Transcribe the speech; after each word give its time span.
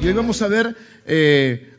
Y 0.00 0.06
hoy 0.06 0.12
vamos 0.12 0.42
a 0.42 0.48
ver, 0.48 0.76
eh, 1.06 1.72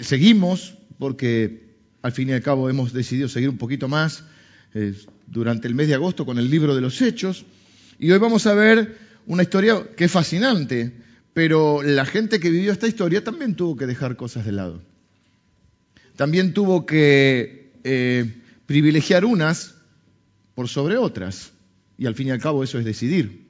seguimos, 0.00 0.74
porque 0.98 1.74
al 2.00 2.12
fin 2.12 2.30
y 2.30 2.32
al 2.32 2.40
cabo 2.40 2.70
hemos 2.70 2.94
decidido 2.94 3.28
seguir 3.28 3.50
un 3.50 3.58
poquito 3.58 3.86
más 3.86 4.24
eh, 4.72 4.94
durante 5.26 5.68
el 5.68 5.74
mes 5.74 5.88
de 5.88 5.94
agosto 5.94 6.24
con 6.24 6.38
el 6.38 6.48
libro 6.48 6.74
de 6.74 6.80
los 6.80 7.02
Hechos. 7.02 7.44
Y 7.98 8.10
hoy 8.10 8.18
vamos 8.18 8.46
a 8.46 8.54
ver 8.54 8.96
una 9.26 9.42
historia 9.42 9.82
que 9.94 10.04
es 10.04 10.10
fascinante, 10.10 10.92
pero 11.34 11.82
la 11.82 12.06
gente 12.06 12.40
que 12.40 12.48
vivió 12.48 12.72
esta 12.72 12.86
historia 12.86 13.22
también 13.22 13.56
tuvo 13.56 13.76
que 13.76 13.86
dejar 13.86 14.16
cosas 14.16 14.46
de 14.46 14.52
lado. 14.52 14.80
También 16.16 16.54
tuvo 16.54 16.86
que 16.86 17.72
eh, 17.84 18.40
privilegiar 18.64 19.26
unas 19.26 19.74
por 20.54 20.68
sobre 20.68 20.96
otras. 20.96 21.52
Y 21.98 22.06
al 22.06 22.14
fin 22.14 22.28
y 22.28 22.30
al 22.30 22.40
cabo 22.40 22.64
eso 22.64 22.78
es 22.78 22.86
decidir. 22.86 23.44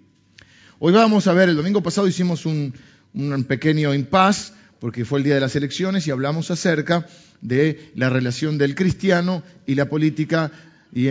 Hoy 0.81 0.93
vamos 0.93 1.29
a 1.29 1.33
ver, 1.33 1.49
el 1.49 1.57
domingo 1.57 1.83
pasado 1.83 2.09
hicimos 2.09 2.45
un, 2.45 2.75
un 3.15 3.45
pequeño 3.45 3.95
impasse 3.95 4.53
porque 4.81 5.05
fue 5.05 5.19
el 5.21 5.25
día 5.25 5.35
de 5.35 5.41
las 5.41 5.57
elecciones 5.57 6.07
y 6.07 6.11
hablamos 6.11 6.51
acerca 6.51 7.07
de 7.41 7.91
la 7.95 8.11
relación 8.11 8.59
del 8.59 8.75
cristiano 8.75 9.43
y 9.67 9.77
la 9.77 9.89
política 9.89 10.53
y 10.93 11.09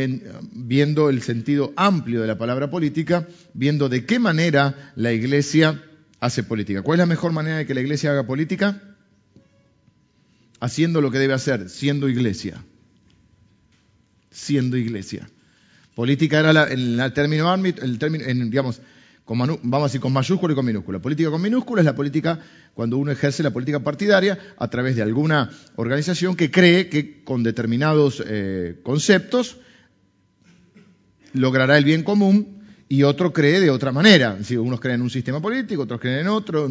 viendo 0.54 1.09
el 1.09 1.22
sentido 1.22 1.73
amplio 1.76 2.22
de 2.22 2.28
la 2.28 2.38
palabra 2.38 2.70
política, 2.70 3.28
viendo 3.54 3.90
de 3.90 4.05
qué 4.05 4.20
manera 4.20 4.94
la 4.95 5.12
iglesia 5.12 5.84
hace 6.20 6.44
política. 6.44 6.81
¿Cuál 6.84 6.98
es 6.98 7.00
la 7.00 7.05
mejor 7.05 7.34
manera 7.34 7.58
de 7.58 7.66
que 7.66 7.73
la 7.73 7.81
iglesia 7.81 8.12
haga 8.12 8.26
política? 8.26 8.81
Haciendo 10.62 11.02
lo 11.02 11.12
que 11.12 11.20
debe 11.20 11.34
hacer, 11.34 11.70
siendo 11.70 12.08
iglesia. 12.08 12.64
Siendo 14.31 14.78
iglesia. 14.78 15.28
Política 15.95 16.40
era 16.40 16.64
el 16.64 17.12
término, 17.14 17.54
el 17.54 18.00
término 18.00 18.26
digamos, 18.26 18.81
vamos 19.26 19.82
a 19.82 19.84
decir 19.84 20.02
con 20.02 20.13
mayúscula 20.13 20.54
y 20.54 20.55
con 20.55 20.66
minúscula. 20.66 21.00
Política 21.00 21.30
con 21.30 21.41
minúscula 21.41 21.81
es 21.81 21.86
la 21.86 21.95
política 21.95 22.40
cuando 22.73 22.98
uno 22.98 23.12
ejerce 23.12 23.44
la 23.44 23.52
política 23.52 23.80
partidaria 23.80 24.38
a 24.58 24.68
través 24.70 24.95
de 24.95 25.02
alguna 25.02 25.50
organización 25.76 26.36
que 26.36 26.52
cree 26.52 26.89
que 26.89 27.23
con 27.23 27.44
determinados 27.44 28.23
eh, 28.25 28.80
conceptos 28.83 29.58
logrará 31.33 31.78
el 31.78 31.86
bien 31.86 32.03
común 32.03 32.62
y 32.89 33.03
otro 33.03 33.34
cree 33.34 33.59
de 33.59 33.70
otra 33.70 33.92
manera. 33.92 34.38
Si 34.44 34.56
unos 34.58 34.80
creen 34.80 34.95
en 34.95 35.02
un 35.03 35.09
sistema 35.09 35.42
político, 35.42 35.84
otros 35.84 36.00
creen 36.00 36.20
en 36.20 36.28
otro, 36.28 36.70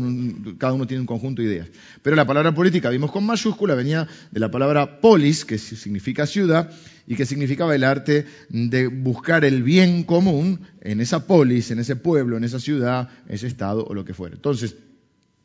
cada 0.58 0.72
uno 0.72 0.86
tiene 0.86 1.00
un 1.00 1.06
conjunto 1.06 1.42
de 1.42 1.48
ideas. 1.48 1.68
Pero 2.02 2.16
la 2.16 2.26
palabra 2.26 2.54
política, 2.54 2.90
vimos 2.90 3.10
con 3.10 3.24
mayúscula, 3.24 3.74
venía 3.74 4.06
de 4.30 4.40
la 4.40 4.50
palabra 4.50 5.00
polis, 5.00 5.44
que 5.44 5.58
significa 5.58 6.26
ciudad, 6.26 6.70
y 7.06 7.16
que 7.16 7.26
significaba 7.26 7.74
el 7.74 7.84
arte 7.84 8.26
de 8.48 8.86
buscar 8.86 9.44
el 9.44 9.62
bien 9.62 10.04
común 10.04 10.60
en 10.80 11.00
esa 11.00 11.26
polis, 11.26 11.70
en 11.70 11.80
ese 11.80 11.96
pueblo, 11.96 12.36
en 12.36 12.44
esa 12.44 12.60
ciudad, 12.60 13.08
ese 13.28 13.46
estado 13.46 13.84
o 13.84 13.94
lo 13.94 14.04
que 14.04 14.14
fuera. 14.14 14.36
Entonces, 14.36 14.76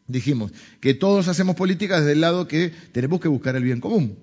dijimos 0.08 0.52
que 0.80 0.94
todos 0.94 1.28
hacemos 1.28 1.56
política 1.56 2.00
desde 2.00 2.14
el 2.14 2.22
lado 2.22 2.48
que 2.48 2.72
tenemos 2.92 3.20
que 3.20 3.28
buscar 3.28 3.56
el 3.56 3.64
bien 3.64 3.82
común. 3.82 4.18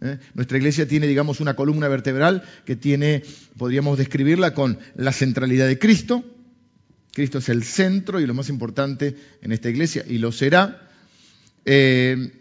¿Eh? 0.00 0.18
Nuestra 0.34 0.58
iglesia 0.58 0.86
tiene, 0.86 1.06
digamos, 1.06 1.40
una 1.40 1.54
columna 1.54 1.88
vertebral 1.88 2.42
que 2.64 2.76
tiene, 2.76 3.22
podríamos 3.56 3.98
describirla 3.98 4.54
con 4.54 4.78
la 4.94 5.12
centralidad 5.12 5.66
de 5.66 5.78
Cristo. 5.78 6.24
Cristo 7.12 7.38
es 7.38 7.48
el 7.48 7.64
centro 7.64 8.20
y 8.20 8.26
lo 8.26 8.34
más 8.34 8.48
importante 8.48 9.16
en 9.42 9.52
esta 9.52 9.68
iglesia, 9.68 10.04
y 10.06 10.18
lo 10.18 10.32
será. 10.32 10.88
Eh, 11.64 12.32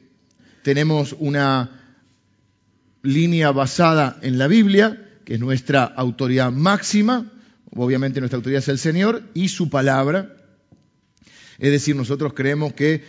tenemos 0.63 1.15
una 1.19 1.71
línea 3.01 3.51
basada 3.51 4.17
en 4.21 4.37
la 4.37 4.47
Biblia, 4.47 5.05
que 5.25 5.35
es 5.35 5.39
nuestra 5.39 5.83
autoridad 5.83 6.51
máxima. 6.51 7.31
Obviamente 7.75 8.19
nuestra 8.19 8.37
autoridad 8.37 8.59
es 8.59 8.67
el 8.67 8.79
Señor 8.79 9.23
y 9.33 9.49
su 9.49 9.69
palabra. 9.69 10.35
Es 11.59 11.71
decir, 11.71 11.95
nosotros 11.95 12.33
creemos 12.33 12.73
que 12.73 13.03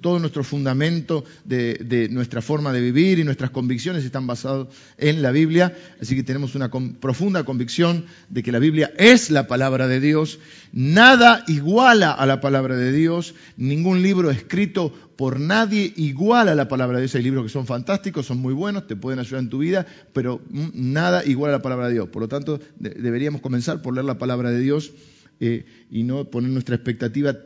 todo 0.00 0.20
nuestro 0.20 0.44
fundamento 0.44 1.24
de, 1.44 2.08
nuestra 2.10 2.40
forma 2.40 2.72
de 2.72 2.80
vivir 2.80 3.18
y 3.18 3.24
nuestras 3.24 3.50
convicciones 3.50 4.04
están 4.04 4.26
basados 4.26 4.68
en 4.98 5.20
la 5.20 5.32
Biblia, 5.32 5.76
así 6.00 6.14
que 6.14 6.22
tenemos 6.22 6.54
una 6.54 6.70
profunda 6.70 7.44
convicción 7.44 8.06
de 8.28 8.42
que 8.44 8.52
la 8.52 8.60
Biblia 8.60 8.92
es 8.98 9.30
la 9.30 9.48
palabra 9.48 9.88
de 9.88 9.98
Dios, 9.98 10.38
nada 10.72 11.44
iguala 11.48 12.12
a 12.12 12.24
la 12.26 12.40
palabra 12.40 12.76
de 12.76 12.92
Dios, 12.92 13.34
ningún 13.56 14.02
libro 14.02 14.30
escrito 14.30 14.92
por 15.16 15.40
nadie 15.40 15.92
iguala 15.96 16.52
a 16.52 16.54
la 16.54 16.68
palabra 16.68 16.98
de 16.98 17.02
Dios. 17.02 17.16
Hay 17.16 17.24
libros 17.24 17.42
que 17.42 17.48
son 17.48 17.66
fantásticos, 17.66 18.26
son 18.26 18.38
muy 18.38 18.54
buenos, 18.54 18.86
te 18.86 18.94
pueden 18.94 19.18
ayudar 19.18 19.42
en 19.42 19.48
tu 19.48 19.58
vida, 19.58 19.84
pero 20.12 20.40
nada 20.48 21.24
igual 21.24 21.50
a 21.50 21.54
la 21.56 21.62
palabra 21.62 21.88
de 21.88 21.94
Dios. 21.94 22.08
Por 22.10 22.22
lo 22.22 22.28
tanto, 22.28 22.60
deberíamos 22.78 23.40
comenzar 23.40 23.82
por 23.82 23.94
leer 23.94 24.04
la 24.04 24.18
palabra 24.18 24.52
de 24.52 24.60
Dios 24.60 24.92
eh, 25.40 25.66
y 25.90 26.04
no 26.04 26.24
poner 26.26 26.50
nuestra 26.50 26.76
expectativa 26.76 27.36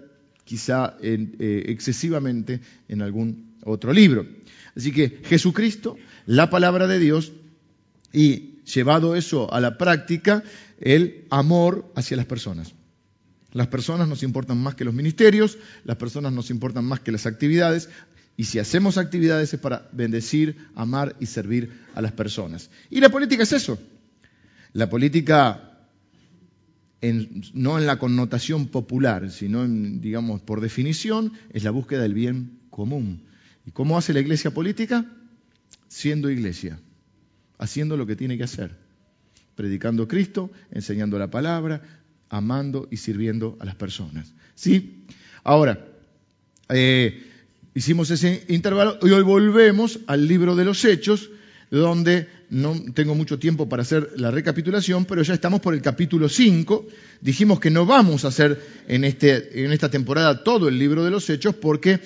quizá 0.45 0.97
eh, 1.01 1.65
excesivamente 1.67 2.61
en 2.89 3.03
algún 3.03 3.57
otro 3.65 3.93
libro. 3.93 4.27
Así 4.77 4.93
que 4.93 5.21
Jesucristo, 5.25 5.97
la 6.27 6.51
palabra 6.51 6.87
de 6.87 6.99
Dios, 6.99 7.33
y 8.13 8.61
llevado 8.65 9.17
eso 9.17 9.53
a 9.53 9.61
la 9.61 9.79
práctica, 9.79 10.43
el 10.81 11.25
amor 11.31 11.91
hacia 11.95 12.17
las 12.17 12.27
personas. 12.27 12.75
Las 13.53 13.67
personas 13.67 14.09
nos 14.09 14.23
importan 14.23 14.59
más 14.59 14.75
que 14.75 14.85
los 14.85 14.95
ministerios, 14.95 15.59
las 15.85 15.97
personas 15.97 16.33
nos 16.33 16.51
importan 16.51 16.85
más 16.85 17.01
que 17.01 17.13
las 17.13 17.27
actividades, 17.27 17.89
y 18.37 18.45
si 18.45 18.59
hacemos 18.59 18.97
actividades 18.97 19.53
es 19.53 19.61
para 19.61 19.89
bendecir, 19.93 20.57
amar 20.75 21.17
y 21.21 21.27
servir 21.27 21.71
a 21.95 22.01
las 22.01 22.13
personas. 22.13 22.71
Y 22.91 23.01
la 23.01 23.11
política 23.11 23.43
es 23.43 23.53
eso. 23.53 23.79
La 24.73 24.89
política 24.89 25.72
no 27.03 27.79
en 27.79 27.87
la 27.87 27.99
connotación 27.99 28.69
popular, 28.69 29.31
sino 29.31 29.65
en, 29.65 30.01
digamos, 30.01 30.41
por 30.41 30.61
definición, 30.61 31.33
es 31.53 31.65
la 31.65 31.73
búsqueda 31.73 32.03
del 32.03 32.15
bien 32.15 32.61
común. 32.71 33.25
¿Y 33.67 33.73
cómo 33.73 33.99
hace 33.99 34.13
la 34.13 34.21
iglesia 34.21 34.53
política? 34.53 35.05
Siendo 35.89 36.31
iglesia, 36.31 36.79
haciendo 37.59 37.97
lo 37.97 38.07
que 38.07 38.17
tiene 38.17 38.39
que 38.39 38.45
hacer, 38.45 38.77
predicando 39.57 40.07
Cristo, 40.07 40.51
enseñando 40.71 41.19
la 41.19 41.31
palabra, 41.31 41.83
amando 42.29 42.89
y 42.91 42.97
sirviendo 42.97 43.57
a 43.61 43.65
las 43.65 43.75
personas. 43.75 44.33
¿Sí? 44.55 45.05
Ahora, 45.43 45.85
eh, 46.69 47.27
hicimos 47.75 48.11
ese 48.11 48.45
intervalo 48.49 48.99
y 49.03 49.11
hoy 49.11 49.23
volvemos 49.23 50.01
al 50.07 50.29
libro 50.29 50.55
de 50.55 50.65
los 50.65 50.85
Hechos, 50.85 51.31
donde 51.71 52.29
no 52.53 52.77
tengo 52.93 53.15
mucho 53.15 53.39
tiempo 53.39 53.67
para 53.67 53.81
hacer 53.81 54.11
la 54.17 54.31
recapitulación, 54.31 55.07
pero 55.07 55.23
ya 55.23 55.33
estamos 55.33 55.61
por 55.61 55.73
el 55.73 55.81
capítulo 55.81 56.29
5. 56.29 56.87
Dijimos 57.23 57.59
que 57.59 57.71
no 57.71 57.87
vamos 57.87 58.27
a 58.27 58.29
hacer 58.29 58.61
en, 58.89 59.05
este, 59.05 59.65
en 59.65 59.73
esta 59.73 59.89
temporada 59.89 60.45
todo 60.45 60.69
el 60.69 60.79
libro 60.79 61.03
de 61.03 61.11
los 61.11 61.31
Hechos 61.31 61.55
porque 61.55 62.01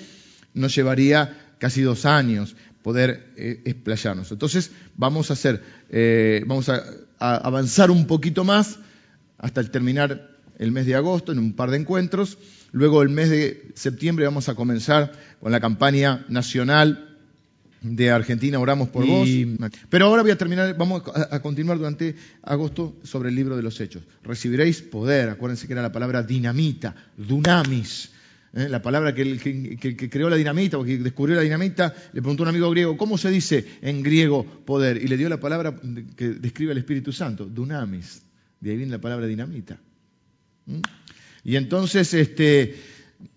nos 0.53 0.73
llevaría 0.73 1.53
casi 1.59 1.81
dos 1.81 2.05
años 2.05 2.55
poder 2.81 3.33
eh, 3.35 3.61
explayarnos. 3.65 4.31
Entonces 4.31 4.71
vamos 4.95 5.31
a 5.31 5.33
hacer, 5.33 5.61
eh, 5.89 6.41
vamos 6.47 6.69
a, 6.69 6.81
avanzar 7.19 7.91
un 7.91 8.07
poquito 8.07 8.45
más 8.45 8.79
hasta 9.37 9.59
el 9.59 9.69
terminar 9.69 10.29
el 10.59 10.71
mes 10.71 10.85
de 10.85 10.95
agosto 10.95 11.33
en 11.33 11.39
un 11.39 11.53
par 11.53 11.71
de 11.71 11.77
encuentros. 11.77 12.37
Luego 12.71 13.01
el 13.01 13.09
mes 13.09 13.29
de 13.29 13.69
septiembre 13.75 14.23
vamos 14.23 14.47
a 14.47 14.55
comenzar 14.55 15.11
con 15.41 15.51
la 15.51 15.59
campaña 15.59 16.25
nacional 16.29 17.06
de 17.81 18.09
Argentina, 18.09 18.59
oramos 18.59 18.89
por 18.89 19.05
vos. 19.05 19.27
Pero 19.89 20.05
ahora 20.05 20.21
voy 20.21 20.31
a 20.31 20.37
terminar, 20.37 20.75
vamos 20.77 21.03
a, 21.13 21.39
continuar 21.41 21.77
durante 21.77 22.15
agosto 22.41 22.97
sobre 23.03 23.29
el 23.29 23.35
libro 23.35 23.55
de 23.55 23.63
los 23.63 23.79
Hechos. 23.79 24.03
Recibiréis 24.23 24.81
poder, 24.81 25.29
acuérdense 25.29 25.67
que 25.67 25.73
era 25.73 25.81
la 25.81 25.91
palabra 25.91 26.23
dinamita, 26.23 26.95
dunamis. 27.17 28.11
¿eh? 28.53 28.67
La 28.69 28.81
palabra 28.81 29.13
que, 29.13 29.21
el, 29.21 29.39
que, 29.39 30.09
creó 30.09 30.29
la 30.29 30.35
dinamita 30.35 30.77
o 30.77 30.83
que 30.83 30.97
descubrió 30.97 31.35
la 31.35 31.43
dinamita, 31.43 31.93
le 32.13 32.21
preguntó 32.21 32.43
a 32.43 32.45
un 32.45 32.49
amigo 32.49 32.69
griego, 32.71 32.97
¿cómo 32.97 33.17
se 33.17 33.29
dice 33.29 33.65
en 33.81 34.01
griego 34.01 34.43
poder? 34.43 35.01
Y 35.01 35.07
le 35.07 35.17
dio 35.17 35.29
la 35.29 35.39
palabra 35.39 35.75
que 36.15 36.29
describe 36.29 36.71
el 36.71 36.79
Espíritu 36.79 37.11
Santo, 37.11 37.45
dunamis. 37.45 38.23
De 38.59 38.71
ahí 38.71 38.77
viene 38.77 38.91
la 38.91 39.01
palabra 39.01 39.27
dinamita. 39.27 39.79
¿Mm? 40.65 40.79
Y 41.43 41.55
entonces, 41.55 42.13
este, 42.13 42.75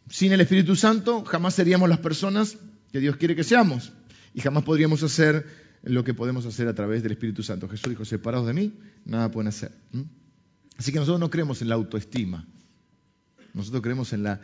sin 0.09 0.33
el 0.33 0.41
Espíritu 0.41 0.75
Santo, 0.75 1.25
jamás 1.25 1.55
seríamos 1.55 1.89
las 1.89 1.99
personas 1.99 2.57
que 2.91 2.99
Dios 2.99 3.17
quiere 3.17 3.37
que 3.37 3.45
seamos 3.45 3.93
y 4.35 4.41
jamás 4.41 4.65
podríamos 4.65 5.03
hacer 5.03 5.47
lo 5.83 6.05
que 6.05 6.15
podemos 6.15 6.47
hacer 6.47 6.69
a 6.69 6.75
través 6.75 7.03
del 7.03 7.13
Espíritu 7.13 7.43
Santo. 7.43 7.69
Jesús 7.69 7.91
dijo, 7.91 8.05
separados 8.05 8.47
de 8.47 8.53
mí, 8.53 8.75
nada 9.05 9.31
pueden 9.31 9.49
hacer. 9.49 9.73
Así 10.77 10.93
que 10.93 10.99
nosotros 10.99 11.21
no 11.21 11.31
creemos 11.31 11.63
en 11.63 11.69
la 11.69 11.75
autoestima. 11.75 12.47
Nosotros 13.55 13.83
creemos 13.83 14.13
en 14.13 14.23
la, 14.23 14.41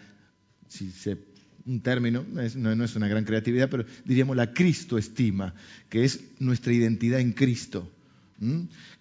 si 0.69 0.91
se, 0.91 1.19
un 1.67 1.81
término, 1.81 2.25
no 2.56 2.77
no 2.77 2.85
es 2.85 2.97
una 2.97 3.09
gran 3.09 3.25
creatividad, 3.25 3.69
pero 3.69 3.85
diríamos 4.05 4.37
la 4.37 4.53
Cristoestima, 4.53 5.55
que 5.89 6.05
es 6.05 6.21
nuestra 6.39 6.73
identidad 6.73 7.21
en 7.21 7.32
Cristo. 7.32 7.93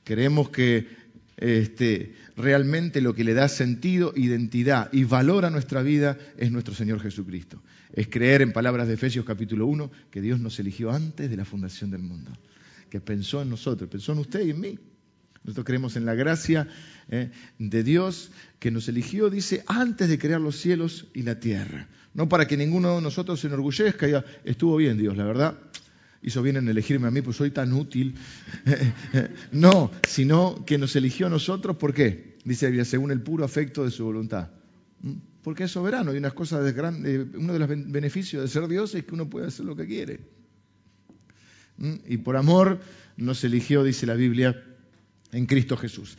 Creemos 0.03 0.49
que 0.49 0.87
este, 1.37 2.15
realmente 2.37 3.01
lo 3.01 3.13
que 3.13 3.23
le 3.23 3.33
da 3.33 3.47
sentido, 3.47 4.13
identidad 4.15 4.89
y 4.93 5.03
valor 5.03 5.45
a 5.45 5.49
nuestra 5.49 5.81
vida 5.81 6.17
es 6.37 6.51
nuestro 6.51 6.73
Señor 6.73 7.01
Jesucristo. 7.01 7.61
Es 7.93 8.07
creer 8.07 8.41
en 8.41 8.53
palabras 8.53 8.87
de 8.87 8.93
Efesios 8.93 9.25
capítulo 9.25 9.67
1 9.67 9.91
que 10.11 10.21
Dios 10.21 10.39
nos 10.39 10.59
eligió 10.59 10.91
antes 10.91 11.29
de 11.29 11.37
la 11.37 11.45
fundación 11.45 11.91
del 11.91 12.03
mundo, 12.03 12.31
que 12.89 13.01
pensó 13.01 13.41
en 13.41 13.49
nosotros, 13.49 13.89
pensó 13.89 14.13
en 14.13 14.19
usted 14.19 14.45
y 14.45 14.51
en 14.51 14.59
mí, 14.59 14.79
Nosotros 15.43 15.65
creemos 15.65 15.95
en 15.95 16.05
la 16.05 16.15
gracia 16.15 16.67
eh, 17.09 17.29
de 17.59 17.83
Dios 17.83 18.31
que 18.59 18.71
nos 18.71 18.87
eligió, 18.87 19.29
dice, 19.29 19.63
antes 19.67 20.09
de 20.09 20.17
crear 20.17 20.41
los 20.41 20.57
cielos 20.57 21.07
y 21.13 21.23
la 21.23 21.39
tierra. 21.39 21.87
No 22.13 22.29
para 22.29 22.47
que 22.47 22.57
ninguno 22.57 22.95
de 22.95 23.01
nosotros 23.01 23.41
se 23.41 23.47
enorgullezca 23.47 24.05
y 24.05 24.09
diga, 24.09 24.25
estuvo 24.45 24.77
bien 24.77 24.97
Dios, 24.97 25.17
la 25.17 25.25
verdad, 25.25 25.59
hizo 26.21 26.41
bien 26.41 26.57
en 26.57 26.67
elegirme 26.67 27.07
a 27.07 27.11
mí, 27.11 27.21
pues 27.21 27.37
soy 27.37 27.51
tan 27.51 27.73
útil. 27.73 28.15
no, 29.51 29.91
sino 30.03 30.65
que 30.65 30.77
nos 30.77 30.95
eligió 30.95 31.27
a 31.27 31.29
nosotros, 31.29 31.77
¿por 31.77 31.93
qué? 31.93 32.37
Dice 32.43 32.85
según 32.85 33.11
el 33.11 33.21
puro 33.21 33.43
afecto 33.45 33.83
de 33.83 33.91
su 33.91 34.05
voluntad. 34.05 34.49
¿Mm? 35.01 35.13
Porque 35.43 35.65
es 35.65 35.71
soberano 35.71 36.13
y 36.13 36.17
unas 36.17 36.33
cosas 36.33 36.63
de 36.63 36.73
grande, 36.73 37.27
uno 37.35 37.53
de 37.53 37.59
los 37.59 37.69
beneficios 37.69 38.41
de 38.41 38.47
ser 38.47 38.67
Dios 38.67 38.95
es 38.95 39.03
que 39.03 39.13
uno 39.13 39.29
puede 39.29 39.47
hacer 39.47 39.65
lo 39.65 39.75
que 39.75 39.85
quiere. 39.85 40.19
¿Mm? 41.77 41.95
Y 42.07 42.17
por 42.17 42.37
amor 42.37 42.79
nos 43.17 43.43
eligió, 43.43 43.83
dice 43.83 44.05
la 44.05 44.15
Biblia, 44.15 44.63
en 45.31 45.45
Cristo 45.45 45.77
Jesús. 45.77 46.17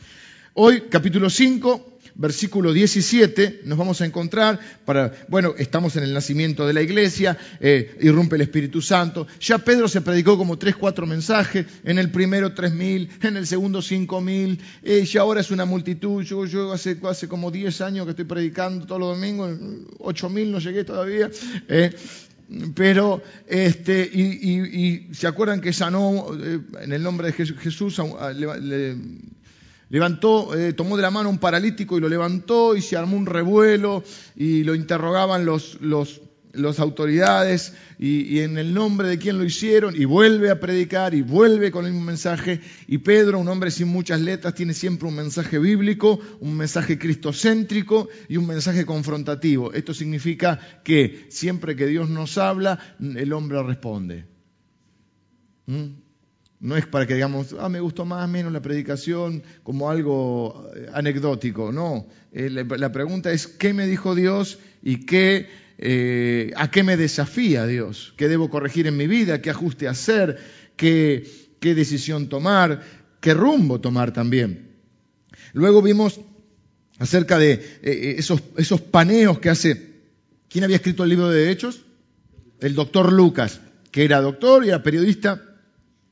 Hoy, 0.59 0.85
capítulo 0.89 1.29
5, 1.29 1.99
versículo 2.15 2.73
17, 2.73 3.61
nos 3.65 3.77
vamos 3.77 4.01
a 4.01 4.05
encontrar 4.07 4.59
para, 4.85 5.13
bueno, 5.27 5.53
estamos 5.55 5.95
en 5.97 6.03
el 6.03 6.15
nacimiento 6.15 6.65
de 6.65 6.73
la 6.73 6.81
iglesia, 6.81 7.37
eh, 7.59 7.95
irrumpe 8.01 8.37
el 8.37 8.41
Espíritu 8.41 8.81
Santo. 8.81 9.27
Ya 9.39 9.59
Pedro 9.59 9.87
se 9.87 10.01
predicó 10.01 10.35
como 10.35 10.57
tres, 10.57 10.75
cuatro 10.75 11.05
mensajes, 11.05 11.67
en 11.83 11.99
el 11.99 12.09
primero 12.09 12.55
tres 12.55 12.73
mil, 12.73 13.07
en 13.21 13.37
el 13.37 13.45
segundo 13.45 13.83
cinco 13.83 14.19
mil, 14.19 14.59
eh, 14.81 15.07
ahora 15.19 15.41
es 15.41 15.51
una 15.51 15.65
multitud. 15.65 16.23
Yo, 16.23 16.47
yo 16.47 16.73
hace, 16.73 16.97
hace 17.03 17.27
como 17.27 17.51
diez 17.51 17.79
años 17.81 18.05
que 18.05 18.11
estoy 18.11 18.25
predicando 18.25 18.87
todos 18.87 18.99
los 18.99 19.15
domingos, 19.15 19.55
ocho 19.99 20.27
mil 20.27 20.51
no 20.51 20.57
llegué 20.57 20.83
todavía. 20.83 21.29
Eh, 21.67 21.93
pero, 22.73 23.21
este, 23.45 24.09
y, 24.11 25.13
se 25.13 25.27
acuerdan 25.27 25.61
que 25.61 25.71
sanó 25.71 26.33
en 26.81 26.93
el 26.93 27.03
nombre 27.03 27.27
de 27.27 27.33
Jesús, 27.33 28.01
Levantó, 29.89 30.53
eh, 30.53 30.73
tomó 30.73 30.97
de 30.97 31.03
la 31.03 31.11
mano 31.11 31.29
un 31.29 31.37
paralítico 31.37 31.97
y 31.97 32.01
lo 32.01 32.09
levantó 32.09 32.75
y 32.75 32.81
se 32.81 32.97
armó 32.97 33.15
un 33.15 33.25
revuelo 33.25 34.03
y 34.35 34.63
lo 34.63 34.75
interrogaban 34.75 35.45
los, 35.45 35.79
autoridades 36.79 37.73
y, 37.97 38.39
en 38.39 38.57
el 38.57 38.73
nombre 38.73 39.07
de 39.07 39.17
quién 39.17 39.37
lo 39.37 39.45
hicieron 39.45 39.95
y 39.95 40.03
vuelve 40.03 40.49
a 40.49 40.59
predicar 40.59 41.13
y 41.13 41.21
vuelve 41.21 41.71
con 41.71 41.85
el 41.85 41.93
mismo 41.93 42.05
mensaje 42.05 42.59
y 42.87 42.97
Pedro, 42.97 43.39
un 43.39 43.47
hombre 43.47 43.71
sin 43.71 43.87
muchas 43.87 44.19
letras, 44.19 44.55
tiene 44.55 44.73
siempre 44.73 45.07
un 45.07 45.15
mensaje 45.15 45.57
bíblico, 45.57 46.19
un 46.41 46.57
mensaje 46.57 46.99
cristocéntrico 46.99 48.09
y 48.27 48.35
un 48.35 48.47
mensaje 48.47 48.85
confrontativo. 48.85 49.71
Esto 49.71 49.93
significa 49.93 50.59
que 50.83 51.27
siempre 51.29 51.77
que 51.77 51.87
Dios 51.87 52.09
nos 52.09 52.37
habla, 52.37 52.77
el 52.99 53.31
hombre 53.31 53.63
responde. 53.63 54.25
¿Mm? 55.67 56.06
No 56.59 56.75
es 56.75 56.87
para 56.87 57.05
que 57.05 57.13
digamos, 57.13 57.55
ah, 57.59 57.69
me 57.69 57.79
gustó 57.79 58.03
más 58.03 58.25
o 58.25 58.27
menos 58.27 58.51
la 58.51 58.61
predicación 58.61 59.43
como 59.61 59.91
algo 59.91 60.67
eh, 60.75 60.87
anecdótico. 60.91 61.71
No, 61.71 62.07
eh, 62.31 62.49
la 62.49 62.91
pregunta 62.91 63.31
es, 63.31 63.45
¿qué 63.45 63.73
me 63.73 63.85
dijo 63.85 64.15
Dios 64.15 64.57
y 64.81 65.05
qué, 65.05 65.49
eh, 65.77 66.51
a 66.55 66.71
qué 66.71 66.81
me 66.81 66.97
desafía 66.97 67.67
Dios? 67.67 68.15
¿Qué 68.17 68.27
debo 68.27 68.49
corregir 68.49 68.87
en 68.87 68.97
mi 68.97 69.05
vida? 69.05 69.39
¿Qué 69.39 69.51
ajuste 69.51 69.87
hacer? 69.87 70.39
¿Qué, 70.75 71.29
qué 71.59 71.75
decisión 71.75 72.27
tomar? 72.27 72.81
¿Qué 73.21 73.35
rumbo 73.35 73.79
tomar 73.79 74.11
también? 74.11 74.77
Luego 75.53 75.83
vimos 75.83 76.19
acerca 76.97 77.37
de 77.37 77.79
esos, 78.17 78.41
esos 78.57 78.81
paneos 78.81 79.37
que 79.39 79.49
hace... 79.49 79.95
¿Quién 80.49 80.63
había 80.63 80.77
escrito 80.77 81.03
el 81.03 81.09
libro 81.09 81.29
de 81.29 81.51
Hechos? 81.51 81.81
El 82.59 82.73
doctor 82.73 83.11
Lucas, 83.11 83.59
que 83.91 84.05
era 84.05 84.21
doctor 84.21 84.65
y 84.65 84.69
era 84.69 84.81
periodista 84.81 85.46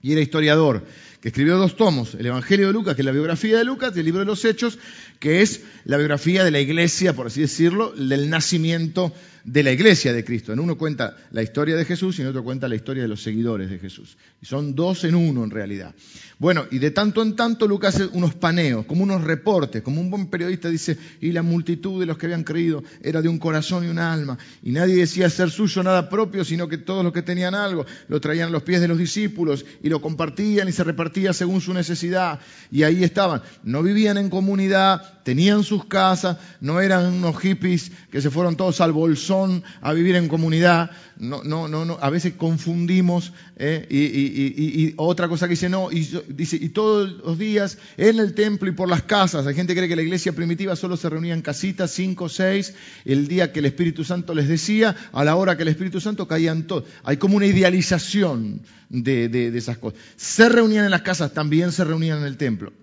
y 0.05 0.11
era 0.11 0.21
historiador, 0.21 0.85
que 1.19 1.29
escribió 1.29 1.57
dos 1.57 1.75
tomos, 1.75 2.13
el 2.13 2.27
Evangelio 2.27 2.67
de 2.67 2.73
Lucas, 2.73 2.93
que 2.93 3.01
es 3.01 3.05
la 3.07 3.11
biografía 3.11 3.57
de 3.57 3.63
Lucas, 3.63 3.91
y 3.95 3.99
el 4.01 4.05
libro 4.05 4.19
de 4.19 4.27
los 4.27 4.45
Hechos, 4.45 4.77
que 5.17 5.41
es 5.41 5.63
la 5.83 5.97
biografía 5.97 6.43
de 6.43 6.51
la 6.51 6.59
iglesia, 6.59 7.13
por 7.13 7.25
así 7.25 7.41
decirlo, 7.41 7.89
del 7.89 8.29
nacimiento 8.29 9.11
de 9.45 9.61
la 9.61 9.71
iglesia 9.71 10.11
de 10.11 10.25
Cristo. 10.25 10.51
En 10.51 10.59
uno 10.59 10.75
cuenta 10.75 11.15
la 11.31 11.43
historia 11.43 11.75
de 11.75 11.85
Jesús 11.85 12.17
y 12.17 12.23
en 12.23 12.29
otro 12.29 12.43
cuenta 12.43 12.67
la 12.67 12.75
historia 12.75 13.03
de 13.03 13.07
los 13.07 13.21
seguidores 13.21 13.69
de 13.69 13.77
Jesús. 13.77 14.17
Y 14.41 14.45
son 14.45 14.73
dos 14.73 15.03
en 15.03 15.13
uno 15.13 15.43
en 15.43 15.51
realidad. 15.51 15.93
Bueno, 16.39 16.65
y 16.71 16.79
de 16.79 16.91
tanto 16.91 17.21
en 17.21 17.35
tanto 17.35 17.67
Lucas 17.67 17.95
hace 17.95 18.07
unos 18.11 18.33
paneos, 18.33 18.85
como 18.85 19.03
unos 19.03 19.23
reportes, 19.23 19.83
como 19.83 20.01
un 20.01 20.09
buen 20.09 20.27
periodista 20.27 20.69
dice, 20.69 20.97
y 21.21 21.31
la 21.31 21.43
multitud 21.43 21.99
de 21.99 22.07
los 22.07 22.17
que 22.17 22.25
habían 22.25 22.43
creído 22.43 22.83
era 23.01 23.21
de 23.21 23.29
un 23.29 23.37
corazón 23.37 23.85
y 23.85 23.87
un 23.87 23.99
alma. 23.99 24.37
Y 24.63 24.71
nadie 24.71 24.95
decía 24.95 25.29
ser 25.29 25.51
suyo 25.51 25.83
nada 25.83 26.09
propio, 26.09 26.43
sino 26.43 26.67
que 26.67 26.79
todos 26.79 27.03
los 27.03 27.13
que 27.13 27.21
tenían 27.21 27.53
algo 27.53 27.85
lo 28.07 28.19
traían 28.19 28.49
a 28.49 28.51
los 28.51 28.63
pies 28.63 28.81
de 28.81 28.87
los 28.87 28.97
discípulos 28.97 29.63
y 29.83 29.89
lo 29.89 30.01
compartían 30.01 30.67
y 30.67 30.71
se 30.71 30.83
repartía 30.83 31.33
según 31.33 31.61
su 31.61 31.73
necesidad. 31.73 32.39
Y 32.71 32.83
ahí 32.83 33.03
estaban. 33.03 33.43
No 33.63 33.83
vivían 33.83 34.17
en 34.17 34.29
comunidad, 34.29 35.23
tenían 35.23 35.63
sus 35.63 35.85
casas, 35.85 36.37
no 36.59 36.81
eran 36.81 37.13
unos 37.13 37.37
hippies 37.39 37.91
que 38.11 38.21
se 38.21 38.31
fueron 38.31 38.57
todos 38.57 38.81
al 38.81 38.91
bolsón 38.91 39.34
a 39.81 39.93
vivir 39.93 40.15
en 40.15 40.27
comunidad. 40.27 40.91
No, 41.17 41.43
no, 41.43 41.67
no, 41.67 41.85
no. 41.85 41.97
a 42.01 42.09
veces 42.09 42.33
confundimos. 42.33 43.33
¿eh? 43.57 43.85
Y, 43.89 44.93
otra 44.97 45.27
cosa 45.27 45.47
que 45.47 45.51
dice, 45.51 45.69
no, 45.69 45.91
y, 45.91 46.09
dice, 46.29 46.57
y 46.59 46.69
todos 46.69 47.09
los 47.23 47.37
días 47.37 47.77
en 47.97 48.19
el 48.19 48.33
templo 48.33 48.69
y 48.69 48.73
por 48.73 48.89
las 48.89 49.03
casas. 49.03 49.47
Hay 49.47 49.55
gente 49.55 49.73
que 49.73 49.79
cree 49.79 49.89
que 49.89 49.95
la 49.95 50.01
iglesia 50.01 50.33
primitiva 50.33 50.75
solo 50.75 50.97
se 50.97 51.09
reunía 51.09 51.33
en 51.33 51.41
casitas, 51.41 51.91
cinco, 51.91 52.29
seis, 52.29 52.73
el 53.05 53.27
día 53.27 53.51
que 53.51 53.59
el 53.59 53.65
Espíritu 53.65 54.03
Santo 54.03 54.33
les 54.33 54.47
decía, 54.47 54.95
a 55.11 55.23
la 55.23 55.35
hora 55.35 55.57
que 55.57 55.63
el 55.63 55.69
Espíritu 55.69 55.99
Santo 55.99 56.27
caían 56.27 56.67
todos. 56.67 56.85
Hay 57.03 57.17
como 57.17 57.37
una 57.37 57.45
idealización 57.45 58.61
de, 58.89 59.29
de 59.29 59.57
esas 59.57 59.77
cosas. 59.77 59.99
Se 60.15 60.49
reunían 60.49 60.85
en 60.85 60.91
las 60.91 61.01
casas, 61.01 61.33
también 61.33 61.71
se 61.71 61.83
reunían 61.83 62.19
en 62.19 62.25
el 62.25 62.37
templo. 62.37 62.73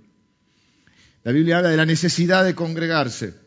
La 1.24 1.32
Biblia 1.32 1.58
habla 1.58 1.70
de 1.70 1.76
la 1.76 1.86
necesidad 1.86 2.44
de 2.44 2.54
congregarse. 2.54 3.41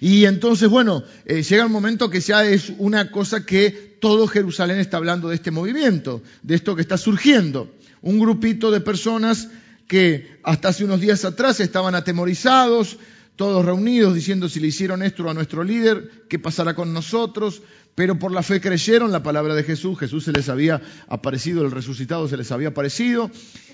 Y 0.00 0.24
entonces, 0.24 0.68
bueno, 0.68 1.04
eh, 1.26 1.42
llega 1.42 1.66
un 1.66 1.72
momento 1.72 2.08
que 2.08 2.20
ya 2.20 2.44
es 2.44 2.72
una 2.78 3.10
cosa 3.10 3.44
que 3.44 3.96
todo 4.00 4.26
Jerusalén 4.26 4.78
está 4.78 4.96
hablando 4.96 5.28
de 5.28 5.34
este 5.34 5.50
movimiento, 5.50 6.22
de 6.42 6.54
esto 6.54 6.74
que 6.74 6.82
está 6.82 6.96
surgiendo. 6.96 7.70
Un 8.00 8.18
grupito 8.18 8.70
de 8.70 8.80
personas 8.80 9.48
que 9.86 10.38
hasta 10.42 10.68
hace 10.68 10.84
unos 10.84 11.00
días 11.00 11.24
atrás 11.24 11.60
estaban 11.60 11.94
atemorizados, 11.94 12.96
todos 13.40 13.64
reunidos 13.64 14.14
diciendo 14.14 14.50
si 14.50 14.60
le 14.60 14.66
hicieron 14.66 15.02
esto 15.02 15.26
a 15.30 15.32
nuestro 15.32 15.64
líder, 15.64 16.26
qué 16.28 16.38
pasará 16.38 16.74
con 16.74 16.92
nosotros, 16.92 17.62
pero 17.94 18.18
por 18.18 18.32
la 18.32 18.42
fe 18.42 18.60
creyeron 18.60 19.12
la 19.12 19.22
palabra 19.22 19.54
de 19.54 19.62
Jesús, 19.62 19.98
Jesús 19.98 20.24
se 20.24 20.32
les 20.32 20.50
había 20.50 20.82
aparecido, 21.08 21.64
el 21.64 21.70
resucitado 21.70 22.28
se 22.28 22.36
les 22.36 22.52
había 22.52 22.68
aparecido, 22.68 23.30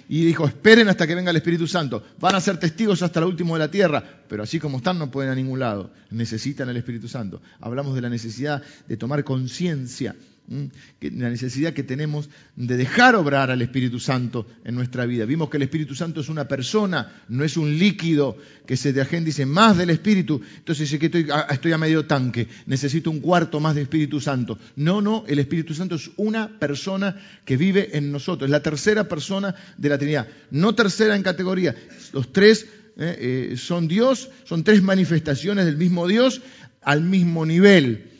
y 0.09 0.25
dijo, 0.25 0.47
esperen 0.47 0.89
hasta 0.89 1.05
que 1.09 1.17
venga 1.17 1.33
el 1.33 1.37
Espíritu 1.39 1.67
Santo. 1.67 2.05
Van 2.21 2.37
a 2.37 2.41
ser 2.41 2.59
testigos 2.61 3.03
hasta 3.03 3.21
lo 3.21 3.27
último 3.27 3.55
de 3.55 3.59
la 3.59 3.69
tierra, 3.69 4.05
pero 4.29 4.45
así 4.45 4.61
como 4.61 4.77
están 4.77 5.01
no 5.01 5.11
pueden 5.11 5.33
a 5.33 5.35
ningún 5.35 5.59
lado. 5.59 5.91
Necesitan 6.11 6.69
el 6.69 6.77
Espíritu 6.77 7.09
Santo. 7.09 7.43
Hablamos 7.59 7.97
de 7.97 8.03
la 8.03 8.09
necesidad 8.09 8.63
de 8.87 8.97
tomar 8.97 9.25
conciencia 9.25 10.15
la 10.49 11.31
necesidad 11.31 11.73
que 11.73 11.83
tenemos 11.83 12.29
de 12.55 12.77
dejar 12.77 13.17
obrar 13.17 13.51
al 13.51 13.63
Espíritu 13.63 13.99
Santo 13.99 14.47
en 14.65 14.75
nuestra 14.75 15.05
vida. 15.07 15.25
Vimos 15.25 15.51
que 15.51 15.57
el 15.57 15.65
Espíritu 15.65 15.95
Santo 15.95 16.21
es 16.21 16.29
una 16.29 16.47
persona, 16.47 17.23
no 17.29 17.45
es 17.45 17.57
un 17.57 17.79
líquido 17.79 18.37
que 18.67 18.77
se 18.77 18.93
de 18.93 19.01
agenda 19.01 19.27
dice 19.27 19.47
más 19.47 19.77
del 19.77 19.91
Espíritu. 19.91 20.41
Entonces 20.59 20.89
dice 20.89 20.99
que 20.99 21.07
estoy 21.07 21.29
a, 21.31 21.43
estoy 21.53 21.73
a 21.73 21.79
medio 21.79 22.07
tanque, 22.07 22.49
necesito 22.67 23.11
un 23.11 23.21
cuarto 23.21 23.61
más 23.61 23.75
de 23.75 23.83
Espíritu 23.83 24.21
Santo. 24.21 24.59
No, 24.77 25.01
no, 25.01 25.25
el 25.27 25.39
Espíritu 25.39 25.75
Santo 25.75 25.97
es 25.97 26.11
una 26.17 26.59
persona 26.59 27.17
que 27.45 27.57
vive 27.57 27.97
en 27.97 28.13
nosotros, 28.13 28.49
es 28.49 28.53
la 28.53 28.63
tercera 28.63 29.09
persona 29.09 29.55
de 29.77 29.89
la 29.89 29.99
Trinidad. 29.99 30.29
No 30.51 30.75
tercera 30.75 31.17
en 31.17 31.23
categoría, 31.23 31.75
los 32.13 32.33
tres 32.33 32.67
eh, 32.99 33.51
eh, 33.53 33.57
son 33.57 33.89
Dios, 33.89 34.31
son 34.45 34.65
tres 34.65 34.83
manifestaciones 34.83 35.67
del 35.67 35.77
mismo 35.77 36.07
Dios 36.07 36.41
al 36.83 37.03
mismo 37.03 37.45
nivel. 37.45 38.16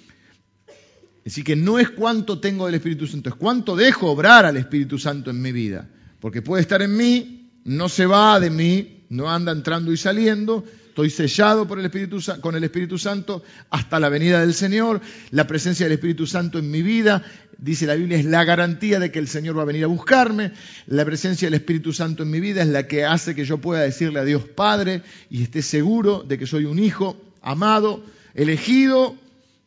Así 1.27 1.43
que 1.43 1.57
no 1.57 1.81
es 1.81 1.91
cuánto 1.91 2.39
tengo 2.39 2.67
del 2.67 2.77
Espíritu 2.77 3.09
Santo, 3.09 3.31
es 3.31 3.35
cuánto 3.35 3.75
dejo 3.75 4.13
obrar 4.13 4.47
al 4.47 4.57
Espíritu 4.57 4.97
Santo 4.97 5.31
en 5.31 5.43
mi 5.43 5.51
vida. 5.51 5.89
Porque 6.21 6.41
puede 6.41 6.63
estar 6.63 6.83
en 6.83 6.97
mí, 6.97 7.51
no 7.65 7.89
se 7.89 8.07
va 8.07 8.39
de 8.39 8.49
mí, 8.49 9.05
no 9.09 9.29
anda 9.29 9.51
entrando 9.51 9.93
y 9.93 9.97
saliendo, 9.97 10.65
estoy 10.89 11.11
sellado 11.11 11.67
por 11.67 11.81
el 11.81 11.87
Espíritu, 11.87 12.21
con 12.41 12.55
el 12.55 12.63
Espíritu 12.63 12.97
Santo 12.97 13.43
hasta 13.71 13.99
la 13.99 14.09
venida 14.09 14.41
del 14.41 14.55
Señor. 14.55 15.01
La 15.33 15.49
presencia 15.49 15.87
del 15.87 15.95
Espíritu 15.95 16.29
Santo 16.29 16.61
en 16.61 16.71
mi 16.71 16.83
vida, 16.83 17.25
dice 17.59 17.87
la 17.87 17.97
Biblia, 17.97 18.19
es 18.19 18.25
la 18.25 18.45
garantía 18.45 19.01
de 19.01 19.11
que 19.11 19.19
el 19.19 19.27
Señor 19.27 19.59
va 19.59 19.63
a 19.63 19.67
venir 19.67 19.83
a 19.83 19.89
buscarme. 19.89 20.53
La 20.87 21.05
presencia 21.05 21.49
del 21.49 21.55
Espíritu 21.55 21.93
Santo 21.93 22.23
en 22.23 22.31
mi 22.31 22.39
vida 22.39 22.63
es 22.63 22.69
la 22.69 22.87
que 22.87 23.05
hace 23.05 23.35
que 23.35 23.45
yo 23.45 23.59
pueda 23.59 23.83
decirle 23.83 24.21
a 24.21 24.25
Dios 24.25 24.45
Padre 24.45 25.03
y 25.29 25.43
esté 25.43 25.63
seguro 25.63 26.23
de 26.23 26.39
que 26.39 26.47
soy 26.47 26.67
un 26.67 26.79
hijo 26.79 27.21
amado, 27.43 28.05
elegido 28.35 29.17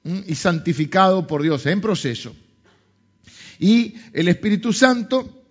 y 0.03 0.35
santificado 0.35 1.27
por 1.27 1.41
Dios 1.43 1.65
en 1.65 1.81
proceso. 1.81 2.35
Y 3.59 3.95
el 4.13 4.29
Espíritu 4.29 4.71
Santo, 4.71 5.43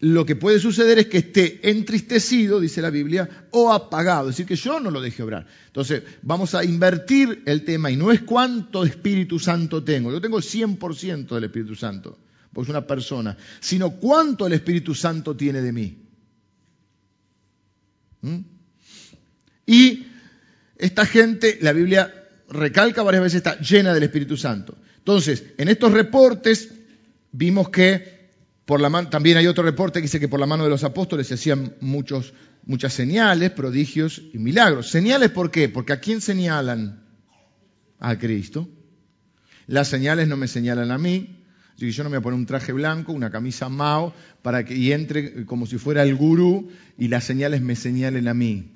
lo 0.00 0.24
que 0.24 0.36
puede 0.36 0.60
suceder 0.60 0.98
es 0.98 1.06
que 1.06 1.18
esté 1.18 1.68
entristecido, 1.68 2.60
dice 2.60 2.80
la 2.80 2.90
Biblia, 2.90 3.48
o 3.50 3.72
apagado, 3.72 4.28
es 4.28 4.36
decir, 4.36 4.46
que 4.46 4.56
yo 4.56 4.78
no 4.78 4.90
lo 4.90 5.00
deje 5.00 5.22
obrar. 5.22 5.46
Entonces, 5.66 6.02
vamos 6.22 6.54
a 6.54 6.64
invertir 6.64 7.42
el 7.46 7.64
tema 7.64 7.90
y 7.90 7.96
no 7.96 8.12
es 8.12 8.22
cuánto 8.22 8.84
Espíritu 8.84 9.38
Santo 9.38 9.82
tengo, 9.82 10.12
yo 10.12 10.20
tengo 10.20 10.38
el 10.38 10.44
100% 10.44 11.34
del 11.34 11.44
Espíritu 11.44 11.74
Santo, 11.74 12.18
porque 12.52 12.70
es 12.70 12.76
una 12.76 12.86
persona, 12.86 13.36
sino 13.60 13.90
cuánto 13.96 14.46
el 14.46 14.52
Espíritu 14.52 14.94
Santo 14.94 15.36
tiene 15.36 15.60
de 15.60 15.72
mí. 15.72 15.98
Y 19.66 20.06
esta 20.76 21.04
gente, 21.04 21.58
la 21.60 21.72
Biblia 21.72 22.23
recalca 22.48 23.02
varias 23.02 23.22
veces, 23.22 23.36
está 23.38 23.58
llena 23.60 23.92
del 23.94 24.02
Espíritu 24.02 24.36
Santo. 24.36 24.76
Entonces, 24.98 25.44
en 25.58 25.68
estos 25.68 25.92
reportes 25.92 26.72
vimos 27.32 27.68
que 27.68 28.14
también 29.10 29.36
hay 29.36 29.46
otro 29.46 29.62
reporte 29.62 29.98
que 29.98 30.04
dice 30.04 30.20
que 30.20 30.28
por 30.28 30.40
la 30.40 30.46
mano 30.46 30.64
de 30.64 30.70
los 30.70 30.84
apóstoles 30.84 31.26
se 31.26 31.34
hacían 31.34 31.74
muchos, 31.80 32.32
muchas 32.64 32.94
señales, 32.94 33.50
prodigios 33.50 34.22
y 34.32 34.38
milagros. 34.38 34.88
¿Señales 34.88 35.30
por 35.30 35.50
qué? 35.50 35.68
Porque 35.68 35.92
¿a 35.92 36.00
quién 36.00 36.20
señalan? 36.20 37.02
A 37.98 38.18
Cristo. 38.18 38.68
Las 39.66 39.88
señales 39.88 40.28
no 40.28 40.36
me 40.36 40.48
señalan 40.48 40.90
a 40.90 40.98
mí. 40.98 41.40
Así 41.74 41.86
que 41.86 41.92
yo 41.92 42.04
no 42.04 42.10
me 42.10 42.16
voy 42.16 42.20
a 42.20 42.24
poner 42.24 42.38
un 42.38 42.46
traje 42.46 42.72
blanco, 42.72 43.12
una 43.12 43.30
camisa 43.30 43.68
Mao, 43.68 44.14
para 44.42 44.64
que 44.64 44.76
y 44.76 44.92
entre 44.92 45.44
como 45.44 45.66
si 45.66 45.76
fuera 45.76 46.02
el 46.02 46.14
gurú 46.14 46.70
y 46.96 47.08
las 47.08 47.24
señales 47.24 47.60
me 47.60 47.76
señalen 47.76 48.28
a 48.28 48.34
mí. 48.34 48.70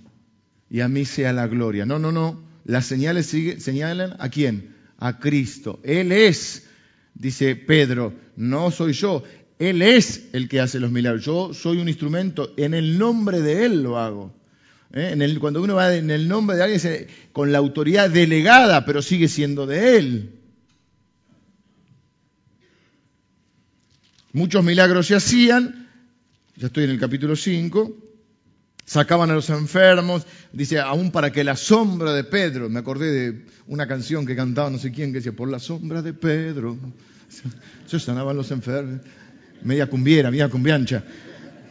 Y 0.69 0.81
a 0.81 0.89
mí 0.89 1.05
sea 1.05 1.33
la 1.33 1.47
gloria. 1.47 1.87
No, 1.87 1.99
no, 1.99 2.13
no. 2.13 2.48
Las 2.69 2.85
señales 2.85 3.27
señalan 3.27 4.17
a 4.19 4.29
quién? 4.29 4.77
A 4.99 5.19
Cristo. 5.19 5.81
Él 5.85 6.13
es, 6.13 6.67
dice 7.15 7.57
Pedro, 7.57 8.13
no 8.37 8.71
soy 8.71 8.93
yo. 8.93 9.25
Él 9.59 9.81
es 9.81 10.29
el 10.35 10.51
que 10.51 10.61
hace 10.61 10.79
los 10.79 10.91
milagros. 10.91 11.25
Yo 11.25 11.55
soy 11.55 11.79
un 11.79 11.89
instrumento. 11.89 12.53
En 12.59 12.75
el 12.75 12.99
nombre 12.99 13.41
de 13.41 13.65
Él 13.65 13.83
lo 13.83 13.99
hago. 13.99 14.35
¿Eh? 14.93 15.13
En 15.13 15.23
el, 15.23 15.41
cuando 15.41 15.63
uno 15.63 15.77
va 15.77 15.97
en 15.97 16.11
el 16.11 16.29
nombre 16.29 16.59
de 16.59 16.63
alguien, 16.63 17.07
con 17.33 17.53
la 17.53 17.57
autoridad 17.57 18.11
delegada, 18.11 18.85
pero 18.85 19.01
sigue 19.01 19.29
siendo 19.29 19.67
de 19.67 19.97
Él. 19.97 20.33
Muchos 24.35 24.63
milagros 24.63 25.07
se 25.07 25.15
hacían, 25.15 25.89
ya 26.57 26.67
estoy 26.67 26.85
en 26.85 26.91
el 26.91 27.01
capítulo 27.01 27.35
5, 27.35 28.08
sacaban 28.89 29.31
a 29.31 29.35
los 29.35 29.51
enfermos, 29.51 30.27
dice, 30.51 30.81
aún 30.81 31.11
para 31.11 31.31
que 31.31 31.45
la 31.45 31.57
sombra 31.57 32.15
de 32.15 32.25
Pedro, 32.25 32.71
me 32.71 32.79
acordé 32.79 33.13
de 33.13 33.45
una 33.67 33.87
canción 33.87 34.25
que 34.25 34.35
cantaba 34.35 34.71
no 34.71 34.79
sé 34.79 34.91
quién, 34.91 35.13
que 35.13 35.19
decía, 35.19 35.33
por 35.33 35.51
la 35.51 35.59
sombra 35.59 36.01
de 36.01 36.15
Pedro, 36.15 36.79
se 37.87 38.01
sanaban 38.01 38.35
los 38.35 38.51
enfermos, 38.51 39.03
media 39.63 39.89
cumbiera, 39.89 40.31
media 40.31 40.49
cumbiancha. 40.49 41.05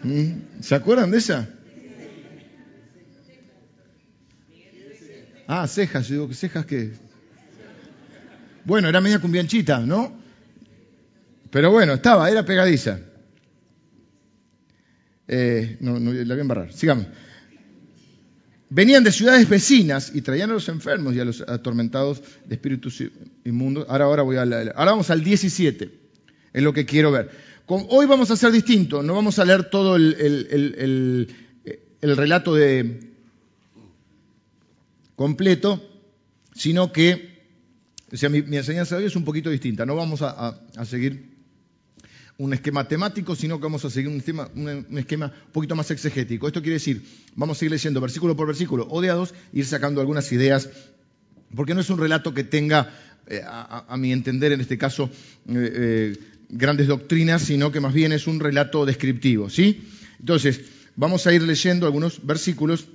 ¿Mm? 0.03 0.61
¿Se 0.61 0.75
acuerdan 0.75 1.09
de 1.09 1.17
esa? 1.17 1.49
Ah, 5.47 5.65
cejas, 5.67 6.07
yo 6.07 6.21
digo, 6.21 6.33
¿cejas 6.35 6.67
qué? 6.67 6.91
Bueno, 8.63 8.89
era 8.89 9.01
media 9.01 9.17
cumbianchita, 9.17 9.79
¿no? 9.79 10.13
Pero 11.49 11.71
bueno, 11.71 11.95
estaba, 11.95 12.29
era 12.29 12.45
pegadiza. 12.45 12.99
Eh, 15.27 15.77
no, 15.79 15.99
no, 15.99 16.13
la 16.13 16.23
voy 16.25 16.37
a 16.37 16.41
embarrar. 16.41 16.73
Sigamos. 16.73 17.07
Venían 18.69 19.03
de 19.03 19.11
ciudades 19.11 19.47
vecinas 19.47 20.11
y 20.13 20.21
traían 20.21 20.49
a 20.49 20.53
los 20.53 20.67
enfermos 20.67 21.15
y 21.15 21.19
a 21.19 21.25
los 21.25 21.41
atormentados 21.41 22.21
de 22.45 22.55
espíritus 22.55 23.01
inmundos. 23.45 23.85
Ahora, 23.87 24.05
ahora, 24.05 24.23
voy 24.23 24.37
a 24.37 24.41
ahora 24.41 24.91
vamos 24.91 25.09
al 25.09 25.23
17. 25.23 25.91
Es 26.53 26.63
lo 26.63 26.73
que 26.73 26.85
quiero 26.85 27.11
ver. 27.11 27.29
hoy 27.67 28.05
vamos 28.05 28.29
a 28.29 28.33
hacer 28.33 28.51
distinto. 28.51 29.01
No 29.03 29.13
vamos 29.13 29.39
a 29.39 29.45
leer 29.45 29.69
todo 29.69 29.95
el, 29.95 31.27
el 32.01 32.17
relato 32.17 32.53
de, 32.53 33.07
completo, 35.17 35.83
sino 36.53 36.93
que, 36.93 37.43
o 38.13 38.15
sea, 38.15 38.29
mi, 38.29 38.37
enseñanza 38.55 38.95
de 38.95 39.01
hoy 39.01 39.07
es 39.07 39.15
un 39.15 39.25
poquito 39.25 39.49
distinta. 39.49 39.85
No 39.85 39.95
vamos 39.95 40.21
a 40.21 40.85
seguir 40.85 41.36
un 42.37 42.53
esquema 42.53 42.87
temático, 42.87 43.35
sino 43.35 43.57
que 43.57 43.63
vamos 43.63 43.83
a 43.85 43.89
seguir 43.89 44.09
un 44.09 44.17
esquema, 44.17 44.49
un 44.55 44.97
esquema 44.97 45.33
un 45.47 45.51
poquito 45.51 45.75
más 45.75 45.89
exegético. 45.89 46.47
Esto 46.47 46.61
quiere 46.61 46.75
decir, 46.75 47.03
vamos 47.35 47.61
a 47.61 47.65
ir 47.65 47.71
leyendo 47.71 47.99
versículo 47.99 48.35
por 48.35 48.47
versículo 48.47 48.87
o 48.89 49.01
de 49.01 49.09
a 49.09 49.13
dos, 49.13 49.33
ir 49.53 49.65
sacando 49.65 50.01
algunas 50.01 50.31
ideas, 50.31 50.69
porque 51.55 51.73
no 51.73 51.81
es 51.81 51.89
un 51.89 51.97
relato 51.97 52.33
que 52.33 52.43
tenga, 52.43 52.93
eh, 53.27 53.41
a, 53.43 53.95
mi 53.97 54.11
entender 54.11 54.51
en 54.51 54.61
este 54.61 54.77
caso, 54.77 55.09
eh, 55.49 55.53
eh, 55.55 56.17
grandes 56.49 56.87
doctrinas, 56.87 57.41
sino 57.41 57.71
que 57.71 57.79
más 57.79 57.93
bien 57.93 58.11
es 58.11 58.27
un 58.27 58.39
relato 58.39 58.85
descriptivo. 58.85 59.49
¿sí? 59.49 59.87
Entonces, 60.19 60.61
vamos 60.95 61.25
a 61.25 61.33
ir 61.33 61.41
leyendo 61.41 61.87
algunos 61.87 62.25
versículos 62.25 62.87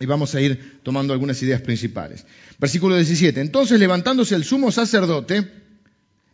y 0.00 0.06
vamos 0.06 0.34
a 0.34 0.40
ir 0.40 0.80
tomando 0.82 1.12
algunas 1.12 1.40
ideas 1.42 1.60
principales. 1.60 2.26
Versículo 2.58 2.96
17. 2.96 3.40
Entonces, 3.40 3.78
levantándose 3.78 4.34
el 4.34 4.42
sumo 4.42 4.72
sacerdote, 4.72 5.63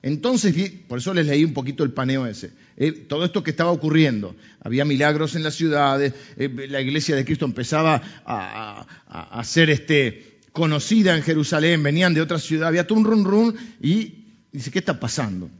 entonces, 0.03 0.55
por 0.89 0.99
eso 0.99 1.13
les 1.13 1.27
leí 1.27 1.45
un 1.45 1.53
poquito 1.53 1.85
el 1.85 1.93
paneo 1.93 2.27
ese. 2.27 2.53
Eh, 2.77 2.93
todo 2.93 3.25
esto 3.25 3.43
que 3.43 3.51
estaba 3.51 3.71
ocurriendo. 3.71 4.35
Había 4.63 4.87
milagros 4.87 5.35
en 5.35 5.43
las 5.43 5.55
ciudades, 5.55 6.15
eh, 6.37 6.49
la 6.69 6.81
iglesia 6.81 7.15
de 7.15 7.25
Cristo 7.25 7.45
empezaba 7.45 8.01
a, 8.25 9.43
ser 9.45 9.69
este, 9.69 10.39
conocida 10.53 11.15
en 11.17 11.23
Jerusalén, 11.23 11.83
venían 11.83 12.15
de 12.15 12.23
otras 12.23 12.43
ciudades, 12.43 12.81
había 12.81 12.97
un 12.97 13.05
run 13.05 13.25
run 13.25 13.57
y 13.83 14.25
dice, 14.53 14.71
¿qué 14.71 14.79
está 14.79 14.99
pasando? 14.99 15.51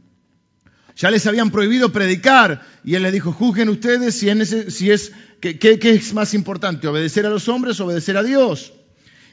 Ya 0.97 1.11
les 1.11 1.25
habían 1.27 1.51
prohibido 1.51 1.91
predicar 1.91 2.65
y 2.83 2.95
él 2.95 3.03
les 3.03 3.13
dijo, 3.13 3.31
juzguen 3.31 3.69
ustedes 3.69 4.15
si 4.15 4.29
es, 4.29 4.55
si 4.69 4.91
es 4.91 5.11
¿qué, 5.39 5.79
es 5.81 6.13
más 6.13 6.33
importante, 6.33 6.87
obedecer 6.87 7.25
a 7.25 7.29
los 7.29 7.47
hombres 7.47 7.79
o 7.79 7.85
obedecer 7.85 8.17
a 8.17 8.23
Dios. 8.23 8.73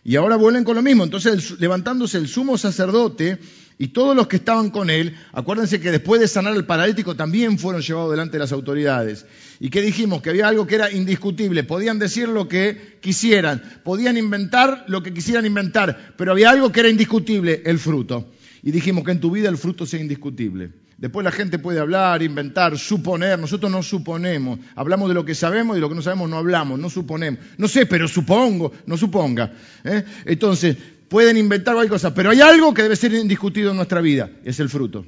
Y 0.05 0.17
ahora 0.17 0.37
vuelven 0.37 0.65
con 0.65 0.77
lo 0.77 0.83
mismo. 0.83 1.05
Entonces, 1.05 1.59
levantándose 1.61 2.19
el 2.19 2.29
sumo 2.29 2.57
sacerdote, 2.57 3.38
y 3.79 3.89
todos 3.89 4.17
los 4.17 4.27
que 4.27 4.37
estaban 4.37 4.71
con 4.71 4.91
él, 4.91 5.17
acuérdense 5.33 5.81
que 5.81 5.93
después 5.93 6.21
de 6.21 6.27
sanar 6.27 6.53
al 6.53 6.67
paralítico 6.67 7.15
también 7.15 7.59
fueron 7.59 7.81
llevados 7.81 8.11
delante 8.11 8.33
de 8.33 8.41
las 8.41 8.51
autoridades. 8.51 9.25
¿Y 9.61 9.71
qué 9.71 9.83
dijimos? 9.83 10.21
Que 10.21 10.31
había 10.31 10.49
algo 10.49 10.67
que 10.67 10.75
era 10.75 10.91
indiscutible. 10.91 11.63
Podían 11.63 12.01
decir 12.01 12.29
lo 12.29 12.49
que 12.49 12.99
quisieran, 13.01 13.63
podían 13.85 14.17
inventar 14.17 14.85
lo 14.89 15.03
que 15.05 15.15
quisieran 15.15 15.47
inventar, 15.47 16.15
pero 16.17 16.33
había 16.33 16.51
algo 16.51 16.73
que 16.73 16.81
era 16.81 16.89
indiscutible, 16.89 17.63
el 17.65 17.79
fruto. 17.79 18.33
Y 18.65 18.73
dijimos 18.73 19.05
que 19.05 19.13
en 19.13 19.21
tu 19.21 19.31
vida 19.31 19.49
el 19.49 19.57
fruto 19.57 19.87
sea 19.87 20.01
indiscutible. 20.01 20.73
Después 20.99 21.23
la 21.23 21.31
gente 21.31 21.61
puede 21.61 21.79
hablar, 21.79 22.25
inventar, 22.25 22.77
suponer. 22.77 23.39
Nosotros 23.39 23.71
no 23.71 23.85
suponemos. 23.85 24.59
Hablamos 24.75 25.09
de 25.09 25.15
lo 25.15 25.25
que 25.25 25.37
sabemos 25.37 25.75
y 25.75 25.77
de 25.77 25.83
lo 25.83 25.89
que 25.89 25.95
no 25.95 26.03
sabemos 26.03 26.29
no 26.29 26.37
hablamos, 26.37 26.77
no 26.77 26.91
suponemos. 26.91 27.39
No 27.57 27.69
sé, 27.69 27.87
pero 27.87 28.09
supongo, 28.09 28.73
no 28.85 28.97
suponga. 28.97 29.53
¿eh? 29.85 30.03
Entonces, 30.25 30.77
pueden 31.09 31.37
inventar 31.37 31.75
cualquier 31.75 31.93
cosa, 31.93 32.15
pero 32.15 32.31
hay 32.31 32.41
algo 32.41 32.75
que 32.75 32.83
debe 32.83 32.97
ser 32.97 33.12
indiscutido 33.15 33.71
en 33.71 33.77
nuestra 33.77 34.00
vida, 34.00 34.31
es 34.45 34.61
el 34.61 34.69
fruto. 34.69 35.07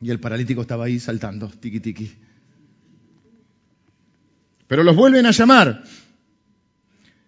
Y 0.00 0.10
el 0.10 0.20
paralítico 0.20 0.62
estaba 0.62 0.86
ahí 0.86 0.98
saltando, 0.98 1.48
tiki 1.48 1.80
tiki. 1.80 2.12
Pero 4.66 4.82
los 4.82 4.96
vuelven 4.96 5.26
a 5.26 5.30
llamar, 5.30 5.84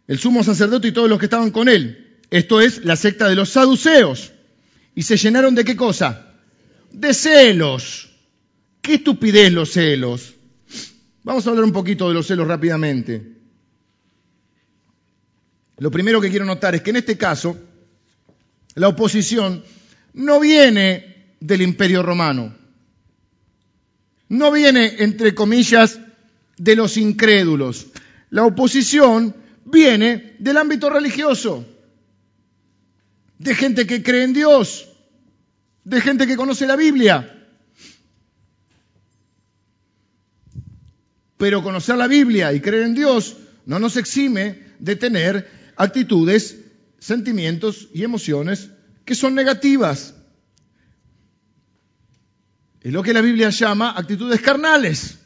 el 0.06 0.18
sumo 0.18 0.42
sacerdote 0.42 0.88
y 0.88 0.92
todos 0.92 1.08
los 1.08 1.18
que 1.18 1.26
estaban 1.26 1.50
con 1.50 1.68
él. 1.68 2.20
Esto 2.30 2.60
es 2.60 2.84
la 2.84 2.96
secta 2.96 3.28
de 3.28 3.36
los 3.36 3.50
saduceos. 3.50 4.32
¿Y 4.94 5.02
se 5.02 5.16
llenaron 5.16 5.54
de 5.54 5.64
qué 5.64 5.76
cosa? 5.76 6.32
De 6.92 7.14
celos. 7.14 8.10
¿Qué 8.80 8.94
estupidez 8.94 9.52
los 9.52 9.72
celos? 9.72 10.34
Vamos 11.22 11.46
a 11.46 11.50
hablar 11.50 11.64
un 11.64 11.72
poquito 11.72 12.08
de 12.08 12.14
los 12.14 12.26
celos 12.26 12.46
rápidamente. 12.46 13.33
Lo 15.84 15.90
primero 15.90 16.18
que 16.18 16.30
quiero 16.30 16.46
notar 16.46 16.74
es 16.74 16.80
que 16.80 16.88
en 16.88 16.96
este 16.96 17.18
caso 17.18 17.58
la 18.74 18.88
oposición 18.88 19.62
no 20.14 20.40
viene 20.40 21.34
del 21.40 21.60
imperio 21.60 22.02
romano, 22.02 22.56
no 24.30 24.50
viene, 24.50 24.94
entre 25.00 25.34
comillas, 25.34 26.00
de 26.56 26.74
los 26.74 26.96
incrédulos. 26.96 27.88
La 28.30 28.46
oposición 28.46 29.36
viene 29.66 30.36
del 30.38 30.56
ámbito 30.56 30.88
religioso, 30.88 31.66
de 33.38 33.54
gente 33.54 33.86
que 33.86 34.02
cree 34.02 34.24
en 34.24 34.32
Dios, 34.32 34.88
de 35.84 36.00
gente 36.00 36.26
que 36.26 36.36
conoce 36.36 36.66
la 36.66 36.76
Biblia. 36.76 37.46
Pero 41.36 41.62
conocer 41.62 41.98
la 41.98 42.06
Biblia 42.06 42.54
y 42.54 42.62
creer 42.62 42.84
en 42.84 42.94
Dios 42.94 43.36
no 43.66 43.78
nos 43.78 43.98
exime 43.98 44.62
de 44.78 44.96
tener 44.96 45.63
actitudes, 45.76 46.58
sentimientos 46.98 47.88
y 47.92 48.04
emociones 48.04 48.70
que 49.04 49.14
son 49.14 49.34
negativas. 49.34 50.14
Es 52.80 52.92
lo 52.92 53.02
que 53.02 53.14
la 53.14 53.22
Biblia 53.22 53.50
llama 53.50 53.94
actitudes 53.96 54.40
carnales. 54.40 55.18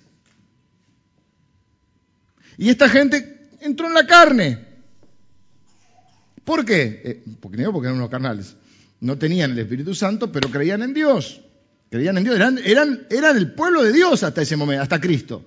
Y 2.56 2.68
esta 2.70 2.88
gente 2.88 3.48
entró 3.60 3.86
en 3.86 3.94
la 3.94 4.06
carne. 4.06 4.66
¿Por 6.44 6.64
qué? 6.64 7.02
Eh, 7.04 7.24
porque 7.40 7.62
no, 7.62 7.72
porque 7.72 7.88
eran 7.88 7.98
unos 7.98 8.10
carnales. 8.10 8.56
No 9.00 9.18
tenían 9.18 9.52
el 9.52 9.58
Espíritu 9.58 9.94
Santo, 9.94 10.32
pero 10.32 10.50
creían 10.50 10.82
en 10.82 10.94
Dios. 10.94 11.40
Creían 11.90 12.18
en 12.18 12.24
Dios. 12.24 12.36
Eran, 12.36 13.36
el 13.36 13.52
pueblo 13.52 13.82
de 13.82 13.92
Dios 13.92 14.22
hasta 14.22 14.42
ese 14.42 14.56
momento, 14.56 14.82
hasta 14.82 15.00
Cristo. 15.00 15.44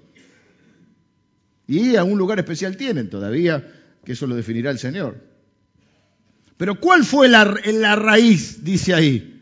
Y 1.67 1.96
a 1.96 2.03
un 2.03 2.17
lugar 2.17 2.39
especial 2.39 2.77
tienen 2.77 3.10
todavía 3.10 3.80
que 4.03 4.13
eso 4.13 4.27
lo 4.27 4.36
definirá 4.36 4.72
el 4.72 4.79
Señor. 4.79 5.31
Pero 6.58 6.79
¿cuál 6.79 7.03
fue 7.03 7.27
la, 7.27 7.43
raíz, 7.43 8.63
dice 8.63 8.93
ahí? 8.93 9.41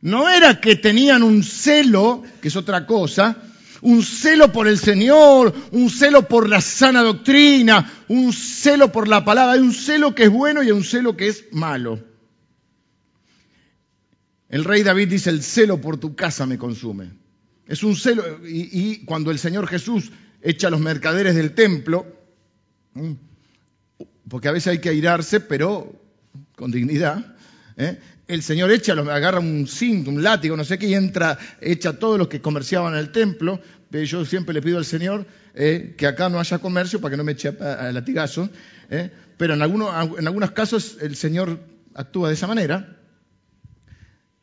No 0.00 0.28
era 0.30 0.60
que 0.60 0.76
tenían 0.76 1.22
un 1.22 1.42
celo, 1.42 2.22
que 2.40 2.48
es 2.48 2.56
otra 2.56 2.86
cosa, 2.86 3.36
un 3.82 4.02
celo 4.02 4.50
por 4.50 4.66
el 4.66 4.78
Señor, 4.78 5.54
un 5.72 5.90
celo 5.90 6.26
por 6.26 6.48
la 6.48 6.60
sana 6.60 7.02
doctrina, 7.02 8.04
un 8.08 8.32
celo 8.32 8.90
por 8.90 9.08
la 9.08 9.24
palabra. 9.24 9.52
Hay 9.52 9.60
un 9.60 9.74
celo 9.74 10.14
que 10.14 10.24
es 10.24 10.30
bueno 10.30 10.62
y 10.62 10.66
hay 10.66 10.72
un 10.72 10.84
celo 10.84 11.16
que 11.16 11.28
es 11.28 11.44
malo. 11.52 12.02
El 14.48 14.64
rey 14.64 14.82
David 14.82 15.08
dice, 15.08 15.30
el 15.30 15.42
celo 15.42 15.80
por 15.80 15.98
tu 15.98 16.14
casa 16.14 16.46
me 16.46 16.56
consume. 16.56 17.10
Es 17.66 17.82
un 17.82 17.96
celo, 17.96 18.22
y, 18.46 19.04
cuando 19.04 19.30
el 19.30 19.38
Señor 19.38 19.66
Jesús 19.66 20.12
echa 20.40 20.68
a 20.68 20.70
los 20.70 20.80
mercaderes 20.80 21.34
del 21.34 21.54
templo, 21.54 22.06
porque 24.28 24.48
a 24.48 24.52
veces 24.52 24.68
hay 24.68 24.78
que 24.78 24.88
airarse, 24.88 25.40
pero 25.40 26.00
con 26.56 26.70
dignidad, 26.70 27.36
¿eh? 27.76 27.98
el 28.26 28.42
Señor 28.42 28.70
echa, 28.70 28.92
agarra 28.92 29.40
un 29.40 29.66
cinto, 29.66 30.10
un 30.10 30.22
látigo, 30.22 30.56
no 30.56 30.64
sé 30.64 30.78
qué, 30.78 30.88
y 30.88 30.94
entra, 30.94 31.38
echa 31.60 31.90
a 31.90 31.98
todos 31.98 32.18
los 32.18 32.28
que 32.28 32.40
comerciaban 32.40 32.94
en 32.94 33.00
el 33.00 33.12
templo. 33.12 33.60
Yo 33.90 34.24
siempre 34.24 34.54
le 34.54 34.62
pido 34.62 34.78
al 34.78 34.84
Señor 34.84 35.26
eh, 35.54 35.94
que 35.96 36.06
acá 36.06 36.28
no 36.28 36.40
haya 36.40 36.58
comercio 36.58 37.00
para 37.00 37.12
que 37.12 37.16
no 37.16 37.24
me 37.24 37.32
eche 37.32 37.48
a, 37.48 37.92
latigazo. 37.92 38.48
¿eh? 38.90 39.10
Pero 39.36 39.54
en 39.54 39.62
algunos 39.62 40.50
casos 40.52 40.96
el 41.00 41.14
Señor 41.16 41.60
actúa 41.94 42.28
de 42.28 42.34
esa 42.34 42.46
manera. 42.46 42.98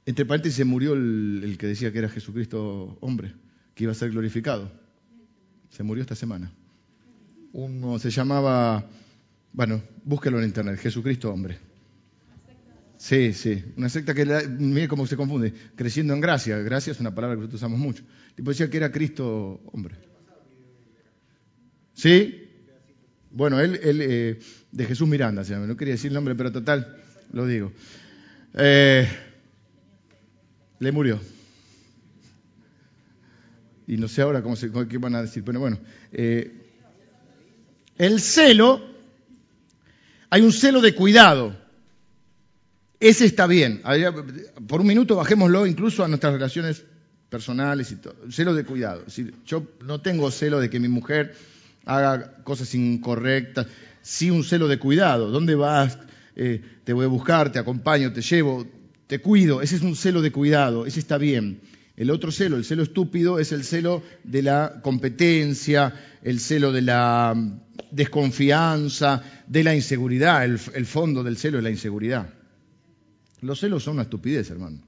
Entre 0.05 0.25
paréntesis, 0.25 0.57
se 0.57 0.65
murió 0.65 0.93
el, 0.93 1.55
que 1.59 1.67
decía 1.67 1.91
que 1.91 1.99
era 1.99 2.09
Jesucristo 2.09 2.97
hombre, 3.01 3.33
que 3.75 3.83
iba 3.83 3.91
a 3.91 3.95
ser 3.95 4.11
glorificado. 4.11 4.71
Se 5.69 5.83
murió 5.83 6.01
esta 6.01 6.15
semana. 6.15 6.51
Uno 7.53 7.99
se 7.99 8.09
llamaba, 8.09 8.85
bueno, 9.51 9.81
búsquelo 10.03 10.39
en 10.39 10.45
internet, 10.45 10.79
Jesucristo 10.79 11.31
hombre. 11.31 11.57
Sí, 12.97 13.33
sí, 13.33 13.63
una 13.77 13.89
secta 13.89 14.13
que, 14.13 14.25
mire 14.47 14.87
cómo 14.87 15.07
se 15.07 15.17
confunde, 15.17 15.53
creciendo 15.75 16.13
en 16.13 16.21
gracia. 16.21 16.57
Gracia 16.59 16.91
es 16.91 16.99
una 16.99 17.15
palabra 17.15 17.35
que 17.35 17.39
nosotros 17.39 17.59
usamos 17.59 17.79
mucho. 17.79 18.03
Tipo 18.35 18.51
decía 18.51 18.69
que 18.69 18.77
era 18.77 18.91
Cristo 18.91 19.59
hombre. 19.73 19.95
¿Sí? 21.93 22.47
Bueno, 23.31 23.59
él, 23.59 23.79
él 23.81 24.01
eh, 24.01 24.39
de 24.71 24.85
Jesús 24.85 25.07
Miranda 25.07 25.43
se 25.43 25.53
llama, 25.53 25.65
no 25.65 25.75
quería 25.75 25.95
decir 25.95 26.09
el 26.09 26.15
nombre, 26.15 26.35
pero 26.35 26.51
total, 26.51 26.97
lo 27.33 27.47
digo. 27.47 27.71
Eh, 28.53 29.07
le 30.79 30.91
murió. 30.91 31.19
Y 33.87 33.97
no 33.97 34.07
sé 34.07 34.21
ahora 34.21 34.41
cómo 34.41 34.55
se, 34.55 34.71
qué 34.87 34.97
van 34.97 35.15
a 35.15 35.23
decir, 35.23 35.43
pero 35.43 35.59
bueno. 35.59 35.79
Eh, 36.11 36.60
el 37.97 38.19
celo, 38.19 38.81
hay 40.29 40.41
un 40.41 40.51
celo 40.51 40.81
de 40.81 40.95
cuidado. 40.95 41.55
Ese 42.99 43.25
está 43.25 43.47
bien. 43.47 43.81
Por 44.67 44.81
un 44.81 44.87
minuto 44.87 45.15
bajémoslo 45.15 45.65
incluso 45.65 46.03
a 46.03 46.07
nuestras 46.07 46.33
relaciones 46.33 46.83
personales 47.29 47.91
y 47.91 47.95
todo. 47.95 48.15
Celo 48.29 48.53
de 48.53 48.65
cuidado. 48.65 49.03
yo 49.45 49.65
no 49.83 50.01
tengo 50.01 50.29
celo 50.31 50.59
de 50.59 50.69
que 50.69 50.79
mi 50.79 50.87
mujer 50.87 51.35
haga 51.85 52.35
cosas 52.43 52.73
incorrectas. 52.75 53.67
Sí 54.01 54.29
un 54.29 54.43
celo 54.43 54.67
de 54.67 54.79
cuidado. 54.79 55.29
¿Dónde 55.29 55.55
vas? 55.55 55.97
Eh, 56.35 56.61
te 56.83 56.93
voy 56.93 57.05
a 57.05 57.09
buscar, 57.09 57.51
te 57.51 57.59
acompaño, 57.59 58.13
te 58.13 58.21
llevo 58.21 58.65
te 59.11 59.19
cuido, 59.19 59.61
ese 59.61 59.75
es 59.75 59.81
un 59.81 59.97
celo 59.97 60.21
de 60.21 60.31
cuidado, 60.31 60.85
ese 60.85 61.01
está 61.01 61.17
bien. 61.17 61.59
El 61.97 62.09
otro 62.09 62.31
celo, 62.31 62.57
el 62.57 62.65
celo 62.65 62.83
estúpido, 62.83 63.39
es 63.39 63.51
el 63.51 63.63
celo 63.63 64.01
de 64.23 64.41
la 64.41 64.79
competencia, 64.81 65.93
el 66.23 66.39
celo 66.39 66.71
de 66.71 66.81
la 66.81 67.33
mm, 67.35 67.59
desconfianza, 67.91 69.21
de 69.47 69.63
la 69.63 69.75
inseguridad. 69.75 70.43
El, 70.45 70.85
fondo 70.85 71.23
del 71.23 71.37
celo 71.37 71.57
es 71.57 71.63
la 71.63 71.69
inseguridad. 71.69 72.29
Los 73.41 73.59
celos 73.59 73.83
son 73.83 73.95
una 73.95 74.03
estupidez, 74.03 74.49
hermano, 74.49 74.79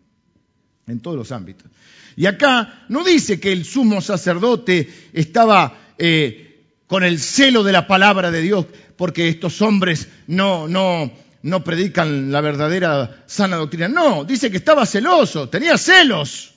en 0.88 1.00
todos 1.02 1.18
los 1.18 1.32
ámbitos. 1.32 1.70
Y 2.16 2.26
acá 2.26 2.86
no 2.90 3.04
dice 3.04 3.40
que 3.40 3.52
el 3.52 3.66
sumo 3.66 4.00
sacerdote 4.00 4.88
estaba 5.12 5.94
eh, 5.98 6.66
con 6.88 7.04
el 7.04 7.20
celo 7.20 7.64
de 7.64 7.72
la 7.72 7.88
palabra 7.88 8.32
de 8.32 8.42
Dios, 8.42 8.66
porque 8.96 9.28
estos 9.28 9.62
hombres 9.62 10.08
no, 10.28 10.68
no, 10.68 11.12
no 11.42 11.64
predican 11.64 12.32
la 12.32 12.42
verdadera 12.42 13.24
sana 13.26 13.58
doctrina. 13.58 13.88
No, 13.88 14.24
dice 14.24 14.50
que 14.50 14.58
estaba 14.58 14.86
celoso, 14.86 15.50
tenía 15.50 15.78
celos. 15.78 16.53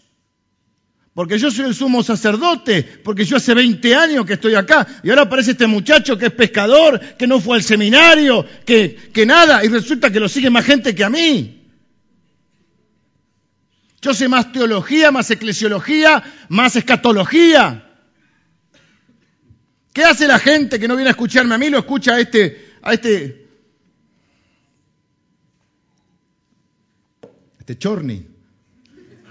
Porque 1.17 1.39
yo 1.39 1.51
soy 1.51 1.65
el 1.65 1.75
sumo 1.75 2.03
sacerdote, 2.03 2.83
porque 2.83 3.25
yo 3.25 3.39
hace 3.39 3.55
20 3.55 3.95
años 3.95 4.27
que 4.27 4.35
estoy 4.35 4.55
acá, 4.55 4.87
y 5.03 5.09
ahora 5.09 5.23
aparece 5.23 5.53
este 5.53 5.67
muchacho 5.67 6.19
que 6.19 6.27
es 6.27 6.33
pescador, 6.33 7.01
que 7.17 7.27
no 7.27 7.41
fue 7.41 7.57
al 7.57 7.63
seminario, 7.63 8.45
que, 8.67 8.95
que 9.15 9.25
nada, 9.25 9.65
y 9.65 9.69
resulta 9.69 10.13
que 10.13 10.21
lo 10.21 10.29
sigue 10.29 10.51
más 10.51 10.67
gente 10.67 10.95
que 10.95 11.05
a 11.05 11.09
mí. 11.09 11.63
Yo 14.03 14.13
sé 14.13 14.29
más 14.29 14.53
teología, 14.53 15.11
más 15.11 15.31
eclesiología, 15.31 16.23
más 16.51 16.77
escatología. 16.77 17.97
¿Qué 19.95 20.05
hace 20.05 20.29
la 20.29 20.39
gente 20.39 20.79
que 20.79 20.87
no 20.87 20.97
viene 20.97 21.09
a 21.09 21.13
escucharme 21.13 21.55
a 21.55 21.59
mí? 21.59 21.71
Lo 21.71 21.79
escucha 21.79 22.17
a 22.17 22.21
este, 22.21 22.75
a 22.83 22.93
este 22.93 23.49
este 27.59 27.79
chorni. 27.79 28.23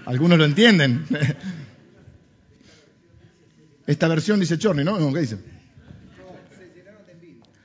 Algunos 0.04 0.36
lo 0.36 0.44
entienden. 0.46 1.06
Esta 3.86 4.08
versión 4.08 4.40
dice 4.40 4.58
chorni, 4.58 4.84
¿no? 4.84 5.12
¿Qué 5.12 5.20
dice? 5.20 5.38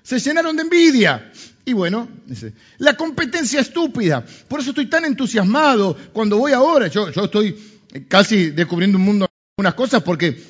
Se 0.04 0.20
llenaron 0.20 0.56
de 0.56 0.64
envidia. 0.64 1.32
Y 1.64 1.74
bueno, 1.74 2.08
dice, 2.26 2.54
la 2.80 2.96
competencia 2.96 3.62
estúpida. 3.62 4.26
Por 4.48 4.60
eso 4.60 4.72
estoy 4.72 4.88
tan 4.88 5.06
entusiasmado 5.06 5.96
cuando 6.12 6.38
voy 6.38 6.52
ahora. 6.54 6.88
Yo, 6.88 7.12
yo 7.12 7.26
estoy 7.26 7.56
casi 8.08 8.52
descubriendo 8.52 8.98
un 8.98 9.06
mundo, 9.06 9.28
unas 9.58 9.74
cosas 9.74 10.04
porque, 10.04 10.42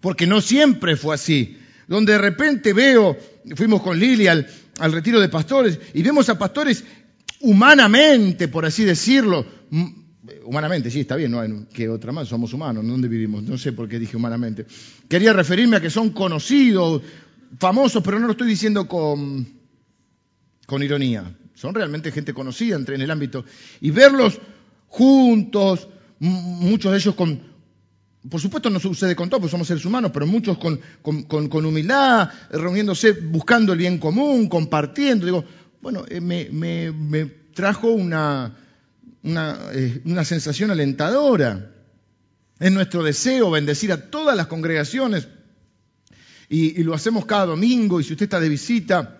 porque 0.00 0.26
no 0.26 0.40
siempre 0.40 0.96
fue 0.96 1.14
así. 1.14 1.58
Donde 1.88 2.12
de 2.12 2.18
repente 2.18 2.72
veo, 2.72 3.16
fuimos 3.56 3.82
con 3.82 3.98
Lili 3.98 4.28
al, 4.28 4.46
al 4.78 4.92
retiro 4.92 5.20
de 5.20 5.28
pastores 5.28 5.78
y 5.92 6.02
vemos 6.02 6.28
a 6.28 6.38
pastores 6.38 6.84
humanamente, 7.40 8.48
por 8.48 8.64
así 8.64 8.84
decirlo, 8.84 9.44
humanamente, 10.44 10.90
sí, 10.90 11.00
está 11.00 11.16
bien, 11.16 11.30
no 11.30 11.40
hay 11.40 11.66
que 11.72 11.88
otra 11.88 12.12
más, 12.12 12.28
somos 12.28 12.52
humanos, 12.52 12.86
¿dónde 12.86 13.08
vivimos? 13.08 13.42
No 13.42 13.58
sé 13.58 13.72
por 13.72 13.88
qué 13.88 13.98
dije 13.98 14.16
humanamente. 14.16 14.66
Quería 15.08 15.32
referirme 15.32 15.76
a 15.76 15.80
que 15.80 15.90
son 15.90 16.10
conocidos, 16.10 17.02
famosos, 17.58 18.02
pero 18.02 18.18
no 18.18 18.26
lo 18.26 18.32
estoy 18.32 18.48
diciendo 18.48 18.86
con, 18.88 19.46
con 20.66 20.82
ironía. 20.82 21.36
Son 21.54 21.74
realmente 21.74 22.12
gente 22.12 22.32
conocida 22.32 22.76
entre, 22.76 22.94
en 22.94 23.02
el 23.02 23.10
ámbito. 23.10 23.44
Y 23.80 23.90
verlos 23.90 24.40
juntos, 24.88 25.88
muchos 26.18 26.92
de 26.92 26.98
ellos 26.98 27.14
con, 27.14 27.40
por 28.28 28.40
supuesto 28.40 28.68
no 28.68 28.80
sucede 28.80 29.16
con 29.16 29.30
todos, 29.30 29.42
porque 29.42 29.52
somos 29.52 29.66
seres 29.66 29.84
humanos, 29.84 30.10
pero 30.12 30.26
muchos 30.26 30.58
con, 30.58 30.80
con, 31.02 31.48
con 31.48 31.64
humildad, 31.64 32.28
reuniéndose, 32.50 33.12
buscando 33.12 33.72
el 33.72 33.78
bien 33.78 33.98
común, 33.98 34.48
compartiendo. 34.48 35.24
Digo, 35.24 35.44
bueno, 35.80 36.04
eh, 36.08 36.20
me, 36.20 37.24
trajo 37.54 37.88
una, 37.88 38.54
eh, 39.22 40.00
una, 40.04 40.24
sensación 40.24 40.70
alentadora. 40.70 41.72
Es 42.58 42.72
nuestro 42.72 43.02
deseo 43.02 43.50
bendecir 43.50 43.92
a 43.92 44.10
todas 44.10 44.36
las 44.36 44.46
congregaciones 44.46 45.28
y, 46.48 46.82
lo 46.82 46.94
hacemos 46.94 47.26
cada 47.26 47.46
domingo 47.46 48.00
y 48.00 48.04
si 48.04 48.12
usted 48.12 48.24
está 48.24 48.40
de 48.40 48.48
visita 48.48 49.18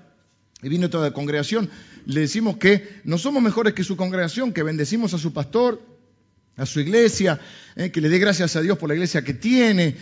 y 0.62 0.68
viene 0.68 0.88
toda 0.88 1.08
la 1.08 1.14
congregación, 1.14 1.70
le 2.06 2.20
decimos 2.20 2.56
que 2.56 3.00
no 3.04 3.18
somos 3.18 3.42
mejores 3.42 3.72
que 3.72 3.84
su 3.84 3.96
congregación, 3.96 4.52
que 4.52 4.62
bendecimos 4.62 5.14
a 5.14 5.18
su 5.18 5.32
pastor, 5.32 5.80
a 6.56 6.66
su 6.66 6.80
iglesia, 6.80 7.40
eh, 7.76 7.90
que 7.90 8.00
le 8.00 8.10
dé 8.10 8.18
gracias 8.18 8.56
a 8.56 8.60
Dios 8.60 8.76
por 8.76 8.88
la 8.88 8.94
iglesia 8.94 9.22
que 9.22 9.34
tiene, 9.34 9.96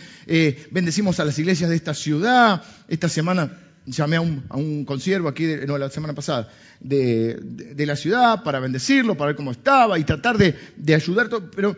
bendecimos 0.71 1.19
a 1.19 1.25
las 1.25 1.39
iglesias 1.39 1.69
de 1.69 1.75
esta 1.75 1.93
ciudad. 1.93 2.63
Esta 2.87 3.07
semana 3.07 3.68
llamé 3.89 4.17
a 4.17 4.21
un, 4.21 4.43
a 4.49 4.85
consiervo 4.85 5.27
aquí, 5.27 5.45
no, 5.67 5.77
la 5.77 5.89
semana 5.89 6.13
pasada, 6.13 6.49
de, 6.79 7.73
la 7.77 7.95
ciudad 7.95 8.43
para 8.43 8.59
bendecirlo, 8.59 9.15
para 9.15 9.27
ver 9.27 9.35
cómo 9.35 9.51
estaba 9.51 9.99
y 9.99 10.03
tratar 10.03 10.37
de, 10.37 10.55
de 10.77 10.95
ayudar, 10.95 11.29
pero 11.55 11.75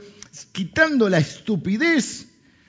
quitando 0.52 1.10
la 1.10 1.18
estupidez 1.18 2.28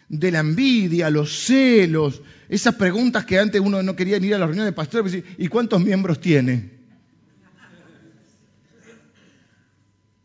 de 0.08 0.30
la 0.30 0.40
envidia, 0.40 1.10
los 1.10 1.32
celos, 1.32 2.22
esas 2.48 2.74
preguntas 2.74 3.24
que 3.24 3.38
antes 3.38 3.60
uno 3.60 3.82
no 3.82 3.96
quería 3.96 4.18
ni 4.18 4.28
ir 4.28 4.34
a 4.34 4.38
la 4.38 4.46
reunión 4.46 4.66
de 4.66 4.72
pastores, 4.72 5.22
¿y 5.38 5.48
cuántos 5.48 5.82
miembros 5.82 6.20
tiene? 6.20 6.82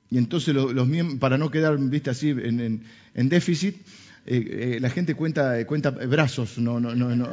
Y 0.10 0.17
entonces 0.17 0.53
los, 0.53 0.73
para 1.19 1.38
no 1.38 1.51
quedar, 1.51 1.77
viste, 1.77 2.10
así 2.10 2.30
en, 2.30 2.84
en, 3.13 3.30
déficit, 3.30 3.75
eh, 4.25 4.75
eh, 4.75 4.77
la 4.80 4.89
gente 4.89 5.15
cuenta, 5.15 5.65
cuenta 5.65 5.91
brazos, 5.91 6.58
no, 6.58 6.80
no, 6.80 6.95
no, 6.95 7.15
no. 7.15 7.30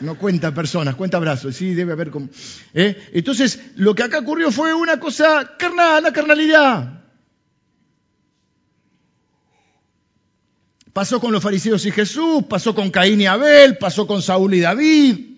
No 0.00 0.16
cuenta 0.16 0.54
personas, 0.54 0.94
cuenta 0.94 1.18
brazos. 1.18 1.56
Sí, 1.56 1.74
debe 1.74 1.92
haber 1.92 2.10
como. 2.10 2.28
¿eh? 2.74 3.10
Entonces, 3.12 3.60
lo 3.76 3.94
que 3.94 4.04
acá 4.04 4.20
ocurrió 4.20 4.52
fue 4.52 4.72
una 4.74 5.00
cosa 5.00 5.56
carnal, 5.58 6.02
la 6.02 6.12
carnalidad. 6.12 7.04
Pasó 10.92 11.20
con 11.20 11.32
los 11.32 11.42
fariseos 11.42 11.84
y 11.86 11.90
Jesús, 11.90 12.44
pasó 12.48 12.74
con 12.74 12.90
Caín 12.90 13.20
y 13.20 13.26
Abel, 13.26 13.78
pasó 13.78 14.06
con 14.06 14.22
Saúl 14.22 14.54
y 14.54 14.60
David. 14.60 15.28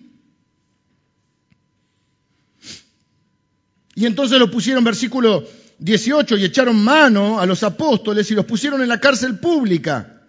Y 3.95 4.05
entonces 4.05 4.39
lo 4.39 4.49
pusieron, 4.49 4.83
versículo 4.83 5.47
18, 5.79 6.37
y 6.37 6.45
echaron 6.45 6.83
mano 6.83 7.39
a 7.39 7.45
los 7.45 7.63
apóstoles 7.63 8.29
y 8.31 8.35
los 8.35 8.45
pusieron 8.45 8.81
en 8.81 8.87
la 8.87 8.99
cárcel 8.99 9.39
pública. 9.39 10.23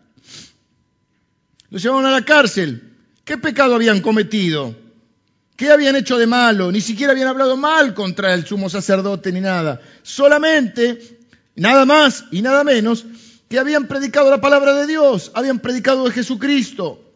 Los 1.70 1.82
llevaron 1.82 2.06
a 2.06 2.10
la 2.10 2.24
cárcel. 2.24 2.91
¿Qué 3.24 3.38
pecado 3.38 3.74
habían 3.74 4.00
cometido? 4.00 4.74
¿Qué 5.56 5.70
habían 5.70 5.96
hecho 5.96 6.18
de 6.18 6.26
malo? 6.26 6.72
Ni 6.72 6.80
siquiera 6.80 7.12
habían 7.12 7.28
hablado 7.28 7.56
mal 7.56 7.94
contra 7.94 8.34
el 8.34 8.44
sumo 8.46 8.68
sacerdote 8.68 9.30
ni 9.32 9.40
nada. 9.40 9.80
Solamente, 10.02 11.20
nada 11.54 11.84
más 11.84 12.24
y 12.30 12.42
nada 12.42 12.64
menos, 12.64 13.04
que 13.48 13.58
habían 13.58 13.86
predicado 13.86 14.30
la 14.30 14.40
palabra 14.40 14.74
de 14.74 14.86
Dios, 14.86 15.30
habían 15.34 15.60
predicado 15.60 16.04
de 16.04 16.10
Jesucristo. 16.10 17.14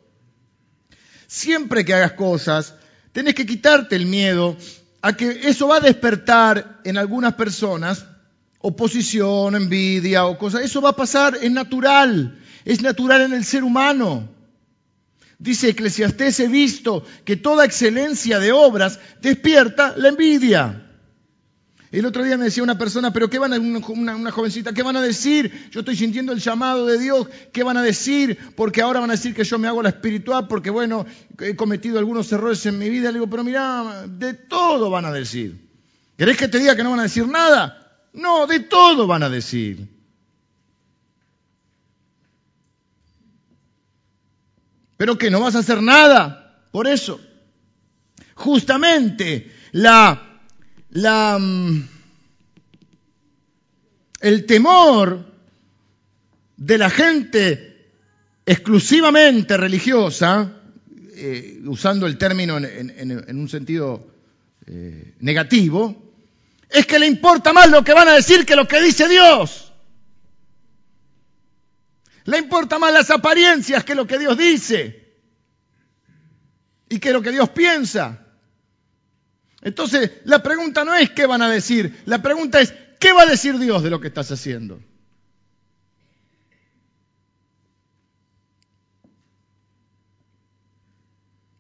Siempre 1.26 1.84
que 1.84 1.94
hagas 1.94 2.12
cosas, 2.12 2.74
tenés 3.12 3.34
que 3.34 3.46
quitarte 3.46 3.96
el 3.96 4.06
miedo 4.06 4.56
a 5.02 5.16
que 5.16 5.48
eso 5.48 5.68
va 5.68 5.78
a 5.78 5.80
despertar 5.80 6.80
en 6.84 6.98
algunas 6.98 7.34
personas 7.34 8.04
oposición, 8.66 9.54
envidia 9.54 10.26
o 10.26 10.38
cosas. 10.38 10.62
Eso 10.62 10.80
va 10.80 10.90
a 10.90 10.96
pasar, 10.96 11.38
es 11.40 11.50
natural, 11.50 12.38
es 12.64 12.82
natural 12.82 13.22
en 13.22 13.32
el 13.32 13.44
ser 13.44 13.64
humano. 13.64 14.28
Dice 15.38 15.68
Eclesiastés, 15.68 16.40
he 16.40 16.48
visto 16.48 17.04
que 17.24 17.36
toda 17.36 17.64
excelencia 17.64 18.38
de 18.38 18.52
obras 18.52 18.98
despierta 19.20 19.94
la 19.96 20.08
envidia. 20.08 20.82
El 21.92 22.04
otro 22.04 22.24
día 22.24 22.36
me 22.36 22.46
decía 22.46 22.62
una 22.62 22.78
persona, 22.78 23.12
pero 23.12 23.30
¿qué 23.30 23.38
van 23.38 23.52
a, 23.52 23.58
una, 23.58 24.16
una, 24.16 24.30
jovencita, 24.30 24.72
qué 24.72 24.82
van 24.82 24.96
a 24.96 25.02
decir? 25.02 25.68
Yo 25.70 25.80
estoy 25.80 25.96
sintiendo 25.96 26.32
el 26.32 26.40
llamado 26.40 26.84
de 26.84 26.98
Dios, 26.98 27.28
¿qué 27.52 27.62
van 27.62 27.76
a 27.76 27.82
decir? 27.82 28.38
Porque 28.56 28.82
ahora 28.82 29.00
van 29.00 29.10
a 29.10 29.14
decir 29.14 29.34
que 29.34 29.44
yo 29.44 29.58
me 29.58 29.68
hago 29.68 29.82
la 29.82 29.90
espiritual, 29.90 30.48
porque 30.48 30.70
bueno, 30.70 31.06
he 31.38 31.54
cometido 31.54 31.98
algunos 31.98 32.30
errores 32.32 32.64
en 32.66 32.78
mi 32.78 32.90
vida. 32.90 33.08
Le 33.08 33.14
digo, 33.14 33.30
pero 33.30 33.44
mira, 33.44 34.04
de 34.08 34.34
todo 34.34 34.90
van 34.90 35.04
a 35.04 35.12
decir. 35.12 35.68
¿Querés 36.16 36.36
que 36.36 36.48
te 36.48 36.58
diga 36.58 36.74
que 36.74 36.82
no 36.82 36.90
van 36.90 37.00
a 37.00 37.04
decir 37.04 37.28
nada? 37.28 38.02
No, 38.14 38.46
de 38.46 38.60
todo 38.60 39.06
van 39.06 39.22
a 39.22 39.30
decir. 39.30 39.95
Pero 44.96 45.18
que 45.18 45.30
no 45.30 45.40
vas 45.40 45.54
a 45.54 45.60
hacer 45.60 45.82
nada 45.82 46.62
por 46.70 46.86
eso. 46.86 47.20
Justamente 48.34 49.52
la, 49.72 50.40
la, 50.90 51.38
mm, 51.38 51.88
el 54.20 54.46
temor 54.46 55.24
de 56.56 56.78
la 56.78 56.90
gente 56.90 57.76
exclusivamente 58.44 59.56
religiosa, 59.56 60.52
eh, 61.14 61.60
usando 61.66 62.06
el 62.06 62.16
término 62.16 62.58
en, 62.58 63.38
un 63.38 63.48
sentido 63.48 64.06
eh, 64.66 65.14
negativo, 65.20 66.14
es 66.68 66.86
que 66.86 66.98
le 66.98 67.06
importa 67.06 67.52
más 67.52 67.70
lo 67.70 67.82
que 67.82 67.94
van 67.94 68.08
a 68.08 68.14
decir 68.14 68.46
que 68.46 68.56
lo 68.56 68.68
que 68.68 68.80
dice 68.80 69.08
Dios. 69.08 69.65
Le 72.26 72.38
importa 72.38 72.78
más 72.78 72.92
las 72.92 73.10
apariencias 73.10 73.84
que 73.84 73.94
lo 73.94 74.06
que 74.06 74.18
Dios 74.18 74.36
dice 74.36 75.14
y 76.88 76.98
que 76.98 77.12
lo 77.12 77.22
que 77.22 77.30
Dios 77.30 77.50
piensa. 77.50 78.26
Entonces, 79.62 80.10
la 80.24 80.42
pregunta 80.42 80.84
no 80.84 80.94
es 80.94 81.10
qué 81.10 81.26
van 81.26 81.42
a 81.42 81.50
decir, 81.50 82.02
la 82.04 82.22
pregunta 82.22 82.60
es 82.60 82.74
qué 83.00 83.12
va 83.12 83.22
a 83.22 83.26
decir 83.26 83.58
Dios 83.58 83.82
de 83.82 83.90
lo 83.90 84.00
que 84.00 84.08
estás 84.08 84.30
haciendo. 84.30 84.80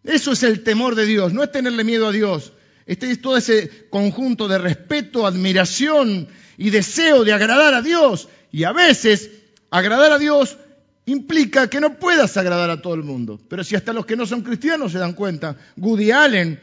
Eso 0.02 0.32
es 0.32 0.42
el 0.42 0.62
temor 0.62 0.94
de 0.94 1.06
Dios, 1.06 1.32
no 1.32 1.42
es 1.42 1.50
tenerle 1.50 1.82
miedo 1.82 2.08
a 2.08 2.12
Dios, 2.12 2.52
este 2.86 3.10
es 3.10 3.20
todo 3.20 3.36
ese 3.36 3.88
conjunto 3.90 4.46
de 4.46 4.58
respeto, 4.58 5.26
admiración 5.26 6.28
y 6.56 6.70
deseo 6.70 7.24
de 7.24 7.32
agradar 7.32 7.74
a 7.74 7.82
Dios. 7.82 8.28
Y 8.52 8.62
a 8.62 8.72
veces 8.72 9.30
Agradar 9.76 10.10
a 10.12 10.18
Dios 10.18 10.56
implica 11.04 11.68
que 11.68 11.82
no 11.82 11.98
puedas 11.98 12.34
agradar 12.38 12.70
a 12.70 12.80
todo 12.80 12.94
el 12.94 13.02
mundo. 13.02 13.38
Pero 13.46 13.62
si 13.62 13.76
hasta 13.76 13.92
los 13.92 14.06
que 14.06 14.16
no 14.16 14.24
son 14.24 14.40
cristianos 14.40 14.92
se 14.92 14.98
dan 14.98 15.12
cuenta, 15.12 15.54
Woody 15.76 16.12
Allen 16.12 16.58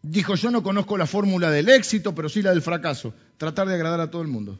dijo, 0.00 0.36
yo 0.36 0.50
no 0.50 0.62
conozco 0.62 0.96
la 0.96 1.04
fórmula 1.04 1.50
del 1.50 1.68
éxito, 1.68 2.14
pero 2.14 2.30
sí 2.30 2.40
la 2.40 2.52
del 2.52 2.62
fracaso, 2.62 3.12
tratar 3.36 3.68
de 3.68 3.74
agradar 3.74 4.00
a 4.00 4.10
todo 4.10 4.22
el 4.22 4.28
mundo. 4.28 4.58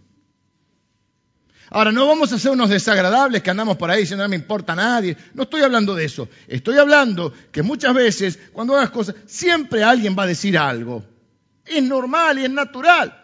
Ahora, 1.70 1.90
no 1.90 2.06
vamos 2.06 2.30
a 2.34 2.38
ser 2.38 2.50
unos 2.50 2.68
desagradables 2.68 3.42
que 3.42 3.50
andamos 3.50 3.78
por 3.78 3.90
ahí 3.90 4.00
diciendo 4.00 4.24
no 4.24 4.28
me 4.28 4.36
importa 4.36 4.74
a 4.74 4.76
nadie. 4.76 5.16
No 5.32 5.44
estoy 5.44 5.62
hablando 5.62 5.94
de 5.94 6.04
eso. 6.04 6.28
Estoy 6.48 6.76
hablando 6.76 7.32
que 7.50 7.62
muchas 7.62 7.94
veces, 7.94 8.38
cuando 8.52 8.76
hagas 8.76 8.90
cosas, 8.90 9.14
siempre 9.24 9.82
alguien 9.82 10.14
va 10.18 10.24
a 10.24 10.26
decir 10.26 10.58
algo. 10.58 11.02
Es 11.64 11.82
normal 11.82 12.40
y 12.40 12.44
es 12.44 12.50
natural. 12.50 13.16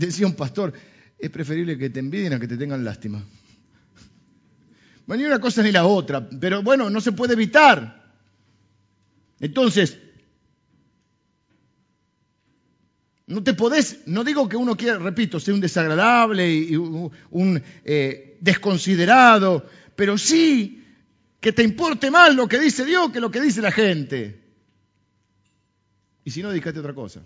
Decía 0.00 0.26
un 0.26 0.34
pastor, 0.34 0.72
es 1.18 1.28
preferible 1.28 1.76
que 1.76 1.90
te 1.90 2.00
envidien 2.00 2.32
a 2.32 2.40
que 2.40 2.48
te 2.48 2.56
tengan 2.56 2.82
lástima. 2.82 3.22
Bueno, 5.06 5.22
ni 5.22 5.26
una 5.26 5.38
cosa 5.38 5.62
ni 5.62 5.72
la 5.72 5.84
otra, 5.84 6.26
pero 6.26 6.62
bueno, 6.62 6.88
no 6.88 7.02
se 7.02 7.12
puede 7.12 7.34
evitar. 7.34 8.14
Entonces, 9.40 9.98
no 13.26 13.42
te 13.42 13.52
podés, 13.52 13.98
no 14.06 14.24
digo 14.24 14.48
que 14.48 14.56
uno 14.56 14.74
quiera, 14.74 14.98
repito, 14.98 15.38
sea 15.38 15.52
un 15.52 15.60
desagradable 15.60 16.50
y 16.50 16.76
un, 16.76 17.62
eh, 17.84 18.38
desconsiderado, 18.40 19.66
pero 19.94 20.16
sí 20.16 20.82
que 21.40 21.52
te 21.52 21.62
importe 21.62 22.10
más 22.10 22.34
lo 22.34 22.48
que 22.48 22.58
dice 22.58 22.86
Dios 22.86 23.10
que 23.12 23.20
lo 23.20 23.30
que 23.30 23.42
dice 23.42 23.60
la 23.60 23.70
gente. 23.70 24.40
Y 26.24 26.30
si 26.30 26.42
no, 26.42 26.48
dedícate 26.48 26.78
a 26.78 26.80
otra 26.80 26.94
cosa 26.94 27.22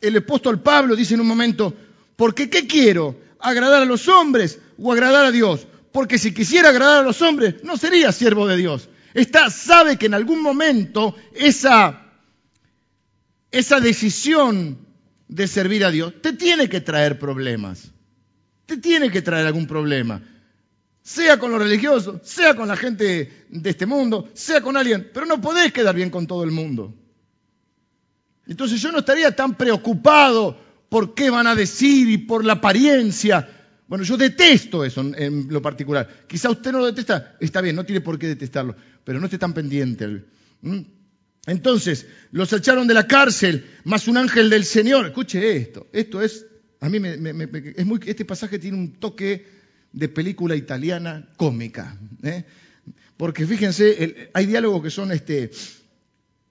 el 0.00 0.16
apóstol 0.16 0.60
Pablo 0.60 0.96
dice 0.96 1.14
en 1.14 1.20
un 1.20 1.26
momento, 1.26 1.74
porque 2.16 2.48
¿qué 2.50 2.66
quiero? 2.66 3.20
¿Agradar 3.40 3.82
a 3.82 3.86
los 3.86 4.08
hombres 4.08 4.58
o 4.78 4.92
agradar 4.92 5.26
a 5.26 5.30
Dios? 5.30 5.66
Porque 5.92 6.18
si 6.18 6.32
quisiera 6.32 6.68
agradar 6.68 7.00
a 7.00 7.06
los 7.06 7.22
hombres, 7.22 7.56
no 7.62 7.76
sería 7.76 8.12
siervo 8.12 8.46
de 8.46 8.56
Dios. 8.56 8.88
Está, 9.14 9.50
sabe 9.50 9.96
que 9.96 10.06
en 10.06 10.14
algún 10.14 10.42
momento 10.42 11.14
esa, 11.34 12.06
esa 13.50 13.80
decisión 13.80 14.78
de 15.28 15.46
servir 15.46 15.84
a 15.84 15.90
Dios 15.90 16.14
te 16.20 16.32
tiene 16.32 16.68
que 16.68 16.80
traer 16.80 17.18
problemas. 17.18 17.90
Te 18.66 18.76
tiene 18.76 19.10
que 19.10 19.22
traer 19.22 19.46
algún 19.46 19.66
problema. 19.66 20.22
Sea 21.02 21.38
con 21.38 21.50
los 21.50 21.60
religiosos, 21.60 22.20
sea 22.22 22.54
con 22.54 22.68
la 22.68 22.76
gente 22.76 23.46
de 23.48 23.70
este 23.70 23.86
mundo, 23.86 24.28
sea 24.34 24.60
con 24.60 24.76
alguien. 24.76 25.10
Pero 25.12 25.24
no 25.24 25.40
podés 25.40 25.72
quedar 25.72 25.94
bien 25.94 26.10
con 26.10 26.26
todo 26.26 26.44
el 26.44 26.50
mundo. 26.50 26.94
Entonces 28.48 28.80
yo 28.80 28.90
no 28.90 29.00
estaría 29.00 29.30
tan 29.36 29.56
preocupado 29.56 30.58
por 30.88 31.14
qué 31.14 31.30
van 31.30 31.46
a 31.46 31.54
decir 31.54 32.08
y 32.08 32.18
por 32.18 32.44
la 32.44 32.54
apariencia. 32.54 33.48
Bueno, 33.86 34.04
yo 34.04 34.16
detesto 34.16 34.84
eso 34.84 35.00
en, 35.16 35.48
lo 35.48 35.62
particular. 35.62 36.24
Quizá 36.26 36.50
usted 36.50 36.72
no 36.72 36.78
lo 36.78 36.86
detesta, 36.86 37.36
está 37.40 37.60
bien, 37.60 37.76
no 37.76 37.84
tiene 37.84 38.00
por 38.00 38.18
qué 38.18 38.26
detestarlo, 38.26 38.74
pero 39.04 39.20
no 39.20 39.26
esté 39.26 39.38
tan 39.38 39.52
pendiente. 39.52 40.24
Entonces, 41.46 42.06
los 42.32 42.52
echaron 42.52 42.88
de 42.88 42.94
la 42.94 43.06
cárcel, 43.06 43.66
más 43.84 44.08
un 44.08 44.16
ángel 44.16 44.50
del 44.50 44.64
Señor. 44.64 45.06
Escuche 45.06 45.56
esto, 45.56 45.86
esto 45.92 46.22
es, 46.22 46.46
a 46.80 46.88
mí 46.88 47.00
me, 47.00 47.14
es 47.76 47.86
muy, 47.86 48.00
este 48.06 48.24
pasaje 48.24 48.58
tiene 48.58 48.76
un 48.76 48.92
toque 48.94 49.46
de 49.92 50.08
película 50.08 50.56
italiana 50.56 51.28
cómica. 51.36 51.98
¿eh? 52.22 52.44
Porque 53.16 53.46
fíjense, 53.46 54.30
hay 54.32 54.46
diálogos 54.46 54.82
que 54.82 54.90
son 54.90 55.12
este, 55.12 55.50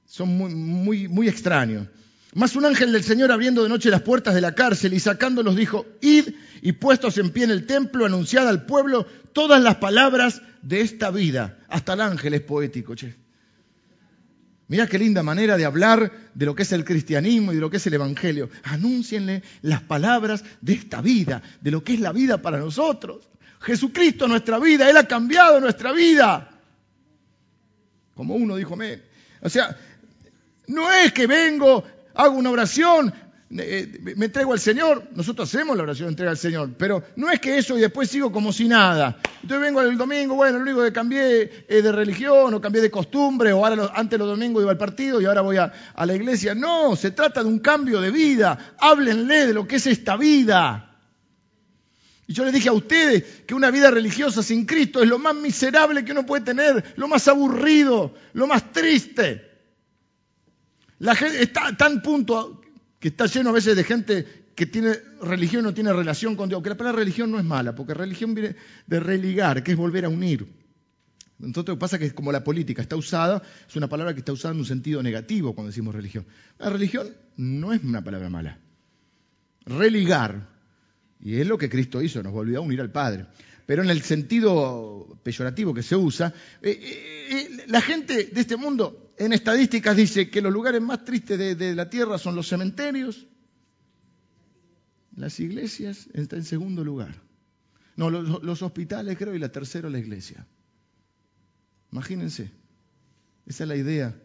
son 0.07 0.29
muy, 0.29 0.55
muy, 0.55 1.07
muy 1.07 1.27
extraños. 1.27 1.87
Más 2.33 2.55
un 2.55 2.65
ángel 2.65 2.91
del 2.91 3.03
Señor 3.03 3.31
abriendo 3.31 3.63
de 3.63 3.69
noche 3.69 3.89
las 3.89 4.01
puertas 4.01 4.33
de 4.33 4.41
la 4.41 4.55
cárcel 4.55 4.93
y 4.93 4.99
sacándolos 4.99 5.55
dijo, 5.55 5.85
id 6.01 6.29
y 6.61 6.71
puestos 6.73 7.17
en 7.17 7.31
pie 7.31 7.45
en 7.45 7.51
el 7.51 7.65
templo, 7.65 8.05
anunciad 8.05 8.47
al 8.47 8.65
pueblo 8.65 9.05
todas 9.33 9.61
las 9.61 9.75
palabras 9.75 10.41
de 10.61 10.81
esta 10.81 11.11
vida. 11.11 11.59
Hasta 11.67 11.93
el 11.93 12.01
ángel 12.01 12.33
es 12.33 12.41
poético, 12.41 12.95
che. 12.95 13.15
Mirá 14.69 14.85
qué 14.85 14.99
linda 14.99 15.23
manera 15.23 15.55
de 15.55 15.63
hablar 15.63 16.11
de 16.33 16.45
lo 16.45 16.53
que 16.53 16.63
es 16.63 16.71
el 16.73 16.83
cristianismo 16.83 17.51
y 17.53 17.55
de 17.55 17.61
lo 17.61 17.69
que 17.69 17.77
es 17.77 17.87
el 17.87 17.93
evangelio. 17.93 18.49
Anúncienle 18.63 19.41
las 19.61 19.81
palabras 19.81 20.43
de 20.59 20.73
esta 20.73 21.01
vida, 21.01 21.41
de 21.61 21.71
lo 21.71 21.83
que 21.83 21.93
es 21.93 22.01
la 22.01 22.11
vida 22.11 22.41
para 22.41 22.57
nosotros. 22.57 23.29
Jesucristo 23.61 24.27
nuestra 24.27 24.59
vida, 24.59 24.89
Él 24.89 24.97
ha 24.97 25.07
cambiado 25.07 25.61
nuestra 25.61 25.93
vida. 25.93 26.49
Como 28.13 28.35
uno 28.35 28.57
dijo, 28.57 28.75
me, 28.75 29.01
o 29.41 29.49
sea, 29.49 29.77
no 30.67 30.91
es 30.91 31.13
que 31.13 31.27
vengo, 31.27 31.83
hago 32.13 32.37
una 32.37 32.51
oración, 32.51 33.13
eh, 33.49 33.99
me 34.17 34.25
entrego 34.25 34.51
al 34.51 34.59
Señor, 34.59 35.09
nosotros 35.15 35.47
hacemos 35.47 35.77
la 35.77 35.83
oración 35.83 36.07
de 36.07 36.11
entrega 36.11 36.31
al 36.31 36.37
Señor, 36.37 36.71
pero 36.77 37.01
no 37.15 37.31
es 37.31 37.39
que 37.39 37.57
eso 37.57 37.77
y 37.77 37.81
después 37.81 38.09
sigo 38.09 38.29
como 38.29 38.51
si 38.51 38.67
nada. 38.67 39.17
Entonces 39.41 39.61
vengo 39.61 39.81
el 39.81 39.97
domingo, 39.97 40.35
bueno, 40.35 40.57
lo 40.57 40.63
único 40.63 40.83
que 40.83 40.91
cambié 40.91 41.65
es 41.67 41.83
de 41.83 41.91
religión 41.93 42.53
o 42.53 42.59
cambié 42.59 42.81
de 42.81 42.91
costumbre 42.91 43.53
o 43.53 43.65
ahora 43.65 43.89
antes 43.95 44.19
los 44.19 44.27
domingos 44.27 44.61
iba 44.61 44.71
al 44.71 44.77
partido 44.77 45.21
y 45.21 45.25
ahora 45.25 45.41
voy 45.41 45.57
a, 45.57 45.71
a 45.95 46.05
la 46.05 46.13
iglesia. 46.13 46.53
No, 46.53 46.97
se 46.97 47.11
trata 47.11 47.41
de 47.41 47.47
un 47.47 47.59
cambio 47.59 48.01
de 48.01 48.11
vida. 48.11 48.75
Háblenle 48.79 49.47
de 49.47 49.53
lo 49.53 49.65
que 49.65 49.77
es 49.77 49.87
esta 49.87 50.17
vida. 50.17 50.83
Y 52.27 52.33
yo 52.33 52.43
les 52.43 52.53
dije 52.53 52.67
a 52.67 52.73
ustedes 52.73 53.23
que 53.47 53.55
una 53.55 53.71
vida 53.71 53.89
religiosa 53.89 54.43
sin 54.43 54.65
Cristo 54.65 55.01
es 55.01 55.07
lo 55.07 55.17
más 55.17 55.33
miserable 55.33 56.03
que 56.03 56.11
uno 56.11 56.25
puede 56.25 56.43
tener, 56.43 56.83
lo 56.97 57.07
más 57.07 57.25
aburrido, 57.29 58.13
lo 58.33 58.47
más 58.47 58.73
triste. 58.73 59.46
La 60.99 61.15
gente 61.15 61.41
está 61.41 61.75
tan 61.77 62.01
punto 62.01 62.61
que 62.99 63.09
está 63.09 63.27
lleno 63.27 63.49
a 63.49 63.53
veces 63.53 63.75
de 63.75 63.83
gente 63.83 64.47
que 64.55 64.65
tiene 64.65 64.95
religión 65.21 65.63
no 65.63 65.73
tiene 65.73 65.93
relación 65.93 66.35
con 66.35 66.49
Dios, 66.49 66.63
que 66.63 66.69
la 66.69 66.77
palabra 66.77 66.99
religión 66.99 67.29
no 67.29 67.37
es 67.37 67.45
mala, 67.45 67.75
porque 67.75 67.93
religión 67.93 68.33
viene 68.33 68.55
de 68.87 68.99
religar, 68.99 69.61
que 69.61 69.73
es 69.73 69.77
volver 69.77 70.05
a 70.05 70.09
unir. 70.09 70.47
Entonces 71.39 71.69
lo 71.69 71.75
que 71.75 71.79
pasa 71.79 71.97
es 71.97 72.01
que 72.01 72.15
como 72.15 72.31
la 72.31 72.43
política 72.43 72.81
está 72.81 72.95
usada, 72.95 73.43
es 73.69 73.75
una 73.75 73.87
palabra 73.87 74.15
que 74.15 74.19
está 74.21 74.33
usada 74.33 74.55
en 74.55 74.59
un 74.59 74.65
sentido 74.65 75.03
negativo 75.03 75.53
cuando 75.53 75.67
decimos 75.67 75.93
religión. 75.93 76.25
La 76.57 76.71
religión 76.71 77.07
no 77.35 77.71
es 77.71 77.83
una 77.83 78.03
palabra 78.03 78.31
mala. 78.31 78.59
Religar, 79.67 80.49
y 81.19 81.39
es 81.39 81.45
lo 81.45 81.59
que 81.59 81.69
Cristo 81.69 82.01
hizo, 82.01 82.23
nos 82.23 82.33
volvió 82.33 82.57
a 82.57 82.61
unir 82.61 82.81
al 82.81 82.91
Padre. 82.91 83.27
Pero 83.67 83.83
en 83.83 83.91
el 83.91 84.01
sentido 84.01 85.19
peyorativo 85.21 85.71
que 85.71 85.83
se 85.83 85.95
usa, 85.95 86.33
eh, 86.63 86.71
eh, 86.71 87.27
eh, 87.29 87.65
la 87.67 87.81
gente 87.81 88.23
de 88.25 88.41
este 88.41 88.55
mundo 88.55 89.06
en 89.17 89.33
estadísticas 89.33 89.95
dice 89.95 90.29
que 90.29 90.41
los 90.41 90.53
lugares 90.53 90.81
más 90.81 91.03
tristes 91.03 91.57
de 91.57 91.75
la 91.75 91.89
tierra 91.89 92.17
son 92.17 92.35
los 92.35 92.47
cementerios, 92.47 93.27
las 95.17 95.39
iglesias 95.39 96.07
está 96.13 96.35
en 96.35 96.43
segundo 96.43 96.83
lugar. 96.83 97.27
No, 97.95 98.11
los, 98.11 98.61
hospitales 98.61 99.17
creo 99.17 99.33
y 99.33 99.39
la 99.39 99.51
tercera 99.51 99.89
la 99.89 99.97
iglesia. 99.97 100.45
Imagínense. 101.91 102.51
Esa 103.47 103.63
es 103.63 103.67
la 103.67 103.75
idea. 103.75 104.15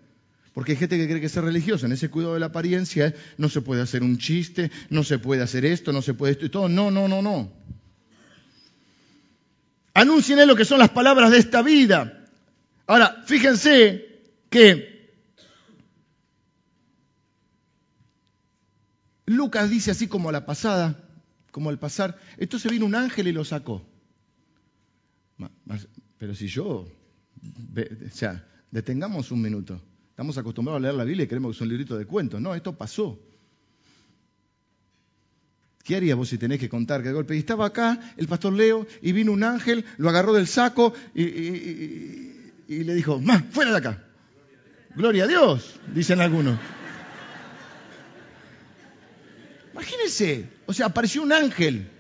Porque 0.53 0.73
hay 0.73 0.79
gente 0.79 0.99
que 0.99 1.09
cree 1.09 1.23
que 1.23 1.31
ser 1.31 1.45
religiosa 1.45 1.87
en 1.87 1.93
ese 1.93 2.11
cuidado 2.11 2.35
de 2.35 2.41
la 2.41 2.47
apariencia 2.47 3.15
no 3.39 3.49
se 3.49 3.63
puede 3.63 3.81
hacer 3.81 4.03
un 4.03 4.19
chiste, 4.19 4.71
no 4.91 5.03
se 5.03 5.19
puede 5.19 5.41
hacer 5.41 5.65
esto, 5.65 5.93
no 5.93 6.03
se 6.03 6.13
puede 6.13 6.33
esto 6.33 6.45
y 6.45 6.51
todo. 6.51 6.69
No, 6.69 6.91
no, 6.91 7.09
no, 7.09 7.23
no. 7.23 7.51
Anuncien 9.95 10.47
lo 10.47 10.55
que 10.55 10.67
son 10.67 10.79
las 10.79 10.91
palabras 10.91 11.31
de 11.31 11.39
esta 11.39 11.63
vida. 11.63 12.27
Ahora, 12.87 13.23
fíjense 13.25 14.12
que 14.53 14.93
Lucas 19.27 19.71
dice 19.71 19.91
así 19.91 20.07
como 20.07 20.29
a 20.29 20.33
la 20.33 20.47
pasada, 20.47 21.03
como 21.51 21.71
al 21.71 21.79
pasar, 21.79 22.19
entonces 22.37 22.71
vino 22.71 22.87
un 22.87 22.95
ángel 22.95 23.27
y 23.27 23.33
lo 23.33 23.45
sacó. 23.45 23.85
Pero 26.19 26.35
si 26.35 26.47
yo, 26.47 26.67
o 26.67 28.11
sea, 28.13 28.47
detengamos 28.71 29.33
un 29.33 29.43
minuto. 29.43 29.83
Estamos 30.11 30.37
acostumbrados 30.39 30.79
a 30.79 30.83
leer 30.83 30.95
la 30.95 31.05
Biblia 31.05 31.25
y 31.25 31.27
creemos 31.27 31.53
que 31.53 31.57
es 31.57 31.61
un 31.63 31.69
librito 31.69 31.97
de 31.97 32.05
cuentos. 32.05 32.41
No, 32.41 32.55
esto 32.55 32.77
pasó. 32.77 33.19
¿Qué 35.83 35.97
harías 35.97 36.17
vos 36.17 36.29
si 36.29 36.39
tenés 36.39 36.61
que 36.61 36.69
contar 36.69 37.03
que 37.03 37.09
de 37.09 37.15
golpe? 37.15 37.35
Y 37.35 37.39
estaba 37.39 37.67
acá 37.67 38.15
el 38.17 38.29
pastor 38.29 38.53
Leo 38.53 38.87
y 39.01 39.13
vino 39.13 39.33
un 39.33 39.43
ángel, 39.43 39.85
lo 39.97 40.11
agarró 40.11 40.33
del 40.33 40.47
saco 40.47 40.93
y, 41.15 41.23
y 41.23 42.85
le 42.85 42.95
dijo, 42.95 43.19
más, 43.19 43.43
fuera 43.51 43.73
de 43.73 43.79
acá. 43.79 44.12
Gloria 44.95 45.25
a 45.25 45.27
Dios, 45.27 45.81
dicen 45.95 46.21
algunos. 46.21 46.59
Imagínense, 49.73 50.49
o 50.67 50.73
sea, 50.73 50.87
apareció 50.87 51.23
un 51.23 51.33
ángel. 51.33 51.91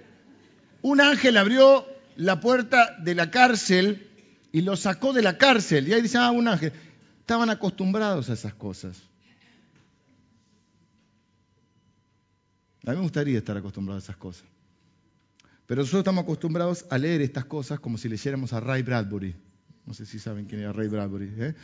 Un 0.82 1.00
ángel 1.00 1.36
abrió 1.36 1.86
la 2.16 2.40
puerta 2.40 2.96
de 3.02 3.14
la 3.14 3.30
cárcel 3.30 4.08
y 4.52 4.60
lo 4.60 4.76
sacó 4.76 5.12
de 5.12 5.22
la 5.22 5.38
cárcel. 5.38 5.88
Y 5.88 5.94
ahí 5.94 6.02
dice, 6.02 6.18
ah, 6.18 6.30
un 6.30 6.48
ángel. 6.48 6.72
Estaban 7.20 7.48
acostumbrados 7.48 8.28
a 8.28 8.34
esas 8.34 8.54
cosas. 8.54 9.02
A 12.84 12.90
mí 12.90 12.96
me 12.96 13.02
gustaría 13.02 13.38
estar 13.38 13.56
acostumbrado 13.56 13.98
a 13.98 14.02
esas 14.02 14.16
cosas. 14.16 14.44
Pero 15.66 15.80
nosotros 15.80 16.00
estamos 16.00 16.24
acostumbrados 16.24 16.84
a 16.90 16.98
leer 16.98 17.22
estas 17.22 17.44
cosas 17.46 17.80
como 17.80 17.96
si 17.96 18.08
leyéramos 18.08 18.52
a 18.52 18.60
Ray 18.60 18.82
Bradbury. 18.82 19.34
No 19.86 19.94
sé 19.94 20.04
si 20.04 20.18
saben 20.18 20.44
quién 20.44 20.60
era 20.60 20.72
Ray 20.72 20.88
Bradbury. 20.88 21.32
¿eh? 21.38 21.54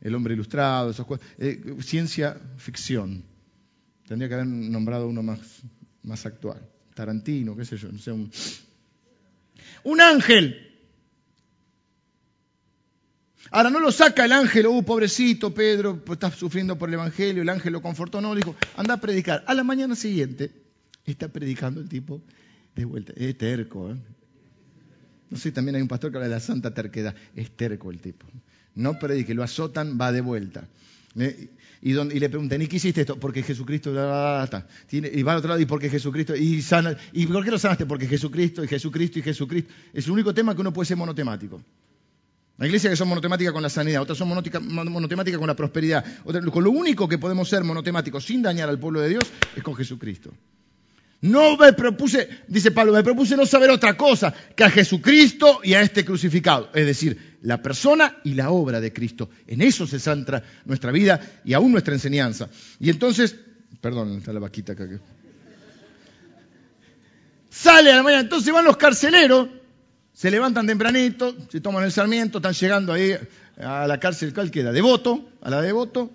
El 0.00 0.14
hombre 0.14 0.34
ilustrado, 0.34 0.92
cosas. 1.06 1.26
Eh, 1.38 1.76
ciencia 1.80 2.40
ficción. 2.56 3.24
Tendría 4.06 4.28
que 4.28 4.34
haber 4.34 4.46
nombrado 4.46 5.08
uno 5.08 5.22
más, 5.22 5.40
más 6.02 6.24
actual. 6.24 6.66
Tarantino, 6.94 7.56
qué 7.56 7.64
sé 7.64 7.76
yo, 7.76 7.92
no 7.92 7.98
sé, 7.98 8.10
un, 8.10 8.30
un 9.84 10.00
ángel. 10.00 10.64
Ahora 13.50 13.70
no 13.70 13.80
lo 13.80 13.92
saca 13.92 14.24
el 14.24 14.32
ángel, 14.32 14.66
oh 14.66 14.82
pobrecito 14.82 15.54
Pedro, 15.54 16.02
pues 16.04 16.16
está 16.16 16.30
sufriendo 16.30 16.76
por 16.76 16.88
el 16.88 16.94
Evangelio, 16.94 17.42
el 17.42 17.48
ángel 17.48 17.72
lo 17.72 17.82
confortó, 17.82 18.20
no, 18.20 18.34
le 18.34 18.40
dijo, 18.40 18.56
anda 18.76 18.94
a 18.94 19.00
predicar. 19.00 19.44
A 19.46 19.54
la 19.54 19.64
mañana 19.64 19.94
siguiente 19.94 20.50
está 21.04 21.28
predicando 21.28 21.80
el 21.80 21.88
tipo 21.88 22.20
de 22.74 22.84
vuelta. 22.84 23.12
Es 23.16 23.36
terco, 23.38 23.90
¿eh? 23.90 23.96
No 25.30 25.36
sé, 25.36 25.52
también 25.52 25.76
hay 25.76 25.82
un 25.82 25.88
pastor 25.88 26.10
que 26.10 26.16
habla 26.16 26.28
de 26.28 26.34
la 26.34 26.40
santa 26.40 26.72
terquedad. 26.72 27.14
Es 27.34 27.50
terco 27.50 27.90
el 27.90 28.00
tipo. 28.00 28.26
No 28.78 28.98
predique, 28.98 29.34
lo 29.34 29.42
azotan, 29.42 29.98
va 30.00 30.12
de 30.12 30.20
vuelta. 30.20 30.68
¿Eh? 31.18 31.48
y, 31.82 31.92
le 31.92 32.28
preguntan, 32.28 32.62
¿y 32.62 32.68
qué 32.68 32.76
hiciste 32.76 33.00
esto? 33.00 33.18
Porque 33.18 33.42
Jesucristo, 33.42 33.90
y 33.90 35.22
va 35.22 35.32
al 35.32 35.38
otro 35.38 35.48
lado, 35.48 35.60
¿y 35.60 35.66
porque 35.66 35.90
Jesucristo? 35.90 36.36
Y, 36.36 36.62
sana, 36.62 36.96
¿Y 37.12 37.26
por 37.26 37.44
qué 37.44 37.50
lo 37.50 37.58
sanaste? 37.58 37.86
Porque 37.86 38.06
Jesucristo, 38.06 38.62
y 38.62 38.68
Jesucristo, 38.68 39.18
y 39.18 39.22
Jesucristo. 39.22 39.72
Es 39.92 40.06
el 40.06 40.12
único 40.12 40.32
tema 40.32 40.54
que 40.54 40.60
uno 40.60 40.72
puede 40.72 40.86
ser 40.86 40.96
monotemático. 40.96 41.60
La 42.56 42.66
iglesia 42.66 42.88
que 42.90 42.96
son 42.96 43.08
monotemáticas 43.08 43.52
con 43.52 43.62
la 43.62 43.68
sanidad, 43.68 44.02
otras 44.02 44.18
son 44.18 44.28
monotemáticas 44.28 45.38
con 45.38 45.46
la 45.46 45.56
prosperidad. 45.56 46.04
con 46.52 46.62
lo 46.62 46.70
único 46.70 47.08
que 47.08 47.18
podemos 47.18 47.48
ser 47.48 47.64
monotemáticos 47.64 48.24
sin 48.24 48.42
dañar 48.42 48.68
al 48.68 48.78
pueblo 48.78 49.00
de 49.00 49.08
Dios 49.10 49.24
es 49.56 49.62
con 49.62 49.74
Jesucristo. 49.74 50.32
No 51.20 51.56
me 51.56 51.72
propuse, 51.72 52.28
dice 52.46 52.70
Pablo, 52.70 52.92
me 52.92 53.02
propuse 53.02 53.36
no 53.36 53.44
saber 53.44 53.70
otra 53.70 53.96
cosa 53.96 54.32
que 54.54 54.62
a 54.62 54.70
Jesucristo 54.70 55.60
y 55.64 55.74
a 55.74 55.82
este 55.82 56.04
crucificado. 56.04 56.70
Es 56.74 56.86
decir, 56.86 57.27
la 57.42 57.62
persona 57.62 58.16
y 58.24 58.34
la 58.34 58.50
obra 58.50 58.80
de 58.80 58.92
Cristo. 58.92 59.30
En 59.46 59.62
eso 59.62 59.86
se 59.86 59.98
centra 59.98 60.42
nuestra 60.64 60.90
vida 60.90 61.20
y 61.44 61.52
aún 61.52 61.72
nuestra 61.72 61.94
enseñanza. 61.94 62.48
Y 62.80 62.90
entonces, 62.90 63.36
perdón, 63.80 64.18
está 64.18 64.32
la 64.32 64.40
vaquita 64.40 64.72
acá. 64.72 64.88
Sale 67.50 67.92
a 67.92 67.96
la 67.96 68.02
mañana, 68.02 68.22
entonces 68.22 68.52
van 68.52 68.64
los 68.64 68.76
carceleros, 68.76 69.48
se 70.12 70.30
levantan 70.30 70.66
tempranito, 70.66 71.36
se 71.50 71.60
toman 71.60 71.84
el 71.84 71.92
sarmiento, 71.92 72.38
están 72.38 72.52
llegando 72.52 72.92
ahí 72.92 73.14
a 73.56 73.86
la 73.86 73.98
cárcel, 73.98 74.32
¿cuál 74.34 74.50
queda? 74.50 74.72
Devoto, 74.72 75.30
a 75.40 75.50
la 75.50 75.60
devoto. 75.60 76.12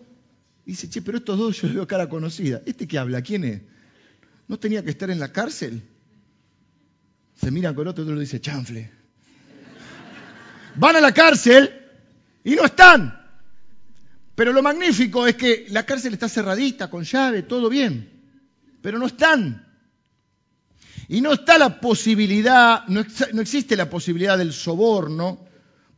dice, 0.65 0.89
che, 0.89 1.01
pero 1.01 1.17
estos 1.17 1.37
dos 1.37 1.61
yo 1.61 1.67
les 1.67 1.75
veo 1.75 1.87
cara 1.87 2.07
conocida. 2.07 2.61
¿Este 2.65 2.87
que 2.87 2.97
habla? 2.97 3.21
¿Quién 3.21 3.43
es? 3.43 3.61
¿No 4.47 4.59
tenía 4.59 4.83
que 4.83 4.89
estar 4.89 5.09
en 5.09 5.19
la 5.19 5.31
cárcel? 5.31 5.81
Se 7.35 7.51
miran 7.51 7.75
con 7.75 7.87
otro 7.87 8.03
y 8.03 8.07
otro 8.07 8.19
dice, 8.19 8.39
chanfle. 8.39 9.02
Van 10.75 10.95
a 10.95 11.01
la 11.01 11.11
cárcel 11.11 11.71
y 12.43 12.55
no 12.55 12.65
están. 12.65 13.19
Pero 14.35 14.51
lo 14.51 14.63
magnífico 14.63 15.27
es 15.27 15.35
que 15.35 15.67
la 15.69 15.85
cárcel 15.85 16.13
está 16.13 16.27
cerradita, 16.27 16.89
con 16.89 17.03
llave, 17.03 17.43
todo 17.43 17.69
bien. 17.69 18.09
Pero 18.81 18.97
no 18.97 19.05
están. 19.05 19.67
Y 21.07 21.21
no 21.21 21.33
está 21.33 21.57
la 21.57 21.79
posibilidad, 21.79 22.87
no, 22.87 23.01
existe 23.01 23.75
la 23.75 23.89
posibilidad 23.89 24.37
del 24.37 24.53
soborno, 24.53 25.45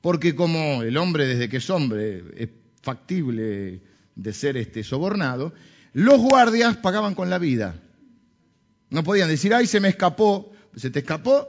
porque 0.01 0.35
como 0.35 0.83
el 0.83 0.97
hombre 0.97 1.25
desde 1.27 1.47
que 1.47 1.57
es 1.57 1.69
hombre 1.69 2.23
es 2.35 2.49
factible 2.81 3.81
de 4.15 4.33
ser 4.33 4.57
este 4.57 4.83
sobornado, 4.83 5.53
los 5.93 6.19
guardias 6.19 6.77
pagaban 6.77 7.15
con 7.15 7.29
la 7.29 7.38
vida. 7.38 7.81
No 8.89 9.03
podían 9.03 9.29
decir, 9.29 9.53
ay, 9.53 9.67
se 9.67 9.79
me 9.79 9.89
escapó. 9.89 10.51
Se 10.75 10.89
te 10.89 10.99
escapó, 10.99 11.47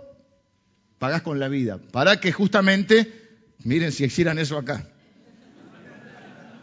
pagás 0.98 1.22
con 1.22 1.38
la 1.38 1.48
vida. 1.48 1.78
Para 1.92 2.20
que 2.20 2.32
justamente, 2.32 3.28
miren 3.64 3.92
si 3.92 4.04
hicieran 4.04 4.38
eso 4.38 4.59
acá. 4.59 4.87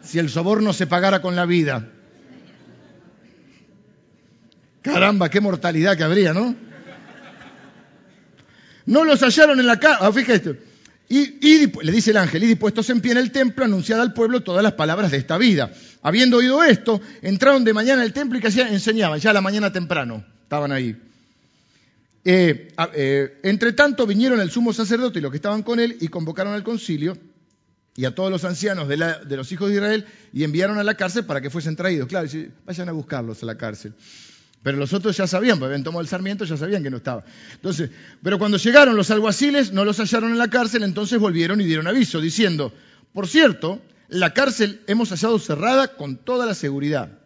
Si 0.02 0.18
el 0.18 0.28
soborno 0.28 0.72
se 0.72 0.86
pagara 0.86 1.22
con 1.22 1.34
la 1.36 1.46
vida. 1.46 1.88
Caramba, 4.82 5.30
qué 5.30 5.40
mortalidad 5.40 5.96
que 5.96 6.04
habría, 6.04 6.34
¿no? 6.34 6.54
No 8.86 9.04
los 9.04 9.20
hallaron 9.22 9.58
en 9.60 9.66
la 9.66 9.80
casa. 9.80 9.98
Ah, 10.02 10.12
fíjate. 10.12 10.60
Y, 11.08 11.66
le 11.82 11.92
dice 11.92 12.10
el 12.10 12.16
ángel, 12.16 12.42
y 12.44 12.46
dispuestos 12.46 12.90
en 12.90 13.00
pie 13.00 13.12
en 13.12 13.18
el 13.18 13.30
templo, 13.30 13.64
anunciada 13.64 14.02
al 14.02 14.14
pueblo 14.14 14.42
todas 14.42 14.62
las 14.62 14.72
palabras 14.72 15.10
de 15.10 15.18
esta 15.18 15.38
vida. 15.38 15.72
Habiendo 16.02 16.38
oído 16.38 16.62
esto, 16.64 17.00
entraron 17.22 17.64
de 17.64 17.72
mañana 17.72 18.02
al 18.02 18.12
templo 18.12 18.38
y 18.38 18.40
que 18.42 18.48
enseñaban, 18.48 19.20
ya 19.20 19.32
la 19.32 19.40
mañana 19.40 19.72
temprano 19.72 20.24
estaban 20.42 20.72
ahí. 20.72 20.96
Eh, 22.26 22.68
eh, 22.94 23.40
entre 23.42 23.74
tanto 23.74 24.06
vinieron 24.06 24.40
el 24.40 24.50
sumo 24.50 24.72
sacerdote 24.72 25.18
y 25.18 25.22
los 25.22 25.30
que 25.30 25.36
estaban 25.36 25.62
con 25.62 25.78
él 25.78 25.98
y 26.00 26.08
convocaron 26.08 26.54
al 26.54 26.62
concilio 26.62 27.18
y 27.96 28.06
a 28.06 28.14
todos 28.14 28.30
los 28.30 28.44
ancianos 28.44 28.88
de, 28.88 28.96
los 29.36 29.52
hijos 29.52 29.68
de 29.68 29.74
Israel 29.74 30.06
y 30.32 30.42
enviaron 30.42 30.78
a 30.78 30.84
la 30.84 30.94
cárcel 30.94 31.26
para 31.26 31.40
que 31.40 31.50
fuesen 31.50 31.76
traídos. 31.76 32.08
Claro, 32.08 32.28
vayan 32.64 32.88
a 32.88 32.92
buscarlos 32.92 33.42
a 33.42 33.46
la 33.46 33.56
cárcel. 33.56 33.94
Pero 34.62 34.78
los 34.78 34.94
otros 34.94 35.14
ya 35.14 35.26
sabían, 35.26 35.58
porque 35.58 35.74
habían 35.74 35.84
tomado 35.84 36.00
el 36.00 36.08
sarmiento, 36.08 36.46
ya 36.46 36.56
sabían 36.56 36.82
que 36.82 36.88
no 36.88 36.96
estaba. 36.96 37.22
Entonces, 37.52 37.90
pero 38.22 38.38
cuando 38.38 38.56
llegaron 38.56 38.96
los 38.96 39.10
alguaciles, 39.10 39.72
no 39.72 39.84
los 39.84 39.98
hallaron 39.98 40.30
en 40.30 40.38
la 40.38 40.48
cárcel, 40.48 40.82
entonces 40.84 41.18
volvieron 41.18 41.60
y 41.60 41.66
dieron 41.66 41.86
aviso, 41.86 42.18
diciendo, 42.22 42.72
por 43.12 43.28
cierto, 43.28 43.82
la 44.08 44.32
cárcel 44.32 44.80
hemos 44.86 45.10
hallado 45.10 45.38
cerrada 45.38 45.88
con 45.88 46.16
toda 46.16 46.46
la 46.46 46.54
seguridad 46.54 47.23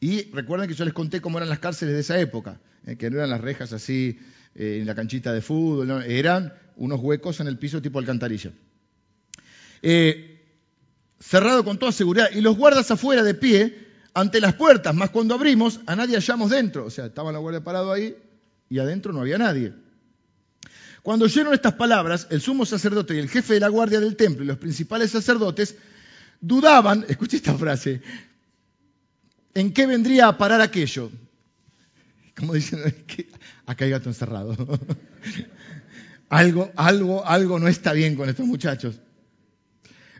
y 0.00 0.30
recuerden 0.30 0.68
que 0.68 0.74
yo 0.74 0.84
les 0.84 0.94
conté 0.94 1.20
cómo 1.20 1.38
eran 1.38 1.48
las 1.48 1.58
cárceles 1.58 1.94
de 1.94 2.00
esa 2.00 2.18
época, 2.20 2.60
eh, 2.86 2.96
que 2.96 3.10
no 3.10 3.16
eran 3.16 3.30
las 3.30 3.40
rejas 3.40 3.72
así 3.72 4.18
eh, 4.54 4.78
en 4.80 4.86
la 4.86 4.94
canchita 4.94 5.32
de 5.32 5.40
fútbol, 5.40 6.02
eran 6.06 6.52
unos 6.76 7.00
huecos 7.00 7.40
en 7.40 7.48
el 7.48 7.58
piso 7.58 7.82
tipo 7.82 7.98
alcantarilla. 7.98 8.52
Eh, 9.82 10.38
cerrado 11.20 11.64
con 11.64 11.78
toda 11.78 11.92
seguridad. 11.92 12.28
Y 12.32 12.40
los 12.40 12.56
guardas 12.56 12.90
afuera 12.90 13.22
de 13.22 13.34
pie 13.34 13.86
ante 14.14 14.40
las 14.40 14.54
puertas, 14.54 14.94
más 14.94 15.10
cuando 15.10 15.34
abrimos, 15.34 15.80
a 15.86 15.96
nadie 15.96 16.16
hallamos 16.16 16.50
dentro. 16.50 16.86
O 16.86 16.90
sea, 16.90 17.06
estaba 17.06 17.32
la 17.32 17.38
guardia 17.38 17.62
parado 17.62 17.92
ahí 17.92 18.16
y 18.68 18.78
adentro 18.78 19.12
no 19.12 19.20
había 19.20 19.38
nadie. 19.38 19.72
Cuando 21.02 21.24
oyeron 21.24 21.54
estas 21.54 21.74
palabras, 21.74 22.26
el 22.30 22.40
sumo 22.40 22.66
sacerdote 22.66 23.14
y 23.14 23.18
el 23.18 23.28
jefe 23.28 23.54
de 23.54 23.60
la 23.60 23.68
guardia 23.68 24.00
del 24.00 24.16
templo 24.16 24.44
y 24.44 24.46
los 24.46 24.58
principales 24.58 25.10
sacerdotes 25.10 25.76
dudaban, 26.40 27.04
escuche 27.08 27.36
esta 27.36 27.54
frase, 27.54 28.02
en 29.60 29.72
qué 29.72 29.86
vendría 29.86 30.28
a 30.28 30.38
parar 30.38 30.60
aquello. 30.60 31.10
Como 32.36 32.54
dicen, 32.54 32.80
acá 33.66 33.84
hay 33.84 33.90
gato 33.90 34.08
encerrado. 34.08 34.56
algo, 36.28 36.70
algo, 36.76 37.26
algo 37.26 37.58
no 37.58 37.68
está 37.68 37.92
bien 37.92 38.14
con 38.14 38.28
estos 38.28 38.46
muchachos. 38.46 39.00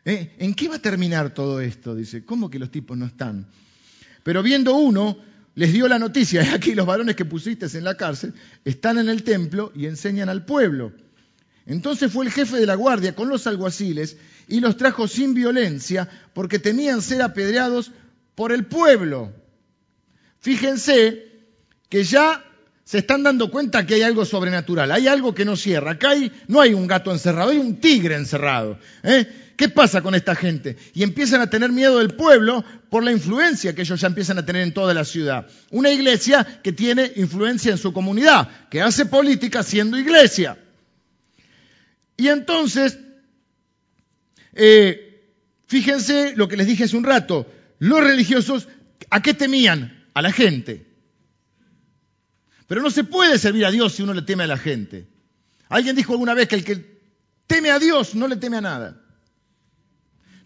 ¿Eh? 0.04 0.34
¿En 0.38 0.54
qué 0.54 0.68
va 0.68 0.76
a 0.76 0.82
terminar 0.82 1.34
todo 1.34 1.60
esto? 1.60 1.94
Dice, 1.94 2.24
¿cómo 2.24 2.50
que 2.50 2.58
los 2.58 2.70
tipos 2.70 2.96
no 2.96 3.06
están? 3.06 3.46
Pero 4.22 4.42
viendo 4.42 4.74
uno, 4.74 5.18
les 5.54 5.72
dio 5.72 5.86
la 5.88 5.98
noticia, 5.98 6.54
aquí 6.54 6.74
los 6.74 6.86
varones 6.86 7.14
que 7.14 7.24
pusiste 7.24 7.66
en 7.76 7.84
la 7.84 7.96
cárcel 7.96 8.34
están 8.64 8.98
en 8.98 9.08
el 9.08 9.22
templo 9.22 9.72
y 9.74 9.86
enseñan 9.86 10.28
al 10.28 10.44
pueblo. 10.44 10.92
Entonces 11.66 12.10
fue 12.10 12.24
el 12.24 12.32
jefe 12.32 12.56
de 12.56 12.66
la 12.66 12.74
guardia 12.74 13.14
con 13.14 13.28
los 13.28 13.46
alguaciles 13.46 14.16
y 14.48 14.60
los 14.60 14.78
trajo 14.78 15.06
sin 15.06 15.34
violencia 15.34 16.08
porque 16.32 16.58
temían 16.58 17.02
ser 17.02 17.20
apedreados 17.20 17.92
por 18.38 18.52
el 18.52 18.66
pueblo. 18.66 19.32
Fíjense 20.38 21.26
que 21.88 22.04
ya 22.04 22.44
se 22.84 22.98
están 22.98 23.24
dando 23.24 23.50
cuenta 23.50 23.84
que 23.84 23.94
hay 23.94 24.02
algo 24.02 24.24
sobrenatural, 24.24 24.92
hay 24.92 25.08
algo 25.08 25.34
que 25.34 25.44
no 25.44 25.56
cierra. 25.56 25.90
Acá 25.90 26.10
no 26.46 26.60
hay 26.60 26.72
un 26.72 26.86
gato 26.86 27.10
encerrado, 27.10 27.50
hay 27.50 27.58
un 27.58 27.80
tigre 27.80 28.14
encerrado. 28.14 28.78
¿eh? 29.02 29.26
¿Qué 29.56 29.68
pasa 29.68 30.02
con 30.02 30.14
esta 30.14 30.36
gente? 30.36 30.76
Y 30.94 31.02
empiezan 31.02 31.40
a 31.40 31.50
tener 31.50 31.72
miedo 31.72 31.98
del 31.98 32.14
pueblo 32.14 32.64
por 32.88 33.02
la 33.02 33.10
influencia 33.10 33.74
que 33.74 33.82
ellos 33.82 34.00
ya 34.00 34.06
empiezan 34.06 34.38
a 34.38 34.46
tener 34.46 34.62
en 34.62 34.72
toda 34.72 34.94
la 34.94 35.04
ciudad. 35.04 35.48
Una 35.72 35.90
iglesia 35.90 36.60
que 36.62 36.70
tiene 36.70 37.10
influencia 37.16 37.72
en 37.72 37.78
su 37.78 37.92
comunidad, 37.92 38.68
que 38.70 38.80
hace 38.80 39.06
política 39.06 39.64
siendo 39.64 39.98
iglesia. 39.98 40.56
Y 42.16 42.28
entonces, 42.28 43.00
eh, 44.52 45.24
fíjense 45.66 46.34
lo 46.36 46.46
que 46.46 46.56
les 46.56 46.68
dije 46.68 46.84
hace 46.84 46.96
un 46.96 47.02
rato, 47.02 47.44
los 47.78 48.00
religiosos, 48.00 48.68
¿a 49.10 49.22
qué 49.22 49.34
temían? 49.34 50.06
A 50.14 50.22
la 50.22 50.32
gente. 50.32 50.86
Pero 52.66 52.82
no 52.82 52.90
se 52.90 53.04
puede 53.04 53.38
servir 53.38 53.64
a 53.64 53.70
Dios 53.70 53.94
si 53.94 54.02
uno 54.02 54.14
le 54.14 54.22
teme 54.22 54.44
a 54.44 54.48
la 54.48 54.58
gente. 54.58 55.08
Alguien 55.68 55.96
dijo 55.96 56.12
alguna 56.12 56.34
vez 56.34 56.48
que 56.48 56.56
el 56.56 56.64
que 56.64 57.00
teme 57.46 57.70
a 57.70 57.78
Dios 57.78 58.14
no 58.14 58.28
le 58.28 58.36
teme 58.36 58.58
a 58.58 58.60
nada. 58.60 59.02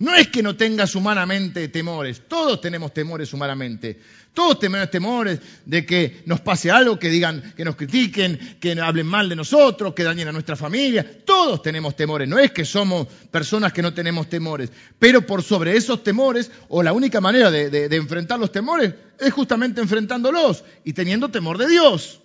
No 0.03 0.17
es 0.17 0.27
que 0.27 0.43
no 0.43 0.57
tengas 0.57 0.97
humanamente 0.97 1.69
temores, 1.69 2.23
todos 2.27 2.61
tenemos 2.61 2.93
temores 2.93 3.33
humanamente. 3.33 4.01
Todos 4.35 4.59
tenemos 4.59 4.91
temores 4.91 5.39
de 5.65 5.87
que 5.87 6.25
nos 6.27 6.41
pase 6.41 6.73
algo, 6.73 6.99
que 6.99 7.09
digan, 7.09 7.55
que 7.57 7.65
nos 7.65 7.77
critiquen, 7.77 8.57
que 8.59 8.73
hablen 8.81 9.07
mal 9.07 9.29
de 9.29 9.37
nosotros, 9.37 9.95
que 9.95 10.03
dañen 10.03 10.27
a 10.27 10.33
nuestra 10.33 10.57
familia. 10.57 11.23
Todos 11.25 11.63
tenemos 11.63 11.95
temores. 11.95 12.29
No 12.29 12.41
es 12.41 12.51
que 12.51 12.65
somos 12.65 13.07
personas 13.31 13.73
que 13.73 13.81
no 13.81 13.95
tenemos 13.95 14.29
temores. 14.29 14.73
Pero 14.99 15.25
por 15.25 15.41
sobre 15.45 15.77
esos 15.77 16.03
temores, 16.03 16.51
o 16.67 16.83
la 16.83 16.93
única 16.93 17.21
manera 17.21 17.53
de, 17.53 17.71
de 17.71 17.97
enfrentar 17.97 18.41
los 18.41 18.51
temores, 18.51 18.93
es 19.21 19.33
justamente 19.33 19.81
enfrentándolos 19.81 20.65
y 20.83 20.95
teniendo 20.95 21.29
temor 21.29 21.59
de 21.59 21.69
Dios. 21.69 22.21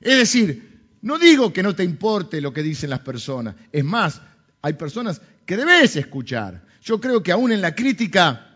Es 0.00 0.18
decir, 0.18 0.86
no 1.02 1.18
digo 1.18 1.52
que 1.52 1.64
no 1.64 1.74
te 1.74 1.82
importe 1.82 2.40
lo 2.40 2.52
que 2.52 2.62
dicen 2.62 2.90
las 2.90 3.00
personas. 3.00 3.56
Es 3.72 3.82
más, 3.82 4.20
hay 4.62 4.74
personas 4.74 5.20
que 5.44 5.56
debes 5.56 5.96
escuchar. 5.96 6.65
Yo 6.86 7.00
creo 7.00 7.20
que 7.20 7.32
aún 7.32 7.50
en 7.50 7.60
la 7.60 7.74
crítica 7.74 8.46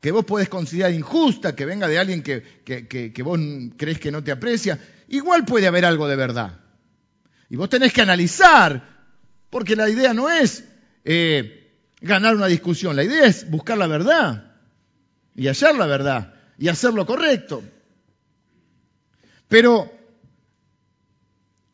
que 0.00 0.12
vos 0.12 0.24
podés 0.24 0.48
considerar 0.48 0.92
injusta, 0.92 1.56
que 1.56 1.66
venga 1.66 1.88
de 1.88 1.98
alguien 1.98 2.22
que, 2.22 3.12
vos 3.24 3.40
crees 3.76 3.98
que 3.98 4.12
no 4.12 4.22
te 4.22 4.30
aprecia, 4.30 4.78
igual 5.08 5.44
puede 5.44 5.66
haber 5.66 5.84
algo 5.84 6.06
de 6.06 6.14
verdad. 6.14 6.60
Y 7.50 7.56
vos 7.56 7.68
tenés 7.68 7.92
que 7.92 8.02
analizar, 8.02 9.08
porque 9.50 9.74
la 9.74 9.90
idea 9.90 10.14
no 10.14 10.30
es 10.30 10.62
eh, 11.04 11.80
ganar 12.00 12.36
una 12.36 12.46
discusión, 12.46 12.94
la 12.94 13.02
idea 13.02 13.26
es 13.26 13.50
buscar 13.50 13.76
la 13.76 13.88
verdad 13.88 14.54
y 15.34 15.48
hallar 15.48 15.74
la 15.74 15.86
verdad 15.86 16.34
y 16.56 16.68
hacer 16.68 16.94
lo 16.94 17.04
correcto. 17.04 17.64
Pero 19.48 19.90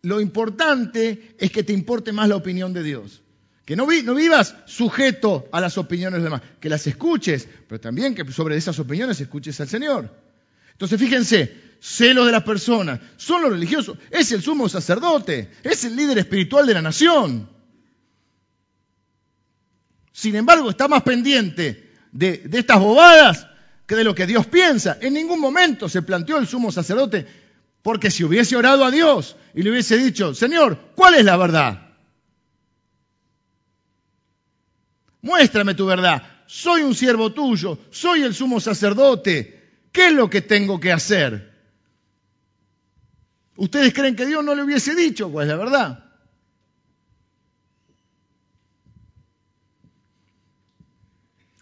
lo 0.01 0.23
importante 0.23 1.37
es 1.39 1.53
que 1.53 1.63
te 1.63 1.75
importe 1.75 2.13
más 2.13 2.31
la 2.31 2.37
opinión 2.37 2.73
de 2.73 2.83
Dios. 2.83 3.22
Que 3.65 3.77
no, 3.77 3.87
vivas 3.87 4.57
sujeto 4.67 5.49
a 5.53 5.61
las 5.61 5.79
opiniones 5.79 6.21
de 6.21 6.29
los 6.29 6.41
demás, 6.41 6.43
que 6.61 6.69
las 6.69 6.87
escuches, 6.87 7.49
pero 7.69 7.81
también 7.81 8.15
que 8.15 8.31
sobre 8.33 8.57
esas 8.57 8.79
opiniones 8.79 9.21
escuches 9.21 9.61
al 9.61 9.69
Señor. 9.69 10.11
Entonces 10.73 10.99
fíjense, 10.99 11.77
celos 11.81 12.27
de 12.27 12.33
las 12.33 12.43
personas, 12.43 12.99
son 13.17 13.43
los 13.43 13.53
religiosos, 13.53 13.99
es 14.11 14.33
el 14.33 14.43
sumo 14.43 14.69
sacerdote, 14.69 15.51
es 15.63 15.85
el 15.85 15.95
líder 15.95 16.19
espiritual 16.19 16.67
de 16.67 16.75
la 16.75 16.83
nación. 16.83 17.49
Sin 20.11 20.35
embargo, 20.35 20.71
está 20.71 20.89
más 20.89 21.03
pendiente 21.03 21.93
de, 22.11 22.39
de 22.39 22.59
estas 22.59 22.81
bobadas 22.81 23.47
que 23.87 23.95
de 23.95 24.05
lo 24.05 24.15
que 24.15 24.27
Dios 24.27 24.47
piensa. 24.47 24.99
En 25.01 25.15
ningún 25.15 25.41
momento 25.41 25.89
se 25.89 26.03
planteó 26.03 26.39
el 26.39 26.49
sumo 26.49 26.73
sacerdote, 26.73 27.27
porque 27.81 28.11
si 28.11 28.25
hubiese 28.25 28.57
orado 28.57 28.85
a 28.85 28.91
Dios 28.91 29.37
y 29.55 29.63
le 29.63 29.71
hubiese 29.71 29.97
dicho, 29.97 30.35
Señor, 30.35 30.79
¿cuál 30.97 31.15
es 31.15 31.25
la 31.25 31.37
verdad? 31.37 31.92
Muéstrame 35.23 35.75
tu 35.75 35.87
verdad. 35.87 36.23
Soy 36.47 36.83
un 36.83 36.95
siervo 36.95 37.33
tuyo, 37.33 37.79
soy 37.91 38.23
el 38.23 38.35
sumo 38.35 38.61
sacerdote. 38.61 39.61
¿Qué 39.91 40.09
es 40.09 40.13
lo 40.13 40.29
que 40.29 40.43
tengo 40.43 40.79
que 40.79 40.93
hacer? 40.93 41.53
¿Ustedes 43.57 43.93
creen 43.95 44.17
que 44.17 44.27
Dios 44.27 44.45
no 44.45 44.55
le 44.55 44.63
hubiese 44.63 44.95
dicho? 44.95 45.31
Pues 45.31 45.49
la 45.49 45.57
verdad. 45.57 46.13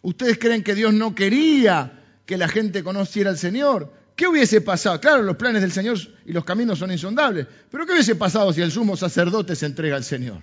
¿Ustedes 0.02 0.38
creen 0.38 0.62
que 0.62 0.74
Dios 0.74 0.94
no 0.94 1.14
quería 1.14 2.22
que 2.24 2.38
la 2.38 2.48
gente 2.48 2.82
conociera 2.82 3.30
al 3.30 3.38
Señor? 3.38 3.92
¿Qué 4.16 4.26
hubiese 4.26 4.60
pasado? 4.60 5.00
Claro, 5.00 5.22
los 5.22 5.36
planes 5.36 5.62
del 5.62 5.72
Señor 5.72 5.98
y 6.24 6.32
los 6.32 6.44
caminos 6.44 6.78
son 6.78 6.92
insondables, 6.92 7.46
pero 7.70 7.86
¿qué 7.86 7.92
hubiese 7.92 8.16
pasado 8.16 8.52
si 8.52 8.60
el 8.60 8.70
sumo 8.70 8.96
sacerdote 8.96 9.56
se 9.56 9.66
entrega 9.66 9.96
al 9.96 10.04
Señor? 10.04 10.42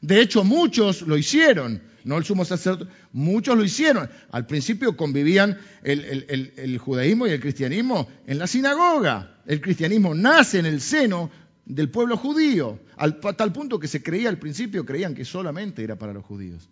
De 0.00 0.20
hecho, 0.20 0.44
muchos 0.44 1.02
lo 1.02 1.16
hicieron, 1.16 1.82
no 2.04 2.18
el 2.18 2.24
sumo 2.24 2.44
sacerdote, 2.44 2.90
muchos 3.12 3.56
lo 3.56 3.64
hicieron. 3.64 4.08
Al 4.30 4.46
principio 4.46 4.96
convivían 4.96 5.58
el, 5.82 6.78
judaísmo 6.78 7.26
y 7.26 7.30
el 7.30 7.40
cristianismo 7.40 8.08
en 8.26 8.38
la 8.38 8.46
sinagoga. 8.46 9.40
El 9.46 9.60
cristianismo 9.60 10.14
nace 10.14 10.58
en 10.58 10.66
el 10.66 10.80
seno 10.80 11.30
del 11.64 11.90
pueblo 11.90 12.16
judío, 12.16 12.80
al, 12.96 13.20
a 13.22 13.32
tal 13.34 13.52
punto 13.52 13.78
que 13.78 13.88
se 13.88 14.02
creía 14.02 14.28
al 14.28 14.38
principio, 14.38 14.84
creían 14.84 15.14
que 15.14 15.24
solamente 15.24 15.84
era 15.84 15.96
para 15.96 16.12
los 16.12 16.24
judíos. 16.24 16.68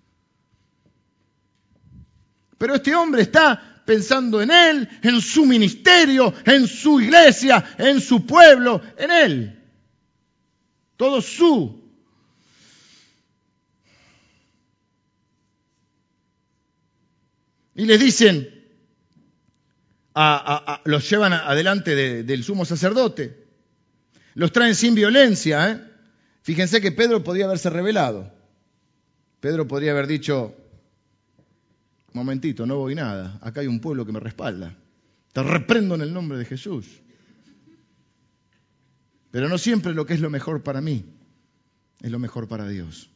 Pero 2.58 2.74
este 2.74 2.94
hombre 2.94 3.22
está 3.22 3.82
pensando 3.86 4.42
en 4.42 4.50
él, 4.50 4.88
en 5.02 5.20
su 5.20 5.46
ministerio, 5.46 6.32
en 6.44 6.66
su 6.66 7.00
iglesia, 7.00 7.74
en 7.78 8.00
su 8.00 8.26
pueblo, 8.26 8.82
en 8.98 9.10
él. 9.10 9.62
Todo 10.96 11.22
su 11.22 11.89
Y 17.80 17.86
les 17.86 17.98
dicen, 17.98 18.46
los 20.84 21.08
llevan 21.08 21.32
adelante 21.32 22.22
del 22.22 22.44
sumo 22.44 22.66
sacerdote, 22.66 23.46
los 24.34 24.52
traen 24.52 24.74
sin 24.74 24.94
violencia. 24.94 25.70
¿eh? 25.70 25.80
Fíjense 26.42 26.82
que 26.82 26.92
Pedro 26.92 27.24
podría 27.24 27.46
haberse 27.46 27.70
revelado. 27.70 28.30
Pedro 29.40 29.66
podría 29.66 29.92
haber 29.92 30.08
dicho, 30.08 30.54
momentito, 32.12 32.66
no 32.66 32.76
voy 32.76 32.94
nada, 32.94 33.38
acá 33.40 33.62
hay 33.62 33.66
un 33.66 33.80
pueblo 33.80 34.04
que 34.04 34.12
me 34.12 34.20
respalda. 34.20 34.76
Te 35.32 35.42
reprendo 35.42 35.94
en 35.94 36.02
el 36.02 36.12
nombre 36.12 36.36
de 36.36 36.44
Jesús. 36.44 36.86
Pero 39.30 39.48
no 39.48 39.56
siempre 39.56 39.94
lo 39.94 40.04
que 40.04 40.12
es 40.12 40.20
lo 40.20 40.28
mejor 40.28 40.62
para 40.62 40.82
mí 40.82 41.06
es 42.02 42.10
lo 42.10 42.18
mejor 42.18 42.46
para 42.46 42.68
Dios. 42.68 43.08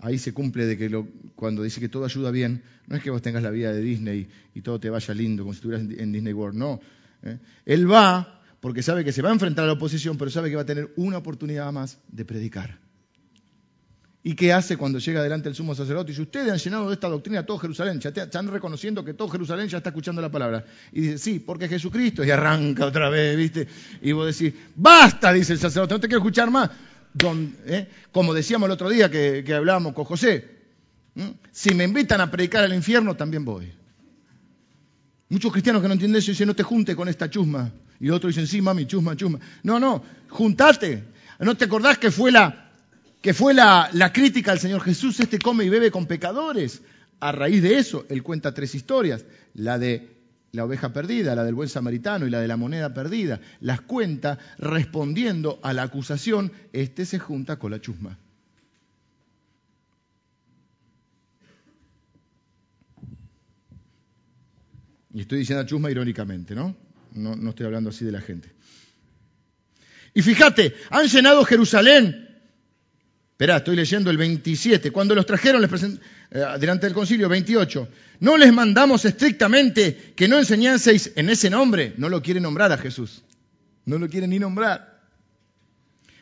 Ahí 0.00 0.18
se 0.18 0.32
cumple 0.32 0.66
de 0.66 0.76
que 0.76 1.04
cuando 1.34 1.62
dice 1.62 1.80
que 1.80 1.88
todo 1.88 2.04
ayuda 2.04 2.30
bien, 2.30 2.62
no 2.86 2.96
es 2.96 3.02
que 3.02 3.10
vos 3.10 3.22
tengas 3.22 3.42
la 3.42 3.50
vida 3.50 3.72
de 3.72 3.80
Disney 3.80 4.28
y 4.54 4.60
todo 4.62 4.80
te 4.80 4.90
vaya 4.90 5.14
lindo 5.14 5.42
como 5.42 5.52
si 5.52 5.58
estuvieras 5.58 5.86
en 5.98 6.12
Disney 6.12 6.32
World, 6.32 6.58
no. 6.58 6.80
¿eh? 7.22 7.38
Él 7.66 7.90
va 7.90 8.40
porque 8.60 8.82
sabe 8.82 9.04
que 9.04 9.12
se 9.12 9.22
va 9.22 9.30
a 9.30 9.32
enfrentar 9.32 9.64
a 9.64 9.68
la 9.68 9.72
oposición, 9.74 10.18
pero 10.18 10.30
sabe 10.30 10.50
que 10.50 10.56
va 10.56 10.62
a 10.62 10.66
tener 10.66 10.92
una 10.96 11.18
oportunidad 11.18 11.72
más 11.72 11.98
de 12.08 12.24
predicar. 12.24 12.78
¿Y 14.22 14.34
qué 14.34 14.52
hace 14.52 14.76
cuando 14.76 14.98
llega 14.98 15.22
delante 15.22 15.48
el 15.48 15.54
sumo 15.54 15.74
sacerdote? 15.74 16.10
Y 16.10 16.12
dice, 16.12 16.22
ustedes 16.22 16.52
han 16.52 16.58
llenado 16.58 16.88
de 16.88 16.94
esta 16.94 17.08
doctrina 17.08 17.46
todo 17.46 17.56
Jerusalén, 17.56 18.00
ya 18.00 18.10
están 18.10 18.48
reconociendo 18.48 19.02
que 19.02 19.14
todo 19.14 19.28
Jerusalén 19.28 19.68
ya 19.68 19.78
está 19.78 19.88
escuchando 19.88 20.20
la 20.20 20.30
palabra. 20.30 20.62
Y 20.92 21.00
dice, 21.00 21.18
sí, 21.18 21.38
porque 21.38 21.68
Jesucristo, 21.68 22.22
y 22.22 22.30
arranca 22.30 22.84
otra 22.84 23.08
vez, 23.08 23.34
¿viste? 23.34 23.66
Y 24.02 24.12
vos 24.12 24.38
decís, 24.38 24.60
basta, 24.76 25.32
dice 25.32 25.54
el 25.54 25.58
sacerdote, 25.58 25.94
no 25.94 26.00
te 26.00 26.06
quiero 26.06 26.18
escuchar 26.18 26.50
más. 26.50 26.68
¿Eh? 27.66 27.88
como 28.12 28.34
decíamos 28.34 28.66
el 28.66 28.72
otro 28.72 28.88
día 28.88 29.10
que, 29.10 29.44
hablábamos 29.54 29.94
con 29.94 30.04
José. 30.04 30.60
Si 31.50 31.74
me 31.74 31.84
invitan 31.84 32.20
a 32.20 32.30
predicar 32.30 32.64
al 32.64 32.74
infierno, 32.74 33.16
también 33.16 33.44
voy. 33.44 33.72
Muchos 35.28 35.52
cristianos 35.52 35.82
que 35.82 35.88
no 35.88 35.94
entienden 35.94 36.18
eso 36.18 36.30
dicen, 36.32 36.48
no 36.48 36.54
te 36.54 36.62
junte 36.62 36.96
con 36.96 37.08
esta 37.08 37.28
chusma. 37.28 37.70
Y 38.00 38.10
otros 38.10 38.34
dicen, 38.34 38.46
sí, 38.46 38.60
mami, 38.60 38.86
chusma, 38.86 39.16
chusma. 39.16 39.38
No, 39.62 39.78
no, 39.78 40.02
juntate. 40.28 41.04
¿No 41.38 41.56
te 41.56 41.66
acordás 41.66 41.98
que 41.98 42.10
fue 42.10 42.32
la, 42.32 42.72
que 43.20 43.34
fue 43.34 43.54
la, 43.54 43.90
la 43.92 44.12
crítica 44.12 44.52
al 44.52 44.58
Señor 44.58 44.80
Jesús? 44.82 45.20
Este 45.20 45.38
come 45.38 45.64
y 45.64 45.68
bebe 45.68 45.90
con 45.90 46.06
pecadores. 46.06 46.82
A 47.20 47.32
raíz 47.32 47.62
de 47.62 47.78
eso, 47.78 48.06
él 48.08 48.22
cuenta 48.22 48.54
tres 48.54 48.74
historias. 48.74 49.24
La 49.54 49.78
de 49.78 50.19
la 50.52 50.64
oveja 50.64 50.92
perdida, 50.92 51.34
la 51.34 51.44
del 51.44 51.54
buen 51.54 51.68
samaritano 51.68 52.26
y 52.26 52.30
la 52.30 52.40
de 52.40 52.48
la 52.48 52.56
moneda 52.56 52.92
perdida. 52.92 53.40
Las 53.60 53.80
cuenta 53.80 54.38
respondiendo 54.58 55.60
a 55.62 55.72
la 55.72 55.82
acusación, 55.82 56.52
este 56.72 57.06
se 57.06 57.18
junta 57.18 57.58
con 57.58 57.70
la 57.70 57.80
chusma. 57.80 58.18
Y 65.12 65.22
estoy 65.22 65.40
diciendo 65.40 65.64
chusma 65.66 65.90
irónicamente, 65.90 66.54
¿no? 66.54 66.76
¿no? 67.12 67.34
No 67.34 67.50
estoy 67.50 67.66
hablando 67.66 67.90
así 67.90 68.04
de 68.04 68.12
la 68.12 68.20
gente. 68.20 68.50
Y 70.14 70.22
fíjate, 70.22 70.74
han 70.90 71.06
llenado 71.06 71.44
Jerusalén. 71.44 72.29
Esperá, 73.40 73.56
estoy 73.56 73.74
leyendo 73.74 74.10
el 74.10 74.18
27. 74.18 74.90
Cuando 74.90 75.14
los 75.14 75.24
trajeron, 75.24 75.62
les 75.62 75.70
present... 75.70 75.98
Eh, 76.30 76.44
delante 76.60 76.84
del 76.84 76.92
concilio, 76.92 77.26
28. 77.26 77.88
No 78.20 78.36
les 78.36 78.52
mandamos 78.52 79.06
estrictamente 79.06 80.12
que 80.14 80.28
no 80.28 80.36
enseñaseis 80.36 81.12
en 81.16 81.30
ese 81.30 81.48
nombre. 81.48 81.94
No 81.96 82.10
lo 82.10 82.20
quiere 82.20 82.38
nombrar 82.38 82.70
a 82.70 82.76
Jesús. 82.76 83.22
No 83.86 83.98
lo 83.98 84.10
quiere 84.10 84.28
ni 84.28 84.38
nombrar. 84.38 85.00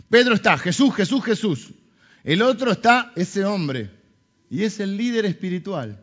Pedro 0.08 0.36
está, 0.36 0.56
Jesús, 0.58 0.94
Jesús, 0.94 1.24
Jesús. 1.24 1.70
El 2.22 2.40
otro 2.40 2.70
está 2.70 3.12
ese 3.16 3.44
hombre. 3.44 3.90
Y 4.48 4.62
es 4.62 4.78
el 4.78 4.96
líder 4.96 5.26
espiritual. 5.26 6.00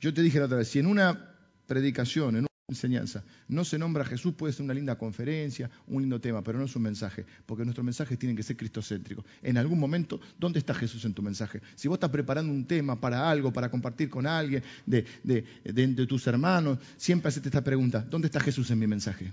Yo 0.00 0.14
te 0.14 0.22
dije 0.22 0.38
la 0.38 0.44
otra 0.44 0.58
vez, 0.58 0.68
si 0.68 0.78
en 0.78 0.86
una 0.86 1.34
predicación, 1.66 2.36
en 2.36 2.46
enseñanza, 2.68 3.24
no 3.46 3.62
se 3.64 3.78
nombra 3.78 4.04
a 4.04 4.06
Jesús, 4.06 4.34
puede 4.34 4.52
ser 4.54 4.64
una 4.64 4.72
linda 4.72 4.96
conferencia, 4.96 5.70
un 5.86 6.00
lindo 6.00 6.18
tema, 6.18 6.42
pero 6.42 6.58
no 6.58 6.64
es 6.64 6.74
un 6.74 6.82
mensaje, 6.82 7.26
porque 7.44 7.62
nuestros 7.64 7.84
mensajes 7.84 8.18
tienen 8.18 8.36
que 8.36 8.42
ser 8.42 8.56
cristocéntricos. 8.56 9.24
En 9.42 9.58
algún 9.58 9.78
momento, 9.78 10.18
¿dónde 10.38 10.60
está 10.60 10.74
Jesús 10.74 11.04
en 11.04 11.12
tu 11.12 11.22
mensaje? 11.22 11.60
Si 11.74 11.88
vos 11.88 11.96
estás 11.96 12.10
preparando 12.10 12.50
un 12.50 12.64
tema 12.64 12.98
para 12.98 13.28
algo, 13.30 13.52
para 13.52 13.70
compartir 13.70 14.08
con 14.08 14.26
alguien, 14.26 14.62
de, 14.86 15.04
de, 15.22 16.06
tus 16.06 16.26
hermanos, 16.26 16.78
siempre 16.96 17.28
hacete 17.28 17.48
esta 17.48 17.62
pregunta, 17.62 18.00
¿dónde 18.08 18.28
está 18.28 18.40
Jesús 18.40 18.70
en 18.70 18.78
mi 18.78 18.86
mensaje? 18.86 19.32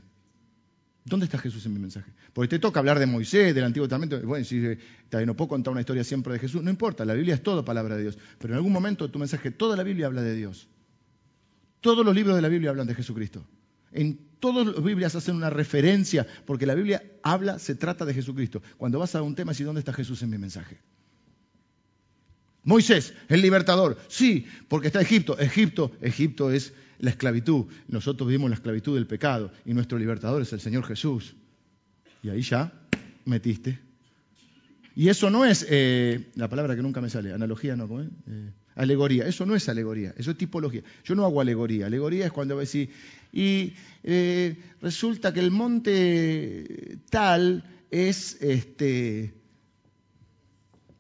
¿Dónde 1.06 1.26
está 1.26 1.38
Jesús 1.38 1.66
en 1.66 1.74
mi 1.74 1.80
mensaje? 1.80 2.12
Porque 2.34 2.50
te 2.50 2.60
toca 2.60 2.80
hablar 2.80 3.00
de 3.00 3.06
Moisés, 3.06 3.56
del 3.56 3.64
Antiguo 3.64 3.88
Testamento. 3.88 4.20
Bueno, 4.28 4.46
si 4.46 4.62
no 5.26 5.36
puedo 5.36 5.48
contar 5.48 5.72
una 5.72 5.80
historia 5.80 6.04
siempre 6.04 6.34
de 6.34 6.40
Jesús, 6.40 6.62
no 6.62 6.70
importa, 6.70 7.06
la 7.06 7.14
Biblia 7.14 7.36
es 7.36 7.42
todo 7.42 7.64
palabra 7.66 7.96
de 7.96 8.04
Dios. 8.04 8.18
Pero 8.38 8.54
en 8.54 8.58
algún 8.58 8.74
momento 8.74 9.08
de 9.08 9.14
tu 9.14 9.18
mensaje, 9.18 9.52
toda 9.52 9.76
la 9.76 9.84
Biblia 9.84 10.08
habla 10.08 10.22
de 10.22 10.36
Dios. 10.36 10.68
Todos 11.82 12.06
los 12.06 12.16
libros 12.16 12.36
de 12.36 12.42
la 12.42 12.48
Biblia 12.48 12.70
hablan 12.70 12.88
de 12.88 12.96
Jesucristo. 12.96 13.46
En 13.92 14.20
todas 14.40 14.66
las 14.68 14.84
Biblias 14.84 15.16
hacen 15.16 15.36
una 15.36 15.50
referencia, 15.50 16.26
porque 16.46 16.66
la 16.66 16.76
Biblia 16.76 17.04
habla, 17.24 17.60
se 17.60 17.76
trata 17.76 18.06
de 18.06 18.14
Jesucristo. 18.14 18.62
Cuando 18.78 19.00
vas 19.00 19.16
a 19.16 19.22
un 19.22 19.36
tema, 19.36 19.54
si 19.54 19.64
¿dónde 19.64 19.80
está 19.80 19.92
Jesús 19.92 20.22
en 20.24 20.30
mi 20.30 20.38
mensaje? 20.38 20.80
Moisés, 22.64 23.14
el 23.28 23.42
libertador. 23.42 23.98
Sí, 24.08 24.46
porque 24.68 24.88
está 24.88 25.02
Egipto. 25.02 25.38
Egipto, 25.40 25.92
Egipto 26.02 26.52
es 26.52 26.74
la 27.00 27.10
esclavitud. 27.10 27.66
Nosotros 27.88 28.28
vivimos 28.28 28.50
la 28.50 28.56
esclavitud 28.56 28.96
del 28.96 29.08
pecado 29.08 29.52
y 29.66 29.74
nuestro 29.74 29.98
libertador 29.98 30.42
es 30.42 30.54
el 30.54 30.62
Señor 30.62 30.86
Jesús. 30.86 31.36
Y 32.24 32.30
ahí 32.30 32.42
ya 32.42 32.72
metiste. 33.26 33.80
Y 34.96 35.10
eso 35.10 35.30
no 35.30 35.46
es, 35.46 35.66
eh, 35.70 36.32
la 36.36 36.50
palabra 36.50 36.76
que 36.76 36.82
nunca 36.82 37.02
me 37.02 37.10
sale, 37.10 37.34
analogía 37.34 37.76
no. 37.76 38.02
Eh, 38.02 38.52
alegoría. 38.76 39.26
Eso 39.26 39.46
no 39.46 39.56
es 39.56 39.70
alegoría, 39.70 40.14
eso 40.18 40.32
es 40.32 40.38
tipología. 40.38 40.84
Yo 41.04 41.16
no 41.16 41.26
hago 41.26 41.40
alegoría. 41.40 41.86
Alegoría 41.86 42.26
es 42.26 42.32
cuando 42.32 42.58
decís, 42.58 42.90
y 43.32 43.74
eh, 44.04 44.58
resulta 44.82 45.34
que 45.34 45.40
el 45.40 45.52
monte 45.52 47.00
tal 47.10 47.64
es 47.90 48.38
este 48.42 49.34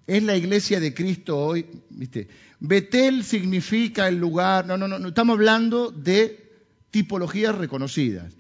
es 0.08 0.24
la 0.24 0.36
iglesia 0.36 0.80
de 0.80 0.94
Cristo 0.94 1.38
hoy, 1.38 1.66
¿viste? 1.90 2.28
Betel 2.60 3.24
significa 3.24 4.08
el 4.08 4.18
lugar, 4.18 4.66
no, 4.66 4.78
no, 4.78 4.88
no, 4.88 5.08
estamos 5.08 5.36
hablando 5.36 5.90
de 5.90 6.52
tipologías 6.92 7.56
reconocidas. 7.56 8.34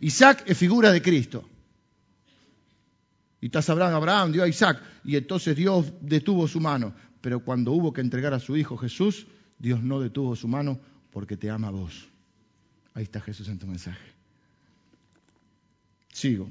Isaac 0.00 0.44
es 0.46 0.56
figura 0.56 0.92
de 0.92 1.02
Cristo. 1.02 1.48
Y 3.40 3.46
estás 3.46 3.68
Abraham, 3.68 3.94
Abraham 3.94 4.32
dio 4.32 4.42
a 4.42 4.48
Isaac, 4.48 4.82
y 5.04 5.16
entonces 5.16 5.56
Dios 5.56 5.92
detuvo 6.00 6.48
su 6.48 6.60
mano. 6.60 6.94
Pero 7.20 7.40
cuando 7.40 7.72
hubo 7.72 7.92
que 7.92 8.00
entregar 8.00 8.34
a 8.34 8.40
su 8.40 8.56
hijo 8.56 8.76
Jesús, 8.76 9.26
Dios 9.58 9.82
no 9.82 10.00
detuvo 10.00 10.36
su 10.36 10.48
mano 10.48 10.78
porque 11.10 11.36
te 11.36 11.50
ama 11.50 11.68
a 11.68 11.72
vos. 11.72 12.08
Ahí 12.94 13.04
está 13.04 13.20
Jesús 13.20 13.48
en 13.48 13.58
tu 13.58 13.66
mensaje. 13.66 14.14
Sigo. 16.12 16.48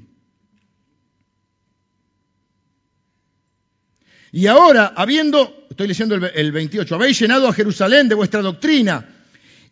Y 4.32 4.46
ahora, 4.46 4.92
habiendo, 4.96 5.66
estoy 5.70 5.88
leyendo 5.88 6.14
el 6.14 6.52
28, 6.52 6.94
habéis 6.94 7.18
llenado 7.18 7.48
a 7.48 7.52
Jerusalén 7.52 8.08
de 8.08 8.14
vuestra 8.14 8.42
doctrina 8.42 9.08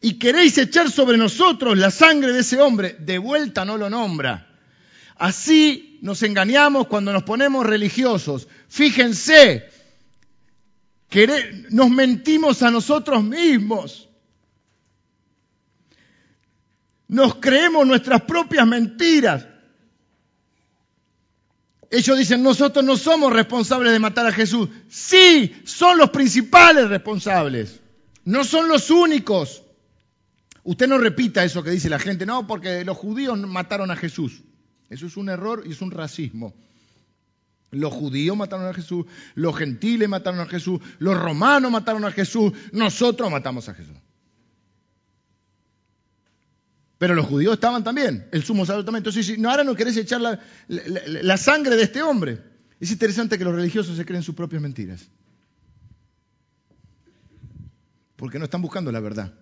y 0.00 0.14
queréis 0.14 0.56
echar 0.58 0.90
sobre 0.90 1.16
nosotros 1.16 1.76
la 1.76 1.90
sangre 1.90 2.32
de 2.32 2.40
ese 2.40 2.60
hombre, 2.60 2.96
de 2.98 3.18
vuelta 3.18 3.64
no 3.64 3.76
lo 3.76 3.90
nombra. 3.90 4.53
Así 5.16 5.98
nos 6.02 6.22
engañamos 6.22 6.86
cuando 6.88 7.12
nos 7.12 7.22
ponemos 7.22 7.64
religiosos. 7.64 8.48
Fíjense, 8.68 9.68
nos 11.70 11.90
mentimos 11.90 12.62
a 12.62 12.70
nosotros 12.70 13.22
mismos. 13.22 14.08
Nos 17.06 17.36
creemos 17.36 17.86
nuestras 17.86 18.22
propias 18.22 18.66
mentiras. 18.66 19.46
Ellos 21.90 22.18
dicen, 22.18 22.42
nosotros 22.42 22.84
no 22.84 22.96
somos 22.96 23.32
responsables 23.32 23.92
de 23.92 24.00
matar 24.00 24.26
a 24.26 24.32
Jesús. 24.32 24.68
Sí, 24.88 25.54
son 25.64 25.98
los 25.98 26.10
principales 26.10 26.88
responsables. 26.88 27.80
No 28.24 28.42
son 28.42 28.68
los 28.68 28.90
únicos. 28.90 29.62
Usted 30.64 30.88
no 30.88 30.98
repita 30.98 31.44
eso 31.44 31.62
que 31.62 31.70
dice 31.70 31.88
la 31.88 32.00
gente, 32.00 32.26
no, 32.26 32.46
porque 32.46 32.84
los 32.84 32.96
judíos 32.96 33.38
mataron 33.38 33.92
a 33.92 33.96
Jesús. 33.96 34.42
Eso 34.90 35.06
es 35.06 35.16
un 35.16 35.28
error 35.28 35.64
y 35.66 35.72
es 35.72 35.82
un 35.82 35.90
racismo. 35.90 36.54
Los 37.70 37.92
judíos 37.92 38.36
mataron 38.36 38.66
a 38.66 38.74
Jesús, 38.74 39.06
los 39.34 39.56
gentiles 39.56 40.08
mataron 40.08 40.40
a 40.40 40.46
Jesús, 40.46 40.80
los 40.98 41.18
romanos 41.18 41.70
mataron 41.70 42.04
a 42.04 42.12
Jesús, 42.12 42.52
nosotros 42.72 43.30
matamos 43.30 43.68
a 43.68 43.74
Jesús. 43.74 43.96
Pero 46.98 47.14
los 47.14 47.26
judíos 47.26 47.54
estaban 47.54 47.82
también, 47.82 48.28
el 48.32 48.44
sumo 48.44 48.64
sacerdote 48.64 48.86
también. 48.86 49.00
Entonces, 49.00 49.26
si 49.26 49.36
no, 49.36 49.50
ahora 49.50 49.64
no 49.64 49.74
querés 49.74 49.96
echar 49.96 50.20
la, 50.20 51.36
sangre 51.36 51.76
de 51.76 51.82
este 51.82 52.02
hombre. 52.02 52.40
Es 52.80 52.90
interesante 52.90 53.36
que 53.36 53.44
los 53.44 53.54
religiosos 53.54 53.96
se 53.96 54.06
creen 54.06 54.22
sus 54.22 54.34
propias 54.34 54.62
mentiras. 54.62 55.08
Porque 58.16 58.38
no 58.38 58.44
están 58.44 58.62
buscando 58.62 58.92
la 58.92 59.00
verdad, 59.00 59.34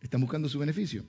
están 0.00 0.20
buscando 0.20 0.48
su 0.48 0.58
beneficio. 0.58 1.04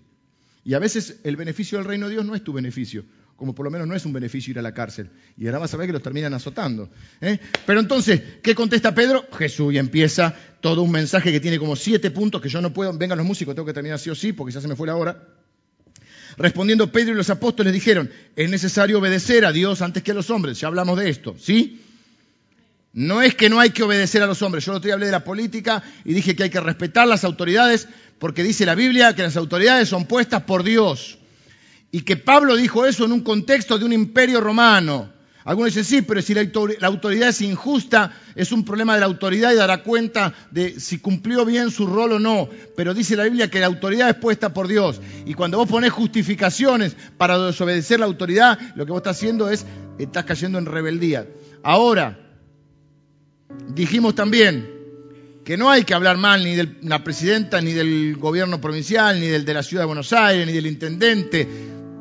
Y 0.63 0.73
a 0.73 0.79
veces 0.79 1.19
el 1.23 1.37
beneficio 1.37 1.77
del 1.77 1.87
reino 1.87 2.07
de 2.07 2.13
Dios 2.13 2.25
no 2.25 2.35
es 2.35 2.43
tu 2.43 2.51
beneficio, 2.51 3.05
como 3.37 3.53
por 3.53 3.65
lo 3.65 3.71
menos 3.71 3.87
no 3.87 3.95
es 3.95 4.03
un 4.05 4.11
beneficio 4.11 4.51
ir 4.51 4.59
a 4.59 4.63
la 4.63 4.73
cárcel. 4.73 5.09
Y 5.37 5.45
ahora 5.45 5.59
vas 5.59 5.73
a 5.73 5.77
ver 5.77 5.87
que 5.87 5.93
los 5.93 6.01
terminan 6.01 6.33
azotando. 6.33 6.89
¿eh? 7.21 7.39
Pero 7.65 7.79
entonces, 7.79 8.21
¿qué 8.41 8.55
contesta 8.55 8.93
Pedro? 8.93 9.25
Jesús, 9.37 9.73
y 9.73 9.77
empieza 9.77 10.35
todo 10.59 10.81
un 10.81 10.91
mensaje 10.91 11.31
que 11.31 11.39
tiene 11.39 11.59
como 11.59 11.75
siete 11.75 12.09
puntos 12.09 12.41
que 12.41 12.49
yo 12.49 12.61
no 12.61 12.73
puedo, 12.73 12.91
vengan 12.97 13.17
los 13.17 13.27
músicos, 13.27 13.53
tengo 13.53 13.67
que 13.67 13.73
terminar 13.73 13.99
sí 13.99 14.09
o 14.09 14.15
sí, 14.15 14.33
porque 14.33 14.51
ya 14.51 14.59
se 14.59 14.67
me 14.67 14.75
fue 14.75 14.87
la 14.87 14.95
hora. 14.95 15.23
Respondiendo 16.35 16.91
Pedro 16.91 17.13
y 17.13 17.15
los 17.15 17.29
apóstoles 17.29 17.73
dijeron, 17.73 18.09
es 18.35 18.49
necesario 18.49 18.97
obedecer 18.97 19.45
a 19.45 19.51
Dios 19.51 19.83
antes 19.83 20.01
que 20.01 20.11
a 20.11 20.15
los 20.15 20.31
hombres. 20.31 20.59
Ya 20.59 20.67
hablamos 20.67 20.97
de 20.97 21.09
esto, 21.09 21.35
¿sí? 21.39 21.81
No 22.93 23.21
es 23.21 23.35
que 23.35 23.49
no 23.49 23.59
hay 23.59 23.69
que 23.69 23.83
obedecer 23.83 24.23
a 24.23 24.27
los 24.27 24.41
hombres. 24.41 24.65
Yo 24.65 24.71
el 24.71 24.77
otro 24.77 24.87
día 24.87 24.95
hablé 24.95 25.05
de 25.05 25.11
la 25.11 25.23
política 25.23 25.83
y 26.03 26.15
dije 26.15 26.35
que 26.35 26.43
hay 26.43 26.49
que 26.49 26.59
respetar 26.59 27.07
las 27.07 27.23
autoridades 27.23 27.87
porque 28.17 28.41
dice 28.41 28.65
la 28.65 28.73
Biblia 28.73 29.13
que 29.13 29.21
las 29.21 29.37
autoridades 29.37 29.89
son 29.89 30.05
puestas 30.05 30.41
por 30.43 30.63
Dios. 30.63 31.16
Y 31.91 32.01
que 32.01 32.17
Pablo 32.17 32.55
dijo 32.55 32.85
eso 32.85 33.05
en 33.05 33.11
un 33.11 33.21
contexto 33.21 33.77
de 33.77 33.85
un 33.85 33.93
imperio 33.93 34.41
romano. 34.41 35.17
Algunos 35.47 35.73
dicen, 35.73 35.85
sí, 35.85 36.01
pero 36.01 36.21
si 36.21 36.33
la 36.33 36.41
autoridad 36.87 37.29
es 37.29 37.39
injusta, 37.39 38.11
es 38.35 38.51
un 38.51 38.65
problema 38.65 38.95
de 38.95 38.99
la 38.99 39.05
autoridad 39.05 39.53
y 39.53 39.55
dará 39.55 39.81
cuenta 39.81 40.33
de 40.51 40.77
si 40.77 40.99
cumplió 40.99 41.45
bien 41.45 41.71
su 41.71 41.87
rol 41.87 42.11
o 42.11 42.19
no. 42.19 42.49
Pero 42.75 42.93
dice 42.93 43.15
la 43.15 43.23
Biblia 43.23 43.49
que 43.49 43.61
la 43.61 43.67
autoridad 43.67 44.09
es 44.09 44.15
puesta 44.15 44.53
por 44.53 44.67
Dios. 44.67 44.99
Y 45.25 45.35
cuando 45.35 45.57
vos 45.57 45.69
pones 45.69 45.93
justificaciones 45.93 46.97
para 47.17 47.39
desobedecer 47.39 48.01
la 48.01 48.07
autoridad, 48.07 48.59
lo 48.75 48.85
que 48.85 48.91
vos 48.91 48.99
estás 48.99 49.15
haciendo 49.15 49.49
es, 49.49 49.65
estás 49.97 50.25
cayendo 50.25 50.59
en 50.59 50.65
rebeldía. 50.65 51.25
Ahora, 51.63 52.19
dijimos 53.69 54.15
también 54.15 54.69
que 55.45 55.55
no 55.55 55.69
hay 55.69 55.85
que 55.85 55.93
hablar 55.93 56.17
mal 56.17 56.43
ni 56.43 56.55
de 56.55 56.75
la 56.81 57.05
presidenta, 57.05 57.61
ni 57.61 57.71
del 57.71 58.17
gobierno 58.17 58.59
provincial, 58.59 59.17
ni 59.17 59.27
del 59.27 59.45
de 59.45 59.53
la 59.53 59.63
ciudad 59.63 59.83
de 59.83 59.87
Buenos 59.87 60.11
Aires, 60.11 60.45
ni 60.45 60.51
del 60.51 60.67
intendente, 60.67 61.47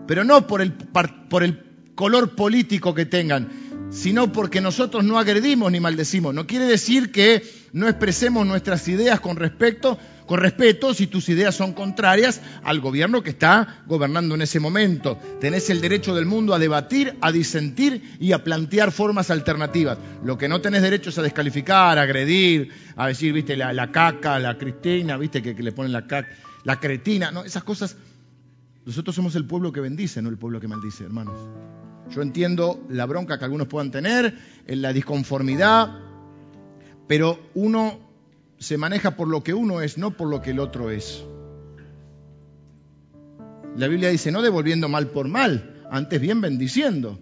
pero 0.07 0.25
no 0.25 0.47
por 0.47 0.61
el, 0.61 0.73
por 0.73 1.43
el 1.43 1.63
color 1.95 2.37
político 2.37 2.95
que 2.95 3.07
tengan, 3.07 3.49
sino 3.91 4.33
porque 4.33 4.61
nosotros 4.61 5.05
no 5.05 5.19
agredimos 5.19 5.71
ni 5.73 5.81
maldecimos. 5.81 6.35
No 6.35 6.47
quiere 6.47 6.67
decir 6.67 7.13
que 7.13 7.43
no 7.73 7.89
expresemos 7.89 8.47
nuestras 8.47 8.87
ideas 8.89 9.21
con 9.21 9.37
respecto, 9.37 9.99
con 10.27 10.41
respeto 10.41 10.93
si 10.93 11.07
tus 11.07 11.29
ideas 11.29 11.55
son 11.55 11.73
contrarias 11.73 12.41
al 12.65 12.81
gobierno 12.81 13.23
que 13.23 13.31
está 13.31 13.83
gobernando 13.87 14.35
en 14.35 14.43
ese 14.43 14.61
momento. 14.61 15.19
Tenés 15.41 15.71
el 15.71 15.81
derecho 15.81 16.15
del 16.15 16.27
mundo 16.27 16.55
a 16.55 16.59
debatir, 16.59 17.17
a 17.21 17.33
disentir 17.33 18.17
y 18.21 18.33
a 18.33 18.43
plantear 18.43 18.93
formas 18.93 19.31
alternativas. 19.31 19.99
Lo 20.25 20.37
que 20.37 20.49
no 20.49 20.61
tenés 20.61 20.83
derecho 20.83 21.11
es 21.11 21.19
a 21.19 21.23
descalificar, 21.23 21.99
a 21.99 22.03
agredir, 22.03 22.71
a 22.97 23.09
decir, 23.09 23.33
viste, 23.33 23.57
la, 23.57 23.91
caca, 23.93 24.39
la 24.39 24.59
Cristina, 24.59 25.17
viste, 25.17 25.43
que, 25.43 25.55
que 25.55 25.63
le 25.63 25.73
ponen 25.73 25.93
la 25.93 26.07
caca, 26.07 26.29
la 26.65 26.81
cretina, 26.81 27.31
no, 27.31 27.45
esas 27.45 27.63
cosas. 27.63 27.97
Nosotros 28.87 29.17
somos 29.17 29.35
el 29.35 29.45
pueblo 29.45 29.73
que 29.73 29.81
bendice, 29.81 30.23
no 30.23 30.29
el 30.29 30.39
pueblo 30.39 30.61
que 30.61 30.69
maldice, 30.69 31.03
hermanos. 31.03 31.35
Yo 32.09 32.23
entiendo 32.23 32.87
la 32.89 33.05
bronca 33.05 33.37
que 33.37 33.45
algunos 33.45 33.67
puedan 33.67 33.91
tener, 33.91 34.39
la 34.69 34.93
disconformidad, 34.93 35.99
pero 37.09 37.37
uno 37.55 37.99
se 38.59 38.79
maneja 38.79 39.17
por 39.17 39.27
lo 39.27 39.43
que 39.43 39.55
uno 39.55 39.81
es, 39.81 39.99
no 39.99 40.13
por 40.13 40.29
lo 40.29 40.41
que 40.41 40.53
el 40.53 40.61
otro 40.61 40.91
es. 40.91 41.25
La 43.77 43.89
Biblia 43.89 44.09
dice, 44.09 44.31
no 44.31 44.41
devolviendo 44.41 44.89
mal 44.89 45.09
por 45.09 45.27
mal, 45.27 45.83
antes 45.91 46.21
bien 46.21 46.41
bendiciendo. 46.41 47.19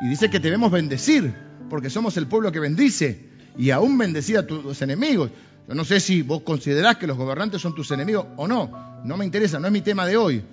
Y 0.00 0.08
dice 0.08 0.30
que 0.30 0.38
debemos 0.38 0.70
bendecir, 0.70 1.34
porque 1.70 1.90
somos 1.90 2.16
el 2.18 2.28
pueblo 2.28 2.52
que 2.52 2.60
bendice, 2.60 3.30
y 3.58 3.70
aún 3.70 3.98
bendecir 3.98 4.38
a 4.38 4.46
tus 4.46 4.80
enemigos. 4.80 5.32
Yo 5.66 5.74
no 5.74 5.84
sé 5.84 5.98
si 5.98 6.22
vos 6.22 6.42
considerás 6.42 6.98
que 6.98 7.08
los 7.08 7.16
gobernantes 7.16 7.60
son 7.60 7.74
tus 7.74 7.90
enemigos 7.90 8.26
o 8.36 8.46
no, 8.46 9.02
no 9.04 9.16
me 9.16 9.24
interesa, 9.24 9.58
no 9.58 9.66
es 9.66 9.72
mi 9.72 9.80
tema 9.80 10.06
de 10.06 10.16
hoy 10.16 10.44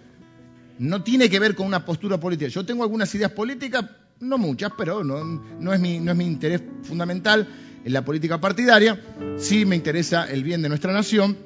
no 0.82 1.04
tiene 1.04 1.30
que 1.30 1.40
ver 1.40 1.54
con 1.54 1.68
una 1.68 1.86
postura 1.86 2.20
política. 2.20 2.50
Yo 2.50 2.66
tengo 2.66 2.82
algunas 2.82 3.14
ideas 3.14 3.32
políticas, 3.32 3.86
no 4.20 4.40
muchas, 4.40 4.72
pero 4.76 5.04
no, 5.04 5.74
es, 5.74 5.80
mi, 5.80 6.00
no 6.00 6.12
es 6.12 6.18
mi 6.18 6.26
interés 6.26 6.64
fundamental 6.82 7.48
en 7.86 7.94
la 7.94 8.04
política 8.04 8.42
partidaria. 8.42 9.00
Sí 9.38 9.64
me 9.64 9.76
interesa 9.76 10.26
el 10.26 10.44
bien 10.44 10.64
de 10.64 10.70
nuestra 10.70 10.92
nación, 10.92 11.38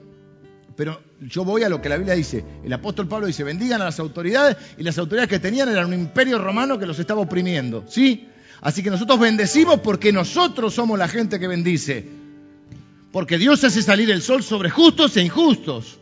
pero 0.78 1.02
yo 1.20 1.44
voy 1.44 1.64
a 1.64 1.70
lo 1.70 1.82
que 1.82 1.90
la 1.90 1.98
Biblia 1.98 2.16
dice. 2.16 2.46
El 2.64 2.72
apóstol 2.72 3.10
Pablo 3.10 3.28
dice, 3.28 3.44
bendigan 3.44 3.82
a 3.82 3.86
las 3.86 4.00
autoridades 4.00 4.56
y 4.78 4.84
las 4.84 4.98
autoridades 4.98 5.30
que 5.30 5.40
tenían 5.40 5.68
eran 5.68 5.88
un 5.88 5.96
imperio 5.96 6.40
romano 6.40 6.80
que 6.80 6.86
los 6.86 6.98
estaba 7.00 7.20
oprimiendo. 7.20 7.84
¿Sí? 7.90 8.30
Así 8.62 8.84
que 8.84 8.90
nosotros 8.90 9.20
bendecimos 9.20 9.82
porque 9.82 10.14
nosotros 10.14 10.74
somos 10.74 10.98
la 10.98 11.10
gente 11.10 11.42
que 11.42 11.50
bendice. 11.50 12.08
Porque 13.12 13.38
Dios 13.38 13.66
hace 13.66 13.82
salir 13.82 14.10
el 14.12 14.22
sol 14.22 14.44
sobre 14.44 14.70
justos 14.70 15.18
e 15.18 15.24
injustos. 15.24 16.00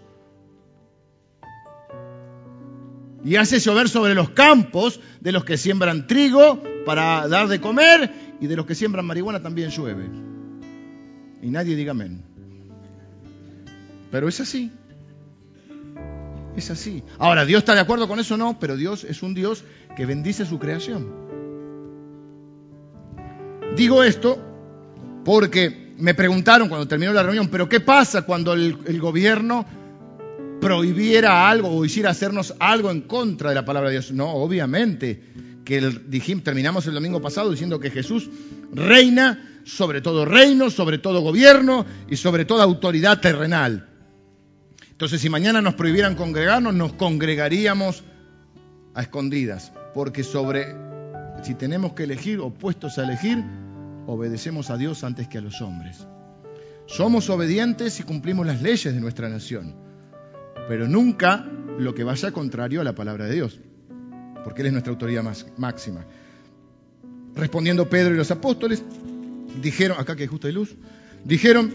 Y 3.23 3.37
hace 3.37 3.59
llover 3.59 3.87
sobre 3.87 4.13
los 4.13 4.29
campos 4.31 4.99
de 5.21 5.31
los 5.31 5.45
que 5.45 5.57
siembran 5.57 6.07
trigo 6.07 6.61
para 6.85 7.27
dar 7.27 7.47
de 7.47 7.61
comer 7.61 8.11
y 8.41 8.47
de 8.47 8.55
los 8.55 8.65
que 8.65 8.75
siembran 8.75 9.05
marihuana 9.05 9.41
también 9.41 9.69
llueve. 9.69 10.09
Y 11.41 11.49
nadie 11.49 11.75
diga 11.75 11.91
amén. 11.91 12.23
Pero 14.11 14.27
es 14.27 14.39
así. 14.41 14.71
Es 16.55 16.69
así. 16.69 17.03
Ahora, 17.17 17.45
¿Dios 17.45 17.59
está 17.59 17.73
de 17.73 17.79
acuerdo 17.79 18.07
con 18.07 18.19
eso? 18.19 18.37
No, 18.37 18.59
pero 18.59 18.75
Dios 18.75 19.03
es 19.05 19.23
un 19.23 19.33
Dios 19.33 19.63
que 19.95 20.05
bendice 20.05 20.45
su 20.45 20.59
creación. 20.59 21.07
Digo 23.75 24.03
esto 24.03 24.39
porque 25.25 25.93
me 25.97 26.13
preguntaron 26.13 26.67
cuando 26.67 26.87
terminó 26.87 27.13
la 27.13 27.23
reunión, 27.23 27.47
pero 27.47 27.69
¿qué 27.69 27.79
pasa 27.79 28.23
cuando 28.23 28.53
el, 28.53 28.77
el 28.85 28.99
gobierno 28.99 29.65
prohibiera 30.63 31.49
algo 31.49 31.67
o 31.69 31.83
hiciera 31.83 32.11
hacernos 32.11 32.55
algo 32.57 32.89
en 32.89 33.01
contra 33.01 33.49
de 33.49 33.55
la 33.55 33.65
palabra 33.65 33.89
de 33.89 33.95
Dios. 33.95 34.11
No, 34.13 34.33
obviamente, 34.33 35.21
que 35.65 35.81
dijimos, 36.07 36.43
terminamos 36.43 36.87
el 36.87 36.93
domingo 36.93 37.21
pasado 37.21 37.51
diciendo 37.51 37.79
que 37.79 37.91
Jesús 37.91 38.29
reina 38.71 39.59
sobre 39.65 40.01
todo 40.01 40.23
reino, 40.25 40.69
sobre 40.69 40.97
todo 40.99 41.21
gobierno 41.21 41.85
y 42.09 42.15
sobre 42.15 42.45
toda 42.45 42.63
autoridad 42.63 43.19
terrenal. 43.19 43.89
Entonces, 44.89 45.19
si 45.19 45.29
mañana 45.29 45.61
nos 45.61 45.73
prohibieran 45.73 46.15
congregarnos, 46.15 46.73
nos 46.73 46.93
congregaríamos 46.93 48.03
a 48.93 49.01
escondidas, 49.01 49.73
porque 49.93 50.23
sobre, 50.23 50.75
si 51.43 51.55
tenemos 51.55 51.93
que 51.93 52.03
elegir 52.03 52.39
o 52.39 52.51
puestos 52.51 52.97
a 52.97 53.03
elegir, 53.03 53.43
obedecemos 54.07 54.69
a 54.69 54.77
Dios 54.77 55.03
antes 55.03 55.27
que 55.27 55.39
a 55.39 55.41
los 55.41 55.61
hombres. 55.61 56.07
Somos 56.85 57.29
obedientes 57.29 57.99
y 57.99 58.03
cumplimos 58.03 58.45
las 58.45 58.61
leyes 58.61 58.93
de 58.93 59.01
nuestra 59.01 59.27
nación 59.27 59.82
pero 60.67 60.87
nunca 60.87 61.45
lo 61.77 61.93
que 61.93 62.03
vaya 62.03 62.31
contrario 62.31 62.81
a 62.81 62.83
la 62.83 62.95
palabra 62.95 63.25
de 63.25 63.35
Dios, 63.35 63.59
porque 64.43 64.61
Él 64.61 64.67
es 64.67 64.73
nuestra 64.73 64.91
autoridad 64.91 65.23
más, 65.23 65.45
máxima. 65.57 66.05
Respondiendo 67.35 67.89
Pedro 67.89 68.13
y 68.13 68.17
los 68.17 68.31
apóstoles, 68.31 68.83
dijeron, 69.61 69.99
acá 69.99 70.15
que 70.15 70.23
hay 70.23 70.27
justo 70.27 70.47
de 70.47 70.53
luz, 70.53 70.75
dijeron, 71.23 71.71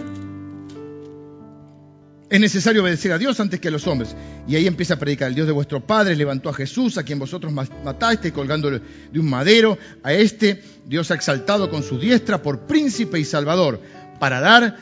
es 2.31 2.41
necesario 2.41 2.83
obedecer 2.83 3.13
a 3.13 3.19
Dios 3.19 3.41
antes 3.41 3.59
que 3.59 3.69
a 3.69 3.71
los 3.71 3.87
hombres. 3.87 4.15
Y 4.47 4.55
ahí 4.57 4.67
empieza 4.67 4.95
a 4.95 4.99
predicar, 4.99 5.29
el 5.29 5.35
Dios 5.35 5.47
de 5.47 5.53
vuestro 5.53 5.81
Padre 5.81 6.15
levantó 6.15 6.51
a 6.51 6.55
Jesús, 6.55 6.99
a 6.99 7.03
quien 7.03 7.19
vosotros 7.19 7.53
mataste, 7.53 8.33
colgándole 8.33 8.83
de 9.11 9.19
un 9.19 9.31
madero. 9.31 9.79
A 10.03 10.13
este 10.13 10.63
Dios 10.87 11.11
ha 11.11 11.15
exaltado 11.15 11.71
con 11.71 11.83
su 11.83 11.99
diestra 11.99 12.43
por 12.43 12.61
príncipe 12.61 13.19
y 13.19 13.25
salvador, 13.25 13.81
para 14.21 14.41
dar 14.41 14.77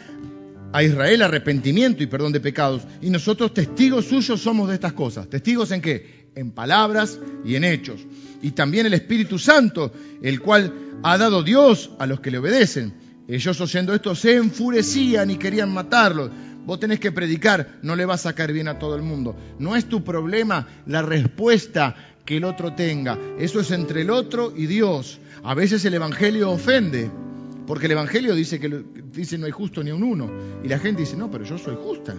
a 0.76 0.82
Israel 0.82 1.22
arrepentimiento 1.22 2.02
y 2.02 2.06
perdón 2.06 2.32
de 2.32 2.40
pecados. 2.40 2.82
Y 3.00 3.08
nosotros 3.08 3.54
testigos 3.54 4.04
suyos 4.04 4.42
somos 4.42 4.68
de 4.68 4.74
estas 4.74 4.92
cosas. 4.92 5.26
¿Testigos 5.26 5.70
en 5.70 5.80
qué? 5.80 6.28
En 6.34 6.50
palabras 6.50 7.18
y 7.46 7.54
en 7.54 7.64
hechos. 7.64 8.04
Y 8.42 8.50
también 8.50 8.84
el 8.84 8.92
Espíritu 8.92 9.38
Santo, 9.38 9.90
el 10.20 10.38
cual 10.38 10.74
ha 11.02 11.16
dado 11.16 11.42
Dios 11.42 11.92
a 11.98 12.04
los 12.04 12.20
que 12.20 12.30
le 12.30 12.36
obedecen. 12.36 12.92
Ellos 13.26 13.58
oyendo 13.58 13.94
esto 13.94 14.14
se 14.14 14.36
enfurecían 14.36 15.30
y 15.30 15.38
querían 15.38 15.72
matarlo. 15.72 16.30
Vos 16.66 16.78
tenés 16.78 17.00
que 17.00 17.10
predicar, 17.10 17.78
no 17.80 17.96
le 17.96 18.04
vas 18.04 18.26
a 18.26 18.34
caer 18.34 18.52
bien 18.52 18.68
a 18.68 18.78
todo 18.78 18.96
el 18.96 19.02
mundo. 19.02 19.34
No 19.58 19.76
es 19.76 19.88
tu 19.88 20.04
problema 20.04 20.68
la 20.84 21.00
respuesta 21.00 21.96
que 22.26 22.36
el 22.36 22.44
otro 22.44 22.74
tenga. 22.74 23.18
Eso 23.38 23.60
es 23.60 23.70
entre 23.70 24.02
el 24.02 24.10
otro 24.10 24.52
y 24.54 24.66
Dios. 24.66 25.20
A 25.42 25.54
veces 25.54 25.82
el 25.86 25.94
Evangelio 25.94 26.50
ofende. 26.50 27.10
Porque 27.66 27.86
el 27.86 27.92
Evangelio 27.92 28.34
dice 28.34 28.60
que 28.60 28.84
dice 29.12 29.38
no 29.38 29.46
hay 29.46 29.52
justo 29.52 29.82
ni 29.82 29.90
un 29.90 30.02
uno. 30.02 30.30
Y 30.62 30.68
la 30.68 30.78
gente 30.78 31.00
dice, 31.00 31.16
no, 31.16 31.30
pero 31.30 31.44
yo 31.44 31.58
soy 31.58 31.76
justa. 31.76 32.14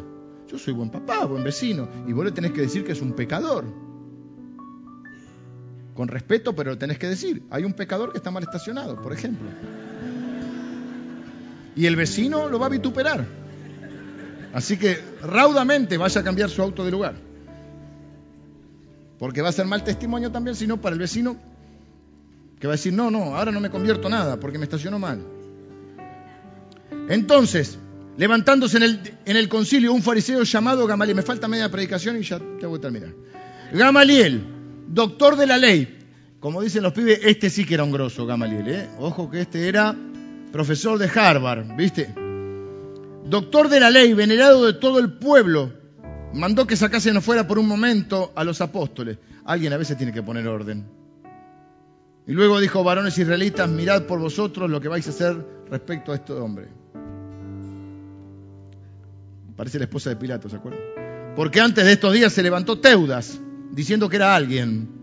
Yo 0.48 0.58
soy 0.58 0.74
buen 0.74 0.90
papá, 0.90 1.26
buen 1.26 1.44
vecino. 1.44 1.88
Y 2.08 2.14
vos 2.14 2.26
le 2.26 2.32
tenés 2.32 2.52
que 2.52 2.62
decir 2.62 2.84
que 2.84 2.92
es 2.92 3.02
un 3.02 3.14
pecador. 3.14 3.66
Con 5.94 6.08
respeto, 6.08 6.56
pero 6.56 6.72
lo 6.72 6.78
tenés 6.78 6.98
que 6.98 7.08
decir. 7.08 7.44
Hay 7.50 7.64
un 7.64 7.74
pecador 7.74 8.12
que 8.12 8.18
está 8.18 8.30
mal 8.30 8.44
estacionado, 8.44 9.02
por 9.02 9.14
ejemplo. 9.14 9.48
Y 11.76 11.86
el 11.86 11.96
vecino 11.96 12.50
lo 12.50 12.60
va 12.60 12.66
a 12.66 12.70
vituperar. 12.70 13.26
Así 14.54 14.78
que 14.78 15.00
raudamente 15.22 15.98
vaya 15.98 16.22
a 16.22 16.24
cambiar 16.24 16.50
su 16.50 16.62
auto 16.62 16.84
de 16.84 16.92
lugar. 16.92 17.16
Porque 19.18 19.42
va 19.42 19.50
a 19.50 19.52
ser 19.52 19.66
mal 19.66 19.84
testimonio 19.84 20.32
también, 20.32 20.56
sino 20.56 20.80
para 20.80 20.94
el 20.94 21.00
vecino 21.00 21.38
que 22.60 22.68
va 22.68 22.74
a 22.74 22.78
decir, 22.78 22.94
no, 22.94 23.12
no, 23.12 23.36
ahora 23.36 23.52
no 23.52 23.60
me 23.60 23.70
convierto 23.70 24.10
nada 24.10 24.40
porque 24.40 24.58
me 24.58 24.64
estacionó 24.64 25.00
mal. 25.00 25.37
Entonces, 27.08 27.80
levantándose 28.18 28.78
en 28.78 29.38
el, 29.38 29.50
concilio 29.50 29.94
un 29.94 30.04
fariseo 30.04 30.44
llamado 30.44 30.86
Gamaliel, 30.88 31.16
me 31.16 31.22
falta 31.22 31.48
media 31.48 31.70
predicación 31.70 32.18
y 32.18 32.24
ya 32.24 32.40
te 32.60 32.66
voy 32.66 32.80
a 32.80 32.82
terminar. 32.82 33.14
Gamaliel, 33.72 34.44
doctor 34.88 35.36
de 35.36 35.48
la 35.48 35.58
ley. 35.58 35.94
Como 36.40 36.62
dicen 36.62 36.84
los 36.84 36.94
pibes, 36.94 37.20
este 37.24 37.50
sí 37.50 37.66
que 37.66 37.74
era 37.76 37.84
un 37.84 37.92
grosso, 37.92 38.26
Gamaliel. 38.26 38.68
¿eh? 38.68 38.90
Ojo 39.00 39.30
que 39.30 39.42
este 39.42 39.68
era 39.68 39.96
profesor 40.52 41.00
de 41.00 41.10
Harvard, 41.14 41.76
¿viste? 41.76 42.14
Doctor 43.26 43.70
de 43.70 43.80
la 43.80 43.90
ley, 43.90 44.14
venerado 44.14 44.66
de 44.66 44.74
todo 44.74 45.00
el 45.00 45.14
pueblo, 45.14 45.74
mandó 46.34 46.68
que 46.68 46.76
sacasen 46.76 47.18
afuera 47.18 47.48
por 47.48 47.60
un 47.60 47.68
momento 47.68 48.32
a 48.36 48.44
los 48.44 48.62
apóstoles. 48.62 49.18
Alguien 49.46 49.74
a 49.74 49.78
veces 49.78 49.98
tiene 49.98 50.14
que 50.14 50.24
poner 50.24 50.48
orden. 50.48 50.86
Y 52.28 52.34
luego 52.34 52.60
dijo, 52.60 52.84
varones 52.84 53.18
israelitas, 53.18 53.70
mirad 53.70 54.04
por 54.04 54.20
vosotros 54.20 54.70
lo 54.70 54.82
que 54.82 54.90
vais 54.90 55.08
a 55.08 55.12
hacer 55.12 55.46
respecto 55.70 56.12
a 56.12 56.16
este 56.16 56.34
hombre. 56.34 56.68
Parece 59.58 59.80
la 59.80 59.86
esposa 59.86 60.12
de 60.12 60.16
Pilato, 60.16 60.48
¿se 60.48 60.56
acuerdan? 60.56 60.82
Porque 61.36 61.60
antes 61.60 61.84
de 61.84 61.94
estos 61.94 62.14
días 62.14 62.32
se 62.32 62.44
levantó 62.44 62.80
Teudas 62.80 63.40
diciendo 63.72 64.08
que 64.08 64.16
era 64.16 64.36
alguien. 64.36 64.96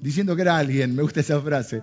Diciendo 0.00 0.36
que 0.36 0.42
era 0.42 0.58
alguien, 0.58 0.94
me 0.94 1.02
gusta 1.02 1.20
esa 1.20 1.40
frase. 1.40 1.82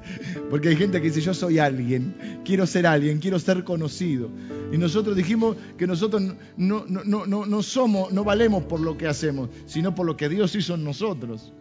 Porque 0.49 0.69
hay 0.69 0.75
gente 0.75 0.99
que 0.99 1.07
dice, 1.07 1.21
yo 1.21 1.33
soy 1.33 1.59
alguien, 1.59 2.41
quiero 2.43 2.67
ser 2.67 2.85
alguien, 2.85 3.19
quiero 3.19 3.39
ser 3.39 3.63
conocido. 3.63 4.29
Y 4.71 4.77
nosotros 4.77 5.15
dijimos 5.15 5.57
que 5.77 5.87
nosotros 5.87 6.21
no, 6.57 6.85
no, 6.87 7.03
no, 7.03 7.45
no 7.45 7.63
somos, 7.63 8.11
no 8.11 8.23
valemos 8.23 8.63
por 8.63 8.79
lo 8.79 8.97
que 8.97 9.07
hacemos, 9.07 9.49
sino 9.65 9.95
por 9.95 10.05
lo 10.05 10.17
que 10.17 10.29
Dios 10.29 10.55
hizo 10.55 10.75
en 10.75 10.83
nosotros. 10.83 11.53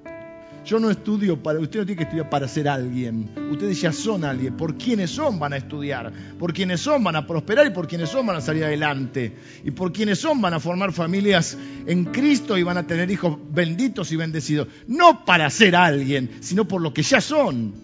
Yo 0.70 0.78
no 0.78 0.88
estudio 0.88 1.42
para, 1.42 1.58
usted 1.58 1.80
no 1.80 1.86
tiene 1.86 1.96
que 1.96 2.04
estudiar 2.04 2.30
para 2.30 2.46
ser 2.46 2.68
alguien. 2.68 3.28
Ustedes 3.50 3.80
ya 3.80 3.92
son 3.92 4.24
alguien. 4.24 4.56
Por 4.56 4.78
quienes 4.78 5.10
son 5.10 5.36
van 5.36 5.52
a 5.52 5.56
estudiar. 5.56 6.12
Por 6.38 6.52
quienes 6.52 6.80
son 6.80 7.02
van 7.02 7.16
a 7.16 7.26
prosperar 7.26 7.66
y 7.66 7.70
por 7.70 7.88
quienes 7.88 8.08
son 8.08 8.24
van 8.24 8.36
a 8.36 8.40
salir 8.40 8.62
adelante. 8.62 9.34
Y 9.64 9.72
por 9.72 9.92
quienes 9.92 10.20
son 10.20 10.40
van 10.40 10.54
a 10.54 10.60
formar 10.60 10.92
familias 10.92 11.58
en 11.88 12.04
Cristo 12.04 12.56
y 12.56 12.62
van 12.62 12.76
a 12.76 12.86
tener 12.86 13.10
hijos 13.10 13.36
benditos 13.50 14.12
y 14.12 14.16
bendecidos. 14.16 14.68
No 14.86 15.24
para 15.24 15.50
ser 15.50 15.74
alguien, 15.74 16.38
sino 16.38 16.68
por 16.68 16.80
lo 16.80 16.94
que 16.94 17.02
ya 17.02 17.20
son. 17.20 17.74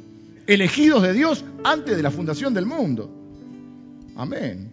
Elegidos 0.46 1.02
de 1.02 1.12
Dios 1.12 1.44
antes 1.64 1.96
de 1.96 2.02
la 2.04 2.12
fundación 2.12 2.54
del 2.54 2.66
mundo. 2.66 3.10
Amén. 4.14 4.70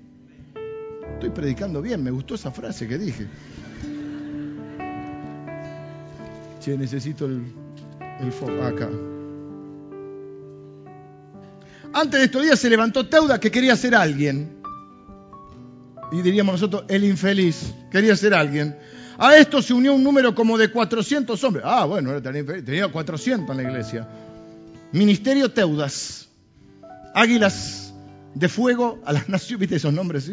estoy 1.15 1.31
predicando 1.31 1.81
bien, 1.81 2.03
me 2.03 2.11
gustó 2.11 2.35
esa 2.35 2.51
frase 2.51 2.87
que 2.87 2.99
dije. 2.99 3.25
Che, 6.61 6.77
necesito 6.77 7.25
el, 7.25 7.62
Antes 11.93 12.19
de 12.19 12.25
estos 12.25 12.41
días 12.41 12.59
se 12.59 12.69
levantó 12.69 13.07
Teuda 13.07 13.39
que 13.39 13.51
quería 13.51 13.75
ser 13.75 13.95
alguien. 13.95 14.57
Y 16.11 16.21
diríamos 16.21 16.53
nosotros, 16.53 16.85
el 16.89 17.03
infeliz, 17.03 17.73
quería 17.91 18.15
ser 18.15 18.33
alguien. 18.33 18.75
A 19.17 19.35
esto 19.35 19.61
se 19.61 19.73
unió 19.73 19.93
un 19.93 20.03
número 20.03 20.33
como 20.33 20.57
de 20.57 20.69
400 20.69 21.43
hombres. 21.43 21.65
Ah, 21.67 21.85
bueno, 21.85 22.21
tenía 22.21 22.87
400 22.87 23.49
en 23.49 23.63
la 23.63 23.69
iglesia. 23.69 24.07
Ministerio 24.91 25.51
Teudas. 25.51 26.29
Águilas 27.15 27.93
de 28.33 28.49
fuego 28.49 28.99
a 29.05 29.13
las 29.13 29.29
naciones, 29.29 29.59
¿viste 29.59 29.75
esos 29.75 29.93
nombres? 29.93 30.31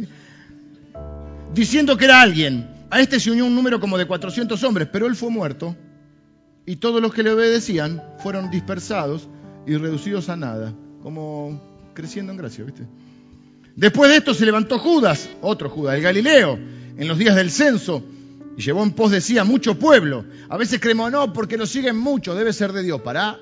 Diciendo 1.53 1.97
que 1.97 2.07
era 2.07 2.22
alguien. 2.22 2.68
A 2.91 3.01
este 3.01 3.20
se 3.20 3.30
unió 3.30 3.45
un 3.45 3.55
número 3.55 3.80
como 3.80 3.99
de 3.99 4.07
400 4.07 4.62
hombres, 4.64 4.88
pero 4.91 5.07
él 5.07 5.14
fue 5.14 5.30
muerto 5.30 5.76
y 6.70 6.76
todos 6.76 7.02
los 7.02 7.12
que 7.12 7.24
le 7.24 7.32
obedecían 7.32 8.00
fueron 8.18 8.48
dispersados 8.48 9.28
y 9.66 9.76
reducidos 9.76 10.28
a 10.28 10.36
nada, 10.36 10.72
como 11.02 11.90
creciendo 11.94 12.30
en 12.30 12.38
gracia, 12.38 12.62
¿viste? 12.62 12.86
Después 13.74 14.08
de 14.08 14.18
esto 14.18 14.34
se 14.34 14.46
levantó 14.46 14.78
Judas, 14.78 15.28
otro 15.40 15.68
Judas, 15.68 15.96
el 15.96 16.02
Galileo, 16.02 16.56
en 16.96 17.08
los 17.08 17.18
días 17.18 17.34
del 17.34 17.50
censo, 17.50 18.04
y 18.56 18.62
llevó 18.62 18.84
en 18.84 18.92
pos 18.92 19.10
de 19.10 19.20
sí 19.20 19.36
a 19.36 19.42
mucho 19.42 19.80
pueblo. 19.80 20.24
A 20.48 20.56
veces 20.56 20.78
creemos, 20.78 21.10
no, 21.10 21.32
porque 21.32 21.56
lo 21.56 21.66
siguen 21.66 21.96
mucho, 21.96 22.36
debe 22.36 22.52
ser 22.52 22.72
de 22.72 22.84
Dios. 22.84 23.00
Pará, 23.00 23.40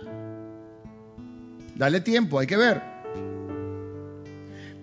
dale 1.77 2.01
tiempo, 2.01 2.39
hay 2.39 2.47
que 2.47 2.57
ver. 2.57 2.81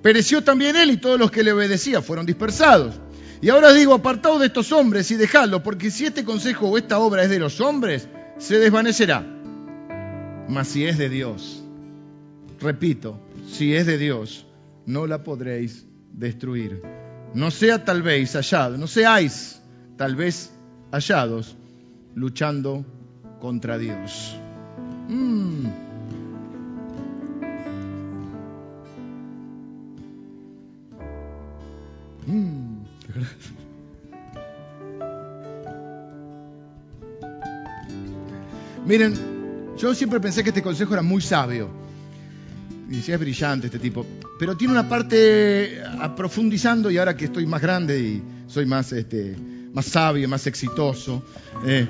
Pereció 0.03 0.43
también 0.43 0.75
él 0.75 0.91
y 0.91 0.97
todos 0.97 1.19
los 1.19 1.31
que 1.31 1.43
le 1.43 1.51
obedecían 1.51 2.03
fueron 2.03 2.27
dispersados. 2.27 2.93
Y 3.41 3.49
ahora 3.49 3.73
digo, 3.73 3.95
apartaos 3.95 4.39
de 4.39 4.45
estos 4.45 4.71
hombres 4.71 5.09
y 5.09 5.15
dejadlos, 5.15 5.63
porque 5.63 5.89
si 5.89 6.05
este 6.05 6.23
consejo 6.23 6.67
o 6.67 6.77
esta 6.77 6.99
obra 6.99 7.23
es 7.23 7.31
de 7.31 7.39
los 7.39 7.59
hombres, 7.59 8.07
se 8.38 8.59
desvanecerá. 8.59 9.25
Mas 10.47 10.67
si 10.67 10.86
es 10.86 10.97
de 10.97 11.09
Dios, 11.09 11.63
repito, 12.59 13.19
si 13.47 13.75
es 13.75 13.86
de 13.86 13.97
Dios, 13.97 14.45
no 14.86 15.07
la 15.07 15.23
podréis 15.23 15.86
destruir. 16.11 16.81
No 17.33 17.51
sea 17.51 17.83
tal 17.83 18.01
vez 18.01 18.33
hallado, 18.33 18.77
no 18.77 18.88
seáis 18.88 19.61
tal 19.97 20.15
vez 20.15 20.51
hallados 20.91 21.55
luchando 22.13 22.86
contra 23.39 23.77
Dios. 23.77 24.38
Mm. 25.09 25.67
Mm. 32.27 32.86
Miren, 38.86 39.15
yo 39.77 39.95
siempre 39.95 40.19
pensé 40.19 40.43
que 40.43 40.49
este 40.49 40.61
consejo 40.61 40.93
era 40.93 41.01
muy 41.01 41.21
sabio. 41.21 41.69
Y 42.88 42.97
decía, 42.97 43.15
es 43.15 43.19
brillante 43.19 43.67
este 43.67 43.79
tipo. 43.79 44.05
Pero 44.38 44.55
tiene 44.55 44.73
una 44.73 44.88
parte 44.88 45.81
profundizando 46.15 46.91
y 46.91 46.97
ahora 46.97 47.17
que 47.17 47.25
estoy 47.25 47.47
más 47.47 47.61
grande 47.61 47.99
y 47.99 48.23
soy 48.47 48.67
más, 48.67 48.91
este, 48.91 49.36
más 49.73 49.86
sabio, 49.86 50.29
más 50.29 50.45
exitoso, 50.45 51.23
eh, 51.65 51.88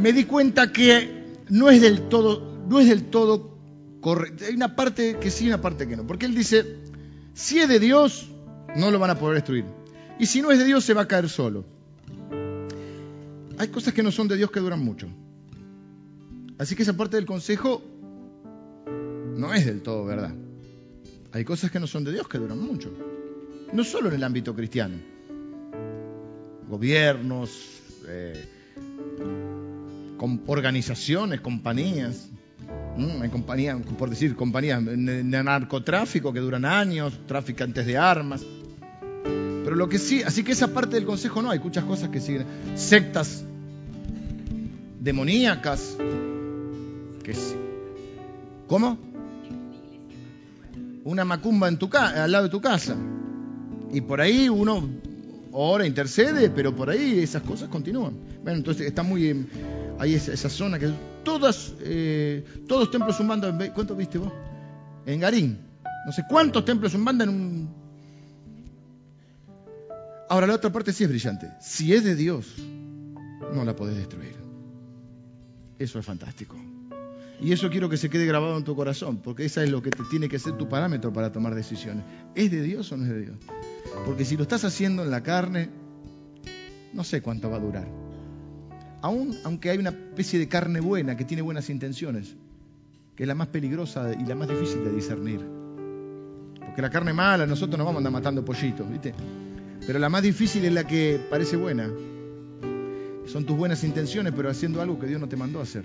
me 0.00 0.12
di 0.12 0.24
cuenta 0.24 0.70
que 0.70 1.24
no 1.48 1.70
es 1.70 1.80
del 1.80 2.02
todo, 2.02 2.64
no 2.68 2.78
es 2.78 2.88
del 2.88 3.04
todo 3.04 3.58
correcto. 4.00 4.44
Hay 4.48 4.54
una 4.54 4.76
parte 4.76 5.18
que 5.20 5.30
sí 5.30 5.46
y 5.46 5.48
una 5.48 5.60
parte 5.60 5.88
que 5.88 5.96
no. 5.96 6.06
Porque 6.06 6.26
él 6.26 6.36
dice, 6.36 6.64
si 7.32 7.58
es 7.58 7.68
de 7.68 7.80
Dios, 7.80 8.28
no 8.76 8.92
lo 8.92 9.00
van 9.00 9.10
a 9.10 9.18
poder 9.18 9.36
destruir. 9.36 9.64
Y 10.20 10.26
si 10.26 10.40
no 10.40 10.52
es 10.52 10.58
de 10.60 10.66
Dios, 10.66 10.84
se 10.84 10.94
va 10.94 11.02
a 11.02 11.08
caer 11.08 11.28
solo. 11.28 11.64
Hay 13.58 13.68
cosas 13.68 13.92
que 13.92 14.04
no 14.04 14.12
son 14.12 14.28
de 14.28 14.36
Dios 14.36 14.52
que 14.52 14.60
duran 14.60 14.78
mucho. 14.78 15.08
Así 16.58 16.76
que 16.76 16.82
esa 16.82 16.96
parte 16.96 17.16
del 17.16 17.26
consejo 17.26 17.82
no 19.36 19.52
es 19.52 19.66
del 19.66 19.82
todo 19.82 20.04
verdad. 20.04 20.34
Hay 21.32 21.44
cosas 21.44 21.70
que 21.70 21.80
no 21.80 21.86
son 21.86 22.04
de 22.04 22.12
Dios 22.12 22.28
que 22.28 22.38
duran 22.38 22.60
mucho. 22.60 22.92
No 23.72 23.82
solo 23.82 24.08
en 24.08 24.14
el 24.14 24.22
ámbito 24.22 24.54
cristiano. 24.54 24.96
Gobiernos, 26.68 27.50
eh, 28.06 28.48
organizaciones, 30.46 31.40
compañías. 31.40 32.28
Hay 33.20 33.28
compañías, 33.30 33.76
por 33.98 34.08
decir, 34.08 34.36
compañías 34.36 34.84
de 34.84 35.24
narcotráfico 35.24 36.32
que 36.32 36.38
duran 36.38 36.64
años, 36.64 37.18
traficantes 37.26 37.84
de 37.84 37.98
armas. 37.98 38.44
Pero 39.64 39.74
lo 39.74 39.88
que 39.88 39.98
sí, 39.98 40.22
así 40.22 40.44
que 40.44 40.52
esa 40.52 40.68
parte 40.68 40.94
del 40.94 41.04
consejo 41.04 41.42
no, 41.42 41.50
hay 41.50 41.58
muchas 41.58 41.84
cosas 41.84 42.10
que 42.10 42.20
siguen. 42.20 42.46
Sectas 42.76 43.44
demoníacas, 45.00 45.96
¿Cómo? 48.66 48.98
Una 51.04 51.24
macumba 51.24 51.68
en 51.68 51.78
tu 51.78 51.88
al 51.92 52.30
lado 52.30 52.44
de 52.44 52.50
tu 52.50 52.60
casa. 52.60 52.96
Y 53.92 54.00
por 54.00 54.20
ahí 54.20 54.48
uno 54.48 54.88
ora, 55.52 55.86
intercede, 55.86 56.50
pero 56.50 56.74
por 56.74 56.90
ahí 56.90 57.20
esas 57.20 57.42
cosas 57.42 57.68
continúan. 57.68 58.14
Bueno, 58.42 58.58
entonces 58.58 58.86
está 58.86 59.02
muy... 59.02 59.46
Ahí 59.98 60.14
esa, 60.14 60.48
zona 60.48 60.78
que... 60.78 60.92
Todas, 61.22 61.72
eh, 61.80 62.44
todos 62.68 62.90
templos 62.90 63.16
banda 63.26 63.56
¿Cuántos 63.72 63.96
viste 63.96 64.18
vos? 64.18 64.32
En 65.06 65.20
Garín. 65.20 65.58
No 66.04 66.12
sé 66.12 66.24
cuántos 66.28 66.64
templos 66.64 66.92
banda 67.02 67.24
en 67.24 67.30
un... 67.30 67.84
Ahora 70.28 70.46
la 70.46 70.54
otra 70.54 70.72
parte 70.72 70.92
sí 70.92 71.04
es 71.04 71.10
brillante. 71.10 71.48
Si 71.60 71.94
es 71.94 72.02
de 72.02 72.16
Dios, 72.16 72.56
no 73.54 73.64
la 73.64 73.76
podés 73.76 73.96
destruir. 73.96 74.34
Eso 75.78 75.98
es 75.98 76.04
fantástico. 76.04 76.56
Y 77.44 77.52
eso 77.52 77.68
quiero 77.68 77.90
que 77.90 77.98
se 77.98 78.08
quede 78.08 78.24
grabado 78.24 78.56
en 78.56 78.64
tu 78.64 78.74
corazón, 78.74 79.18
porque 79.18 79.44
esa 79.44 79.62
es 79.62 79.68
lo 79.68 79.82
que 79.82 79.90
te 79.90 80.02
tiene 80.04 80.30
que 80.30 80.38
ser 80.38 80.54
tu 80.54 80.66
parámetro 80.66 81.12
para 81.12 81.30
tomar 81.30 81.54
decisiones. 81.54 82.02
¿Es 82.34 82.50
de 82.50 82.62
Dios 82.62 82.90
o 82.90 82.96
no 82.96 83.04
es 83.04 83.10
de 83.10 83.20
Dios? 83.20 83.36
Porque 84.06 84.24
si 84.24 84.38
lo 84.38 84.44
estás 84.44 84.64
haciendo 84.64 85.02
en 85.02 85.10
la 85.10 85.22
carne, 85.22 85.68
no 86.94 87.04
sé 87.04 87.20
cuánto 87.20 87.50
va 87.50 87.58
a 87.58 87.60
durar. 87.60 87.86
Aún, 89.02 89.36
aunque 89.44 89.68
hay 89.68 89.76
una 89.76 89.90
especie 89.90 90.38
de 90.38 90.48
carne 90.48 90.80
buena 90.80 91.18
que 91.18 91.26
tiene 91.26 91.42
buenas 91.42 91.68
intenciones, 91.68 92.34
que 93.14 93.24
es 93.24 93.28
la 93.28 93.34
más 93.34 93.48
peligrosa 93.48 94.14
y 94.18 94.24
la 94.24 94.36
más 94.36 94.48
difícil 94.48 94.82
de 94.82 94.94
discernir. 94.94 95.40
Porque 96.64 96.80
la 96.80 96.88
carne 96.88 97.12
mala, 97.12 97.44
nosotros 97.44 97.76
nos 97.76 97.84
vamos 97.84 97.96
a 97.96 97.98
andar 97.98 98.12
matando 98.14 98.42
pollitos, 98.42 98.90
¿viste? 98.90 99.12
Pero 99.86 99.98
la 99.98 100.08
más 100.08 100.22
difícil 100.22 100.64
es 100.64 100.72
la 100.72 100.86
que 100.86 101.20
parece 101.28 101.56
buena. 101.58 101.90
Son 103.26 103.44
tus 103.44 103.54
buenas 103.54 103.84
intenciones, 103.84 104.32
pero 104.34 104.48
haciendo 104.48 104.80
algo 104.80 104.98
que 104.98 105.06
Dios 105.06 105.20
no 105.20 105.28
te 105.28 105.36
mandó 105.36 105.60
a 105.60 105.64
hacer 105.64 105.84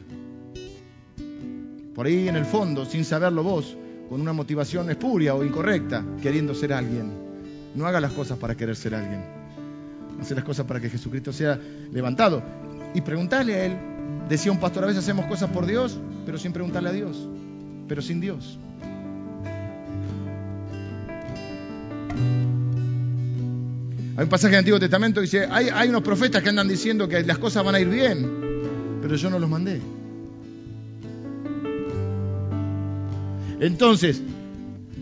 por 1.99 2.07
ahí 2.07 2.29
en 2.29 2.37
el 2.37 2.45
fondo, 2.45 2.85
sin 2.85 3.03
saberlo 3.03 3.43
vos, 3.43 3.75
con 4.07 4.21
una 4.21 4.31
motivación 4.31 4.89
espuria 4.89 5.35
o 5.35 5.43
incorrecta, 5.43 6.01
queriendo 6.21 6.55
ser 6.55 6.71
alguien. 6.71 7.11
No 7.75 7.85
haga 7.85 7.99
las 7.99 8.13
cosas 8.13 8.37
para 8.37 8.55
querer 8.55 8.77
ser 8.77 8.95
alguien. 8.95 9.21
Hace 10.21 10.33
las 10.33 10.45
cosas 10.45 10.65
para 10.65 10.79
que 10.79 10.89
Jesucristo 10.89 11.33
sea 11.33 11.59
levantado. 11.91 12.41
Y 12.93 13.01
preguntarle 13.01 13.53
a 13.53 13.65
Él. 13.65 13.77
Decía 14.29 14.49
un 14.49 14.61
pastor, 14.61 14.85
a 14.85 14.87
veces 14.87 15.03
hacemos 15.03 15.25
cosas 15.25 15.49
por 15.49 15.65
Dios, 15.65 15.99
pero 16.25 16.37
sin 16.37 16.53
preguntarle 16.53 16.87
a 16.87 16.93
Dios, 16.93 17.27
pero 17.89 18.01
sin 18.01 18.21
Dios. 18.21 18.57
Hay 24.15 24.23
un 24.23 24.29
pasaje 24.29 24.51
del 24.51 24.59
Antiguo 24.59 24.79
Testamento 24.79 25.19
que 25.19 25.25
dice, 25.25 25.47
hay, 25.51 25.67
hay 25.67 25.89
unos 25.89 26.03
profetas 26.03 26.41
que 26.41 26.47
andan 26.47 26.69
diciendo 26.69 27.09
que 27.09 27.23
las 27.23 27.39
cosas 27.39 27.65
van 27.65 27.75
a 27.75 27.81
ir 27.81 27.89
bien, 27.89 28.25
pero 29.01 29.17
yo 29.17 29.29
no 29.29 29.37
los 29.37 29.49
mandé. 29.49 29.98
Entonces, 33.59 34.21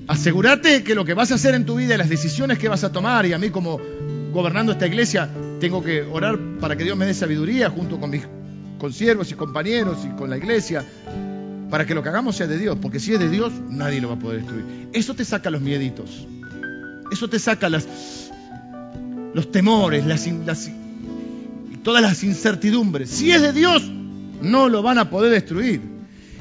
asegúrate 0.08 0.84
que 0.84 0.96
lo 0.96 1.06
que 1.06 1.14
vas 1.14 1.32
a 1.32 1.36
hacer 1.36 1.56
en 1.56 1.66
tu 1.66 1.76
vida 1.76 1.96
y 1.96 1.98
las 1.98 2.10
decisiones 2.10 2.58
que 2.58 2.70
vas 2.70 2.84
a 2.84 2.92
tomar, 2.92 3.26
y 3.26 3.34
a 3.34 3.38
mí 3.38 3.50
como 3.50 3.80
gobernando 4.32 4.72
esta 4.72 4.88
iglesia, 4.88 5.30
tengo 5.60 5.84
que 5.84 6.02
orar 6.02 6.38
para 6.60 6.76
que 6.76 6.84
Dios 6.84 6.98
me 6.98 7.06
dé 7.06 7.14
sabiduría 7.14 7.70
junto 7.70 8.00
con 8.00 8.10
mis 8.10 8.24
consiervos 8.78 9.32
y 9.32 9.36
compañeros 9.36 9.98
y 10.06 10.16
con 10.16 10.30
la 10.30 10.38
iglesia, 10.38 10.86
para 11.70 11.86
que 11.86 11.94
lo 11.94 12.04
que 12.04 12.10
hagamos 12.10 12.36
sea 12.36 12.48
de 12.48 12.58
Dios, 12.58 12.78
porque 12.82 13.00
si 13.00 13.14
es 13.14 13.20
de 13.20 13.30
Dios, 13.30 13.52
nadie 13.70 14.00
lo 14.00 14.10
va 14.10 14.16
a 14.16 14.20
poder 14.20 14.40
destruir. 14.40 14.66
Eso 14.94 15.14
te 15.14 15.26
saca 15.26 15.50
los 15.50 15.62
mieditos, 15.62 16.28
eso 17.12 17.28
te 17.28 17.40
saca 17.40 17.70
las, 17.70 18.32
los 19.34 19.52
temores, 19.52 20.06
las, 20.06 20.28
todas 21.84 22.02
las 22.02 22.24
incertidumbres. 22.24 23.10
Si 23.10 23.32
es 23.32 23.42
de 23.42 23.54
Dios, 23.54 23.84
no 24.42 24.70
lo 24.70 24.82
van 24.82 24.98
a 24.98 25.10
poder 25.10 25.32
destruir. 25.32 25.97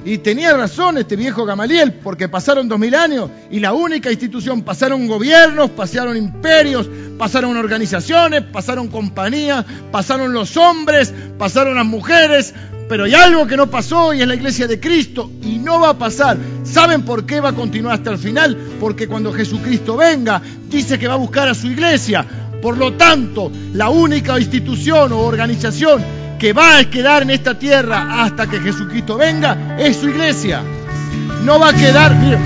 Y 0.07 0.19
tenía 0.19 0.57
razón 0.57 0.99
este 0.99 1.17
viejo 1.17 1.45
Gamaliel, 1.45 1.95
porque 1.95 2.29
pasaron 2.29 2.69
dos 2.69 2.79
mil 2.79 2.95
años 2.95 3.29
y 3.51 3.59
la 3.59 3.73
única 3.73 4.09
institución, 4.09 4.63
pasaron 4.63 5.09
gobiernos, 5.09 5.71
pasaron 5.71 6.17
imperios, 6.17 6.89
pasaron 7.19 7.57
organizaciones, 7.57 8.43
pasaron 8.43 8.87
compañías, 8.87 9.65
pasaron 9.91 10.33
los 10.33 10.57
hombres, 10.57 11.13
pasaron 11.37 11.75
las 11.75 11.87
mujeres, 11.87 12.55
pero 12.89 13.03
hay 13.03 13.15
algo 13.15 13.49
que 13.49 13.57
no 13.57 13.69
pasó 13.69 14.15
y 14.15 14.23
es 14.23 14.29
la 14.29 14.37
iglesia 14.37 14.69
de 14.69 14.79
Cristo 14.79 15.29
y 15.43 15.59
no 15.59 15.81
va 15.81 15.89
a 15.91 15.99
pasar. 15.99 16.39
¿Saben 16.63 17.03
por 17.03 17.27
qué 17.27 17.41
va 17.41 17.49
a 17.49 17.55
continuar 17.55 17.95
hasta 17.95 18.13
el 18.13 18.19
final? 18.19 18.57
Porque 18.79 19.09
cuando 19.09 19.33
Jesucristo 19.33 19.97
venga, 19.97 20.41
dice 20.69 21.01
que 21.01 21.09
va 21.09 21.15
a 21.15 21.17
buscar 21.17 21.49
a 21.49 21.55
su 21.55 21.67
iglesia. 21.67 22.25
Por 22.63 22.79
lo 22.79 22.93
tanto, 22.93 23.51
la 23.73 23.91
única 23.91 24.39
institución 24.39 25.13
o 25.13 25.19
organización 25.19 26.01
que 26.39 26.53
va 26.53 26.79
a 26.79 26.85
quedar 26.91 27.23
en 27.23 27.31
esta 27.31 27.59
tierra 27.59 28.23
hasta 28.23 28.47
que 28.47 28.61
Jesucristo 28.61 29.17
venga 29.17 29.77
es 29.79 29.97
su 29.97 30.09
iglesia. 30.09 30.63
No 31.45 31.59
va 31.59 31.71
a 31.71 31.73
quedar, 31.73 32.15
miren, 32.17 32.41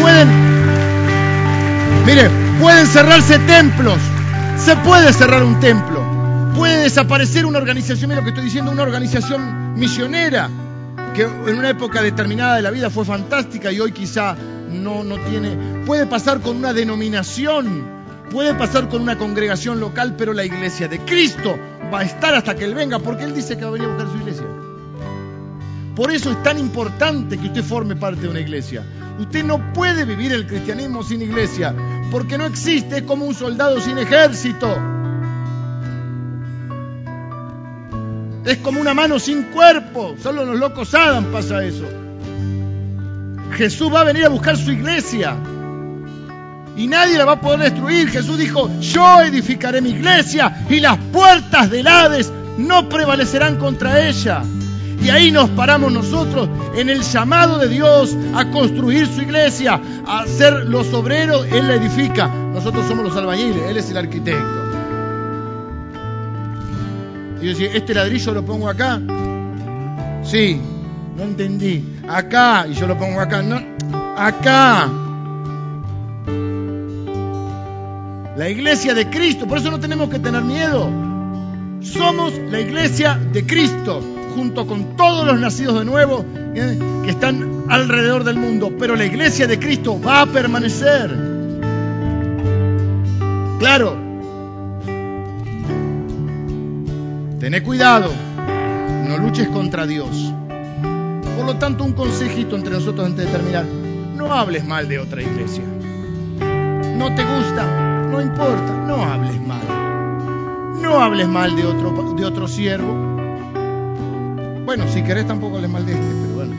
pueden, 0.00 0.28
miren, 2.06 2.30
pueden 2.60 2.86
cerrarse 2.86 3.38
templos, 3.40 3.98
se 4.56 4.76
puede 4.76 5.12
cerrar 5.12 5.42
un 5.42 5.58
templo, 5.60 6.52
puede 6.56 6.78
desaparecer 6.78 7.44
una 7.44 7.58
organización, 7.58 8.08
mira 8.08 8.20
lo 8.20 8.24
que 8.24 8.30
estoy 8.30 8.44
diciendo, 8.44 8.70
una 8.70 8.82
organización 8.82 9.74
misionera, 9.74 10.48
que 11.14 11.22
en 11.22 11.58
una 11.58 11.70
época 11.70 12.02
determinada 12.02 12.56
de 12.56 12.62
la 12.62 12.70
vida 12.70 12.88
fue 12.88 13.04
fantástica 13.04 13.72
y 13.72 13.80
hoy 13.80 13.92
quizá 13.92 14.36
no, 14.70 15.02
no 15.02 15.18
tiene, 15.18 15.84
puede 15.84 16.06
pasar 16.06 16.40
con 16.40 16.56
una 16.56 16.72
denominación, 16.72 17.84
puede 18.30 18.54
pasar 18.54 18.88
con 18.88 19.02
una 19.02 19.18
congregación 19.18 19.80
local, 19.80 20.14
pero 20.16 20.32
la 20.32 20.44
iglesia 20.44 20.86
de 20.86 21.00
Cristo 21.00 21.58
va 21.92 22.00
a 22.00 22.04
estar 22.04 22.34
hasta 22.34 22.54
que 22.54 22.64
Él 22.64 22.74
venga, 22.74 22.98
porque 22.98 23.24
Él 23.24 23.34
dice 23.34 23.56
que 23.56 23.64
va 23.64 23.70
a 23.70 23.72
venir 23.72 23.88
a 23.88 23.94
buscar 23.94 24.12
su 24.12 24.18
iglesia. 24.18 24.46
Por 25.94 26.10
eso 26.10 26.30
es 26.30 26.42
tan 26.42 26.58
importante 26.58 27.36
que 27.36 27.48
usted 27.48 27.62
forme 27.62 27.96
parte 27.96 28.22
de 28.22 28.28
una 28.28 28.40
iglesia. 28.40 28.84
Usted 29.18 29.44
no 29.44 29.72
puede 29.72 30.04
vivir 30.04 30.32
el 30.32 30.46
cristianismo 30.46 31.02
sin 31.02 31.20
iglesia, 31.20 31.74
porque 32.10 32.38
no 32.38 32.46
existe 32.46 33.04
como 33.04 33.26
un 33.26 33.34
soldado 33.34 33.80
sin 33.80 33.98
ejército. 33.98 34.78
Es 38.46 38.56
como 38.58 38.80
una 38.80 38.94
mano 38.94 39.18
sin 39.18 39.42
cuerpo. 39.44 40.14
Solo 40.22 40.44
los 40.44 40.58
locos 40.58 40.94
Adam 40.94 41.26
pasa 41.26 41.62
eso. 41.64 41.84
Jesús 43.52 43.92
va 43.92 44.00
a 44.00 44.04
venir 44.04 44.24
a 44.24 44.28
buscar 44.30 44.56
su 44.56 44.72
iglesia. 44.72 45.36
Y 46.76 46.86
nadie 46.86 47.18
la 47.18 47.24
va 47.24 47.32
a 47.32 47.40
poder 47.40 47.60
destruir. 47.60 48.08
Jesús 48.08 48.38
dijo, 48.38 48.70
yo 48.80 49.20
edificaré 49.20 49.80
mi 49.80 49.90
iglesia 49.90 50.64
y 50.68 50.80
las 50.80 50.98
puertas 51.12 51.70
del 51.70 51.86
Hades 51.86 52.32
no 52.58 52.88
prevalecerán 52.88 53.56
contra 53.56 54.06
ella. 54.06 54.42
Y 55.02 55.08
ahí 55.08 55.30
nos 55.30 55.48
paramos 55.50 55.92
nosotros 55.92 56.48
en 56.74 56.90
el 56.90 57.02
llamado 57.02 57.58
de 57.58 57.68
Dios 57.68 58.16
a 58.34 58.50
construir 58.50 59.06
su 59.06 59.22
iglesia, 59.22 59.80
a 60.06 60.26
ser 60.26 60.66
los 60.66 60.92
obreros, 60.92 61.46
Él 61.50 61.68
la 61.68 61.74
edifica. 61.74 62.28
Nosotros 62.28 62.86
somos 62.86 63.04
los 63.04 63.16
albañiles, 63.16 63.62
Él 63.68 63.76
es 63.78 63.90
el 63.90 63.96
arquitecto. 63.96 64.60
Y 67.40 67.44
yo 67.44 67.50
decía, 67.50 67.70
¿este 67.72 67.94
ladrillo 67.94 68.34
lo 68.34 68.44
pongo 68.44 68.68
acá? 68.68 69.00
Sí, 70.22 70.60
no 71.16 71.22
entendí. 71.22 71.82
Acá, 72.06 72.66
y 72.70 72.74
yo 72.74 72.86
lo 72.86 72.98
pongo 72.98 73.20
acá. 73.20 73.40
No, 73.42 73.58
acá. 74.18 74.90
La 78.40 78.48
iglesia 78.48 78.94
de 78.94 79.10
Cristo, 79.10 79.46
por 79.46 79.58
eso 79.58 79.70
no 79.70 79.78
tenemos 79.78 80.08
que 80.08 80.18
tener 80.18 80.42
miedo. 80.42 80.88
Somos 81.82 82.32
la 82.50 82.58
iglesia 82.58 83.20
de 83.34 83.44
Cristo, 83.44 84.00
junto 84.34 84.66
con 84.66 84.96
todos 84.96 85.26
los 85.26 85.38
nacidos 85.38 85.78
de 85.78 85.84
nuevo 85.84 86.24
¿eh? 86.54 86.78
que 87.04 87.10
están 87.10 87.66
alrededor 87.68 88.24
del 88.24 88.38
mundo. 88.38 88.72
Pero 88.78 88.96
la 88.96 89.04
iglesia 89.04 89.46
de 89.46 89.58
Cristo 89.58 90.00
va 90.00 90.22
a 90.22 90.26
permanecer. 90.26 91.14
Claro. 93.58 93.98
Tené 97.40 97.62
cuidado. 97.62 98.10
No 99.06 99.18
luches 99.18 99.48
contra 99.48 99.86
Dios. 99.86 100.32
Por 101.36 101.44
lo 101.44 101.56
tanto, 101.58 101.84
un 101.84 101.92
consejito 101.92 102.56
entre 102.56 102.72
nosotros 102.72 103.04
antes 103.04 103.26
de 103.26 103.30
terminar. 103.30 103.66
No 104.16 104.32
hables 104.32 104.64
mal 104.64 104.88
de 104.88 104.98
otra 104.98 105.20
iglesia. 105.20 105.64
No 106.96 107.14
te 107.14 107.22
gusta, 107.22 107.90
no 108.10 108.20
importa, 108.20 108.84
no 108.86 109.02
hables 109.02 109.40
mal. 109.40 109.62
No 110.80 111.00
hables 111.00 111.28
mal 111.28 111.54
de 111.54 111.64
otro, 111.64 112.14
de 112.14 112.24
otro 112.24 112.48
siervo. 112.48 112.92
Bueno, 114.64 114.84
si 114.88 115.02
querés 115.02 115.26
tampoco 115.26 115.56
hables 115.56 115.70
mal 115.70 115.86
de 115.86 115.92
este, 115.92 116.06
pero 116.22 116.34
bueno. 116.34 116.54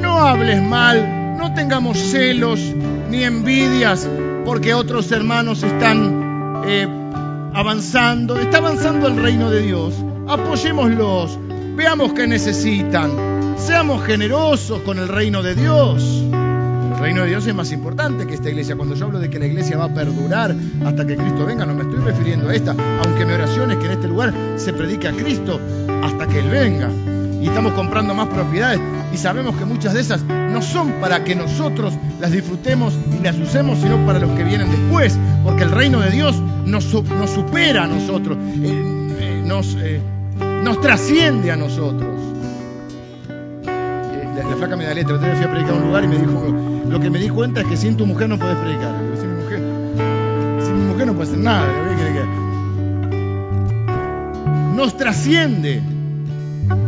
No 0.00 0.20
hables 0.20 0.62
mal, 0.62 1.36
no 1.38 1.54
tengamos 1.54 1.98
celos 1.98 2.60
ni 3.08 3.24
envidias 3.24 4.08
porque 4.44 4.74
otros 4.74 5.10
hermanos 5.12 5.62
están 5.62 6.62
eh, 6.66 6.86
avanzando. 7.54 8.38
Está 8.38 8.58
avanzando 8.58 9.08
el 9.08 9.16
reino 9.16 9.50
de 9.50 9.62
Dios. 9.62 9.94
Apoyémoslos, 10.28 11.38
veamos 11.76 12.12
qué 12.12 12.26
necesitan. 12.26 13.56
Seamos 13.56 14.04
generosos 14.04 14.80
con 14.82 14.98
el 14.98 15.08
reino 15.08 15.42
de 15.42 15.54
Dios. 15.54 16.24
Reino 17.00 17.22
de 17.22 17.28
Dios 17.28 17.46
es 17.46 17.54
más 17.54 17.72
importante 17.72 18.26
que 18.26 18.34
esta 18.34 18.50
iglesia. 18.50 18.76
Cuando 18.76 18.94
yo 18.94 19.06
hablo 19.06 19.18
de 19.18 19.30
que 19.30 19.38
la 19.38 19.46
iglesia 19.46 19.78
va 19.78 19.86
a 19.86 19.94
perdurar 19.94 20.54
hasta 20.84 21.06
que 21.06 21.16
Cristo 21.16 21.46
venga, 21.46 21.64
no 21.64 21.74
me 21.74 21.82
estoy 21.82 21.98
refiriendo 22.00 22.50
a 22.50 22.54
esta, 22.54 22.72
aunque 22.72 23.24
mi 23.24 23.32
oración 23.32 23.70
es 23.70 23.78
que 23.78 23.86
en 23.86 23.92
este 23.92 24.06
lugar 24.06 24.34
se 24.56 24.74
predique 24.74 25.08
a 25.08 25.12
Cristo 25.12 25.58
hasta 26.02 26.26
que 26.26 26.40
Él 26.40 26.50
venga. 26.50 26.90
Y 27.40 27.46
estamos 27.46 27.72
comprando 27.72 28.12
más 28.12 28.28
propiedades 28.28 28.80
y 29.14 29.16
sabemos 29.16 29.56
que 29.56 29.64
muchas 29.64 29.94
de 29.94 30.00
esas 30.00 30.22
no 30.24 30.60
son 30.60 30.92
para 31.00 31.24
que 31.24 31.34
nosotros 31.34 31.94
las 32.20 32.32
disfrutemos 32.32 32.92
y 33.18 33.24
las 33.24 33.36
usemos, 33.38 33.78
sino 33.78 34.04
para 34.04 34.18
los 34.18 34.30
que 34.32 34.44
vienen 34.44 34.70
después, 34.70 35.18
porque 35.42 35.62
el 35.62 35.70
reino 35.70 36.00
de 36.00 36.10
Dios 36.10 36.36
nos, 36.66 36.84
supera 36.84 37.84
a 37.84 37.86
nosotros, 37.86 38.36
eh, 38.62 39.12
eh, 39.18 39.42
eh, 39.48 40.00
nos 40.62 40.80
trasciende 40.82 41.50
a 41.50 41.56
nosotros. 41.56 42.29
La, 44.42 44.50
la, 44.50 44.56
flaca 44.56 44.76
me 44.76 44.84
da 44.84 44.94
letra, 44.94 45.18
vez 45.18 45.36
fui 45.36 45.44
a 45.44 45.50
predicar 45.50 45.74
a 45.74 45.76
un 45.76 45.86
lugar 45.88 46.04
y 46.04 46.08
me 46.08 46.18
dijo, 46.18 46.44
lo 46.88 46.98
que 46.98 47.10
me 47.10 47.18
di 47.18 47.28
cuenta 47.28 47.60
es 47.60 47.66
que 47.66 47.76
sin 47.76 47.96
tu 47.96 48.06
mujer 48.06 48.28
no 48.28 48.38
puedes 48.38 48.56
predicar. 48.56 48.94
Sin 49.18 49.36
mi 49.36 49.42
mujer, 49.42 49.60
sin 50.64 50.80
mi 50.80 50.92
mujer 50.92 51.06
no 51.06 51.14
puedes 51.14 51.30
hacer 51.30 51.44
nada. 51.44 51.66
Nos 54.74 54.96
trasciende. 54.96 55.82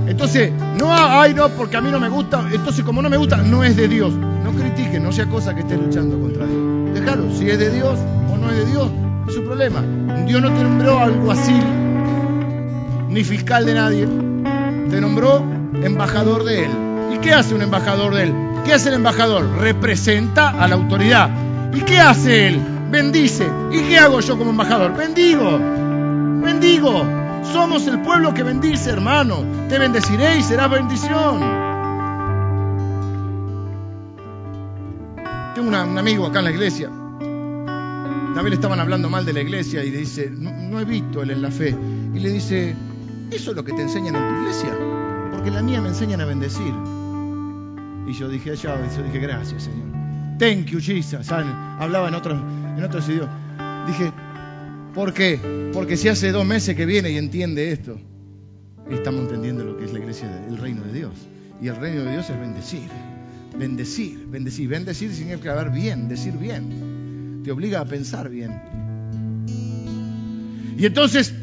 Entonces, 0.07 0.50
no, 0.80 0.90
ay, 0.90 1.34
no, 1.34 1.50
porque 1.50 1.76
a 1.76 1.82
mí 1.82 1.90
no 1.90 2.00
me 2.00 2.09
gusta. 2.09 2.42
Entonces, 2.50 2.84
como 2.84 3.03
no 3.03 3.11
me 3.11 3.18
gusta, 3.18 3.36
no 3.36 3.62
es 3.62 3.76
de 3.76 3.86
Dios. 3.86 4.14
No 4.14 4.53
critique, 4.53 4.98
no 4.98 5.12
sea 5.12 5.26
cosa 5.26 5.55
que 5.55 5.61
esté 5.61 5.76
luchando 5.76 6.18
contra 6.18 6.46
Dios. 6.46 6.94
Déjalo, 6.94 7.30
si 7.30 7.50
es 7.50 7.59
de 7.59 7.70
Dios 7.70 7.98
o 8.32 8.38
no 8.38 8.50
es 8.50 8.57
de 8.57 8.64
Dios, 8.64 8.88
es 9.28 9.34
su 9.34 9.44
problema. 9.44 9.82
Dios 10.26 10.40
no 10.40 10.50
te 10.50 10.62
nombró 10.62 11.00
alguacil, 11.00 11.62
ni 13.11 13.22
fiscal 13.24 13.66
de 13.66 13.74
nadie. 13.74 14.09
Te 14.88 15.00
nombró 15.03 15.44
embajador 15.82 16.44
de 16.44 16.64
Él. 16.64 16.82
¿Y 17.13 17.19
qué 17.19 17.33
hace 17.33 17.55
un 17.55 17.63
embajador 17.63 18.15
de 18.15 18.25
Él? 18.25 18.35
¿Qué 18.65 18.73
hace 18.73 18.89
el 18.89 18.95
embajador? 18.97 19.59
Representa 19.59 20.51
a 20.51 20.67
la 20.69 20.75
autoridad. 20.75 21.31
¿Y 21.75 21.81
qué 21.83 21.99
hace 21.99 22.49
Él? 22.49 22.61
Bendice. 22.91 23.47
¿Y 23.71 23.81
qué 23.83 23.99
hago 23.99 24.21
yo 24.21 24.39
como 24.39 24.51
embajador? 24.51 24.97
Bendigo. 24.97 25.59
Bendigo. 26.43 27.05
Somos 27.53 27.87
el 27.87 28.01
pueblo 28.01 28.33
que 28.33 28.43
bendice, 28.43 28.91
hermano. 28.91 29.45
Te 29.69 29.79
bendeciré 29.79 30.39
y 30.39 30.43
será 30.43 30.69
bendición. 30.69 31.41
Tengo 35.55 35.69
un 35.69 35.99
amigo 35.99 36.27
acá 36.27 36.39
en 36.39 36.45
la 36.45 36.51
iglesia. 36.51 36.91
Vez 38.43 38.51
le 38.51 38.57
estaban 38.57 38.81
hablando 38.81 39.09
mal 39.09 39.25
de 39.25 39.33
la 39.33 39.41
iglesia 39.41 39.85
y 39.85 39.91
le 39.91 39.99
dice, 39.99 40.29
no, 40.29 40.81
he 40.81 40.85
visto 40.85 41.23
él 41.23 41.31
en 41.31 41.43
la 41.43 41.51
fe. 41.53 41.77
Y 42.13 42.19
le 42.19 42.31
dice, 42.31 42.75
¿eso 43.31 43.51
es 43.51 43.57
lo 43.57 43.65
que 43.65 43.73
te 43.73 43.83
enseñan 43.83 44.17
en 44.17 44.29
tu 44.29 44.41
iglesia? 44.41 44.77
Porque 45.31 45.51
la 45.53 45.63
mía 45.63 45.81
me 45.81 45.91
enseñan 45.91 46.21
a 46.21 46.25
bendecir. 46.25 46.75
Y 48.07 48.12
yo 48.12 48.28
dije, 48.28 48.57
ya, 48.57 48.76
yo 48.96 49.03
dije, 49.03 49.18
gracias, 49.18 49.64
Señor. 49.64 49.92
Thank 50.38 50.66
you, 50.66 50.80
Jesus. 50.80 51.26
¿Saben? 51.26 51.48
Hablaba 51.78 52.09
en 52.09 52.14
otros, 52.14 52.40
en 52.76 52.82
otros 52.82 53.09
idiomas. 53.09 53.86
Dije, 53.86 54.12
¿por 54.94 55.12
qué? 55.12 55.70
Porque 55.72 55.96
si 55.96 56.09
hace 56.09 56.32
dos 56.32 56.44
meses 56.44 56.74
que 56.74 56.86
viene 56.86 57.11
y 57.11 57.16
entiende 57.16 57.70
esto, 57.72 57.98
estamos 58.90 59.22
entendiendo 59.22 59.64
lo 59.64 59.76
que 59.76 59.84
es 59.84 59.92
la 59.92 60.00
iglesia, 60.00 60.28
el 60.48 60.59
reino 60.59 60.82
de 60.82 60.92
Dios. 60.92 61.12
Y 61.61 61.68
el 61.68 61.76
reino 61.76 62.03
de 62.03 62.12
Dios 62.12 62.28
es 62.28 62.40
bendecir. 62.40 62.88
Bendecir, 63.57 64.26
bendecir. 64.26 64.68
Bendecir 64.68 65.12
significa 65.12 65.53
hablar 65.53 65.72
bien, 65.72 66.09
decir 66.09 66.32
bien. 66.36 67.42
Te 67.44 67.53
obliga 67.53 67.80
a 67.80 67.84
pensar 67.84 68.28
bien. 68.28 68.61
Y 70.76 70.86
entonces 70.86 71.34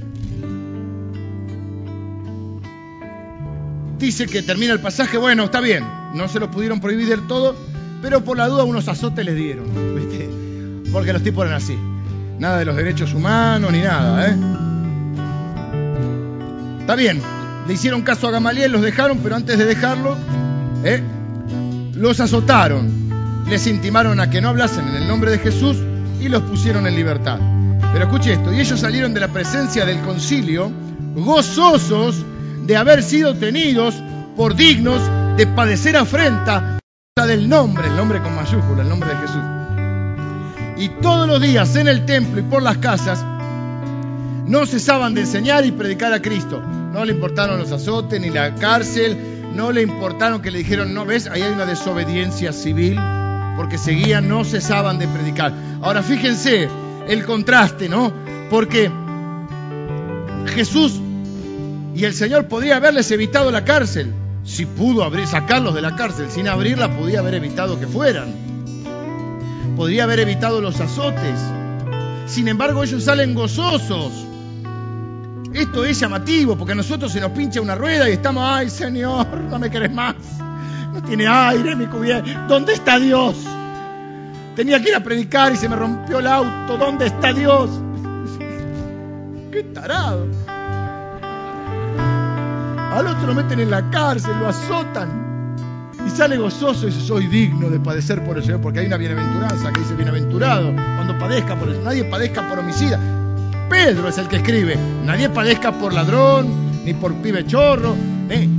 dice 3.99 4.25
que 4.25 4.41
termina 4.41 4.73
el 4.73 4.79
pasaje, 4.79 5.17
bueno, 5.17 5.45
está 5.45 5.59
bien, 5.59 5.85
no 6.13 6.27
se 6.27 6.39
lo 6.39 6.49
pudieron 6.49 6.79
prohibir 6.79 7.09
del 7.09 7.27
todo, 7.27 7.55
pero 8.01 8.23
por 8.23 8.37
la 8.37 8.47
duda 8.47 8.63
unos 8.63 8.87
azotes 8.87 9.25
les 9.25 9.35
dieron, 9.35 9.65
¿viste? 9.95 10.29
Porque 10.91 11.13
los 11.13 11.21
tipos 11.21 11.45
eran 11.45 11.57
así. 11.57 11.77
Nada 12.39 12.59
de 12.59 12.65
los 12.65 12.75
derechos 12.75 13.13
humanos 13.13 13.71
ni 13.71 13.81
nada, 13.81 14.27
¿eh? 14.27 14.37
Está 16.79 16.95
bien, 16.95 17.21
le 17.67 17.73
hicieron 17.73 18.01
caso 18.01 18.27
a 18.27 18.31
Gamaliel, 18.31 18.71
los 18.71 18.81
dejaron, 18.81 19.19
pero 19.19 19.35
antes 19.35 19.57
de 19.57 19.65
dejarlo, 19.65 20.17
¿eh? 20.83 21.03
los 21.93 22.19
azotaron, 22.19 22.89
les 23.49 23.67
intimaron 23.67 24.19
a 24.21 24.29
que 24.29 24.41
no 24.41 24.49
hablasen 24.49 24.87
en 24.87 24.95
el 24.95 25.07
nombre 25.07 25.31
de 25.31 25.39
Jesús 25.39 25.77
y 26.21 26.29
los 26.29 26.41
pusieron 26.43 26.87
en 26.87 26.95
libertad. 26.95 27.37
Pero 27.93 28.05
escuche 28.05 28.33
esto, 28.33 28.53
y 28.53 28.59
ellos 28.59 28.79
salieron 28.79 29.13
de 29.13 29.19
la 29.19 29.27
presencia 29.27 29.85
del 29.85 29.99
concilio 29.99 30.71
gozosos 31.15 32.25
de 32.69 32.77
haber 32.77 33.01
sido 33.01 33.33
tenidos 33.33 33.95
por 34.37 34.55
dignos 34.55 35.01
de 35.37 35.47
padecer 35.47 35.97
afrenta 35.97 36.77
del 37.15 37.49
nombre, 37.49 37.87
el 37.87 37.95
nombre 37.95 38.21
con 38.21 38.35
mayúscula, 38.35 38.83
el 38.83 38.89
nombre 38.89 39.09
de 39.09 39.15
Jesús. 39.15 39.41
Y 40.77 41.01
todos 41.01 41.27
los 41.27 41.41
días 41.41 41.75
en 41.77 41.87
el 41.87 42.05
templo 42.05 42.39
y 42.39 42.43
por 42.43 42.61
las 42.61 42.77
casas 42.77 43.25
no 44.45 44.67
cesaban 44.67 45.15
de 45.15 45.21
enseñar 45.21 45.65
y 45.65 45.71
predicar 45.71 46.13
a 46.13 46.21
Cristo. 46.21 46.61
No 46.61 47.05
le 47.05 47.13
importaron 47.13 47.57
los 47.57 47.71
azotes 47.71 48.21
ni 48.21 48.29
la 48.29 48.53
cárcel, 48.53 49.17
no 49.55 49.71
le 49.71 49.81
importaron 49.81 50.39
que 50.39 50.51
le 50.51 50.59
dijeron, 50.59 50.93
no 50.93 51.05
ves, 51.05 51.25
ahí 51.25 51.41
hay 51.41 51.51
una 51.51 51.65
desobediencia 51.65 52.53
civil, 52.53 52.99
porque 53.57 53.79
seguían, 53.79 54.27
no 54.27 54.45
cesaban 54.45 54.99
de 54.99 55.07
predicar. 55.07 55.55
Ahora 55.81 56.03
fíjense 56.03 56.69
el 57.07 57.25
contraste, 57.25 57.89
¿no? 57.89 58.13
Porque 58.51 58.91
Jesús 60.53 61.01
y 61.95 62.05
el 62.05 62.13
Señor 62.13 62.47
podría 62.47 62.77
haberles 62.77 63.09
evitado 63.11 63.51
la 63.51 63.65
cárcel. 63.65 64.13
Si 64.43 64.65
pudo 64.65 65.03
abrir, 65.03 65.27
sacarlos 65.27 65.73
de 65.73 65.81
la 65.81 65.95
cárcel 65.95 66.29
sin 66.29 66.47
abrirla, 66.47 66.95
podía 66.95 67.19
haber 67.19 67.35
evitado 67.35 67.79
que 67.79 67.87
fueran. 67.87 68.33
Podría 69.75 70.03
haber 70.03 70.19
evitado 70.19 70.61
los 70.61 70.79
azotes. 70.79 71.39
Sin 72.25 72.47
embargo, 72.47 72.83
ellos 72.83 73.03
salen 73.03 73.33
gozosos. 73.33 74.11
Esto 75.53 75.83
es 75.83 75.99
llamativo 75.99 76.55
porque 76.55 76.73
a 76.73 76.75
nosotros 76.75 77.11
se 77.11 77.19
nos 77.19 77.31
pincha 77.31 77.59
una 77.59 77.75
rueda 77.75 78.07
y 78.07 78.13
estamos, 78.13 78.43
ay 78.45 78.69
Señor, 78.69 79.25
no 79.49 79.57
me 79.57 79.69
querés 79.69 79.91
más. 79.91 80.15
No 80.93 81.01
tiene 81.01 81.27
aire 81.27 81.75
mi 81.75 81.87
cubierta. 81.87 82.45
¿Dónde 82.47 82.73
está 82.73 82.99
Dios? 82.99 83.35
Tenía 84.55 84.81
que 84.81 84.89
ir 84.89 84.95
a 84.95 85.03
predicar 85.03 85.53
y 85.53 85.57
se 85.57 85.67
me 85.67 85.75
rompió 85.75 86.19
el 86.19 86.27
auto. 86.27 86.77
¿Dónde 86.77 87.07
está 87.07 87.33
Dios? 87.33 87.69
Qué 89.51 89.63
tarado. 89.63 90.27
Al 92.99 93.07
otro 93.07 93.27
lo 93.27 93.33
meten 93.33 93.61
en 93.61 93.71
la 93.71 93.89
cárcel, 93.89 94.33
lo 94.41 94.49
azotan. 94.49 95.55
Y 96.05 96.09
sale 96.09 96.35
gozoso 96.35 96.85
y 96.85 96.89
dice, 96.89 96.99
soy 96.99 97.27
digno 97.27 97.69
de 97.69 97.79
padecer 97.79 98.21
por 98.25 98.35
el 98.35 98.43
Señor, 98.43 98.59
porque 98.59 98.81
hay 98.81 98.87
una 98.87 98.97
bienaventuranza 98.97 99.71
que 99.71 99.79
dice, 99.79 99.95
bienaventurado, 99.95 100.73
cuando 100.75 101.17
padezca 101.17 101.55
por 101.55 101.69
eso. 101.69 101.81
Nadie 101.81 102.03
padezca 102.03 102.49
por 102.49 102.59
homicida. 102.59 102.99
Pedro 103.69 104.09
es 104.09 104.17
el 104.17 104.27
que 104.27 104.35
escribe, 104.35 104.77
nadie 105.05 105.29
padezca 105.29 105.71
por 105.71 105.93
ladrón, 105.93 106.49
ni 106.83 106.93
por 106.93 107.13
pibe 107.13 107.47
chorro. 107.47 107.95
¿eh? 108.29 108.49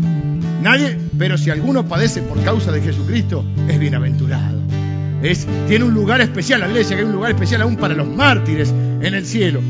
Nadie, 0.63 0.99
pero 1.19 1.37
si 1.37 1.51
alguno 1.51 1.85
padece 1.85 2.23
por 2.23 2.43
causa 2.43 2.73
de 2.73 2.81
Jesucristo, 2.81 3.45
es 3.69 3.79
bienaventurado. 3.79 4.59
Es, 5.23 5.47
tiene 5.69 5.85
un 5.85 5.93
lugar 5.93 6.23
especial, 6.23 6.61
la 6.61 6.69
dice 6.69 6.95
que 6.95 7.03
hay 7.03 7.07
un 7.07 7.13
lugar 7.13 7.33
especial 7.33 7.61
aún 7.61 7.77
para 7.77 7.93
los 7.93 8.09
mártires 8.09 8.71
en 8.71 9.13
el 9.13 9.27
cielo. 9.27 9.61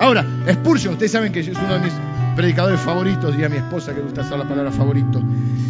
Ahora, 0.00 0.24
Spurgeon, 0.50 0.94
ustedes 0.94 1.12
saben 1.12 1.30
que 1.30 1.40
es 1.40 1.48
uno 1.48 1.74
de 1.74 1.80
mis 1.80 1.92
predicadores 2.34 2.80
favoritos, 2.80 3.32
diría 3.32 3.48
mi 3.48 3.56
esposa 3.56 3.94
que 3.94 4.00
gusta 4.00 4.22
usar 4.22 4.38
la 4.38 4.48
palabra 4.48 4.70
favorito. 4.70 5.22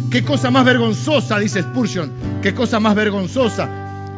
Qué 0.09 0.23
cosa 0.23 0.51
más 0.51 0.65
vergonzosa, 0.65 1.39
dice 1.39 1.61
Spurgeon, 1.61 2.11
qué 2.41 2.53
cosa 2.53 2.79
más 2.79 2.95
vergonzosa 2.95 3.69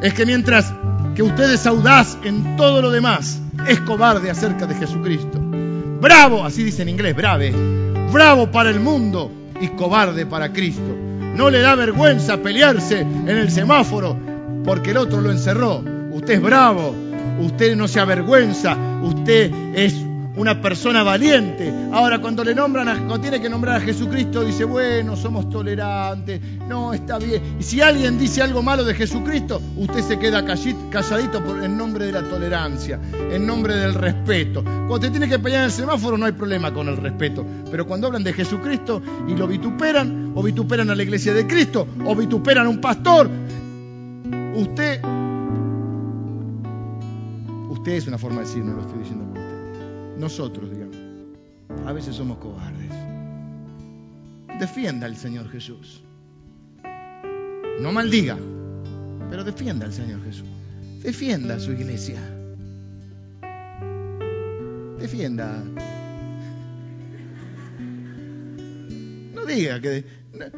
es 0.01 0.13
que 0.13 0.25
mientras 0.25 0.73
que 1.15 1.23
usted 1.23 1.51
es 1.51 1.65
audaz 1.65 2.17
en 2.23 2.55
todo 2.55 2.81
lo 2.81 2.91
demás, 2.91 3.41
es 3.67 3.79
cobarde 3.81 4.29
acerca 4.29 4.67
de 4.67 4.75
Jesucristo. 4.75 5.39
Bravo, 5.99 6.45
así 6.45 6.63
dice 6.63 6.83
en 6.83 6.89
inglés, 6.89 7.15
brave, 7.15 7.51
bravo 8.11 8.51
para 8.51 8.69
el 8.69 8.79
mundo 8.79 9.31
y 9.59 9.69
cobarde 9.69 10.25
para 10.25 10.53
Cristo. 10.53 10.95
No 11.35 11.49
le 11.49 11.59
da 11.59 11.75
vergüenza 11.75 12.37
pelearse 12.37 13.01
en 13.01 13.29
el 13.29 13.49
semáforo 13.49 14.17
porque 14.63 14.91
el 14.91 14.97
otro 14.97 15.21
lo 15.21 15.31
encerró. 15.31 15.83
Usted 16.11 16.35
es 16.35 16.41
bravo, 16.41 16.95
usted 17.39 17.75
no 17.75 17.87
se 17.87 17.99
avergüenza, 17.99 18.77
usted 19.01 19.51
es 19.73 19.95
una 20.37 20.61
persona 20.61 21.03
valiente. 21.03 21.73
Ahora, 21.91 22.19
cuando 22.19 22.43
le 22.43 22.53
nombran, 22.53 22.85
cuando 22.85 23.19
tiene 23.19 23.41
que 23.41 23.49
nombrar 23.49 23.77
a 23.77 23.79
Jesucristo, 23.81 24.43
dice, 24.43 24.63
bueno, 24.63 25.15
somos 25.15 25.49
tolerantes, 25.49 26.39
no, 26.67 26.93
está 26.93 27.17
bien. 27.17 27.57
Y 27.59 27.63
si 27.63 27.81
alguien 27.81 28.19
dice 28.19 28.43
algo 28.43 28.61
malo 28.61 28.83
de 28.83 28.93
Jesucristo, 28.93 29.59
usted 29.75 30.01
se 30.01 30.19
queda 30.19 30.45
calladito 30.45 31.43
por, 31.43 31.63
en 31.63 31.75
nombre 31.75 32.05
de 32.05 32.11
la 32.11 32.21
tolerancia, 32.21 32.99
en 33.31 33.47
nombre 33.47 33.75
del 33.75 33.95
respeto. 33.95 34.63
Cuando 34.63 34.99
te 34.99 35.09
tiene 35.09 35.27
que 35.27 35.39
pelear 35.39 35.61
en 35.61 35.65
el 35.65 35.71
semáforo, 35.71 36.17
no 36.17 36.27
hay 36.27 36.33
problema 36.33 36.71
con 36.71 36.87
el 36.87 36.97
respeto. 36.97 37.43
Pero 37.71 37.87
cuando 37.87 38.07
hablan 38.07 38.23
de 38.23 38.31
Jesucristo 38.31 39.01
y 39.27 39.35
lo 39.35 39.47
vituperan, 39.47 40.33
o 40.35 40.43
vituperan 40.43 40.89
a 40.91 40.95
la 40.95 41.01
iglesia 41.01 41.33
de 41.33 41.47
Cristo, 41.47 41.87
o 42.05 42.15
vituperan 42.15 42.67
a 42.67 42.69
un 42.69 42.79
pastor, 42.79 43.27
usted, 44.53 45.01
usted 47.71 47.91
es 47.91 48.07
una 48.07 48.19
forma 48.19 48.41
de 48.41 48.45
decir, 48.45 48.63
no 48.63 48.73
lo 48.73 48.81
estoy 48.81 48.99
diciendo 48.99 49.26
nosotros, 50.17 50.71
digamos, 50.71 50.97
a 51.85 51.93
veces 51.93 52.15
somos 52.15 52.37
cobardes. 52.37 52.91
Defienda 54.59 55.05
al 55.05 55.15
Señor 55.15 55.49
Jesús. 55.49 56.03
No 57.79 57.91
maldiga, 57.91 58.37
pero 59.29 59.43
defienda 59.43 59.85
al 59.85 59.93
Señor 59.93 60.23
Jesús. 60.23 60.47
Defienda 61.03 61.55
a 61.55 61.59
su 61.59 61.71
iglesia. 61.71 62.19
Defienda. 64.99 65.63
No 69.33 69.45
diga 69.45 69.79
que 69.79 70.05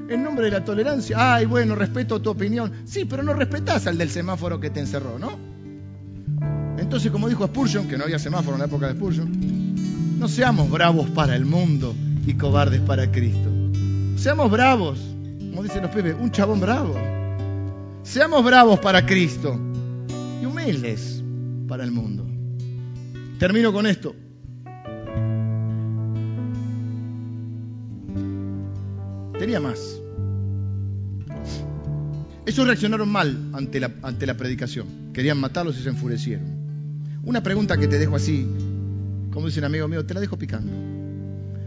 en 0.09 0.23
nombre 0.23 0.45
de 0.45 0.51
la 0.51 0.63
tolerancia, 0.63 1.35
ay, 1.35 1.45
bueno, 1.45 1.75
respeto 1.75 2.21
tu 2.21 2.29
opinión. 2.29 2.71
Sí, 2.85 3.05
pero 3.05 3.23
no 3.23 3.33
respetás 3.33 3.87
al 3.87 3.97
del 3.97 4.09
semáforo 4.09 4.59
que 4.59 4.69
te 4.69 4.79
encerró, 4.79 5.19
¿no? 5.19 5.48
Entonces, 6.79 7.11
como 7.11 7.27
dijo 7.27 7.45
Spurgeon, 7.45 7.87
que 7.87 7.97
no 7.97 8.05
había 8.05 8.19
semáforo 8.19 8.55
en 8.55 8.59
la 8.59 8.65
época 8.65 8.87
de 8.87 8.93
Spurgeon, 8.93 10.17
no 10.17 10.27
seamos 10.27 10.69
bravos 10.69 11.09
para 11.09 11.35
el 11.35 11.45
mundo 11.45 11.93
y 12.25 12.33
cobardes 12.33 12.81
para 12.81 13.11
Cristo. 13.11 13.49
Seamos 14.15 14.49
bravos, 14.49 14.99
como 15.49 15.63
dicen 15.63 15.81
los 15.83 15.91
pibes, 15.91 16.15
un 16.19 16.31
chabón 16.31 16.59
bravo. 16.59 16.95
Seamos 18.03 18.43
bravos 18.43 18.79
para 18.79 19.05
Cristo 19.05 19.59
y 20.41 20.45
humildes 20.45 21.23
para 21.67 21.83
el 21.83 21.91
mundo. 21.91 22.25
Termino 23.37 23.71
con 23.71 23.85
esto. 23.85 24.15
Tenía 29.37 29.59
más. 29.61 29.79
Ellos 32.45 32.65
reaccionaron 32.65 33.09
mal 33.09 33.51
ante 33.53 33.79
la, 33.79 33.91
ante 34.01 34.25
la 34.25 34.35
predicación. 34.35 35.13
Querían 35.13 35.39
matarlos 35.39 35.77
y 35.77 35.83
se 35.83 35.89
enfurecieron. 35.89 36.58
Una 37.23 37.43
pregunta 37.43 37.77
que 37.77 37.87
te 37.87 37.99
dejo 37.99 38.15
así, 38.15 38.47
como 39.31 39.47
dice 39.47 39.59
un 39.59 39.65
amigo 39.65 39.87
mío, 39.87 40.05
te 40.05 40.13
la 40.13 40.19
dejo 40.19 40.37
picando. 40.37 40.71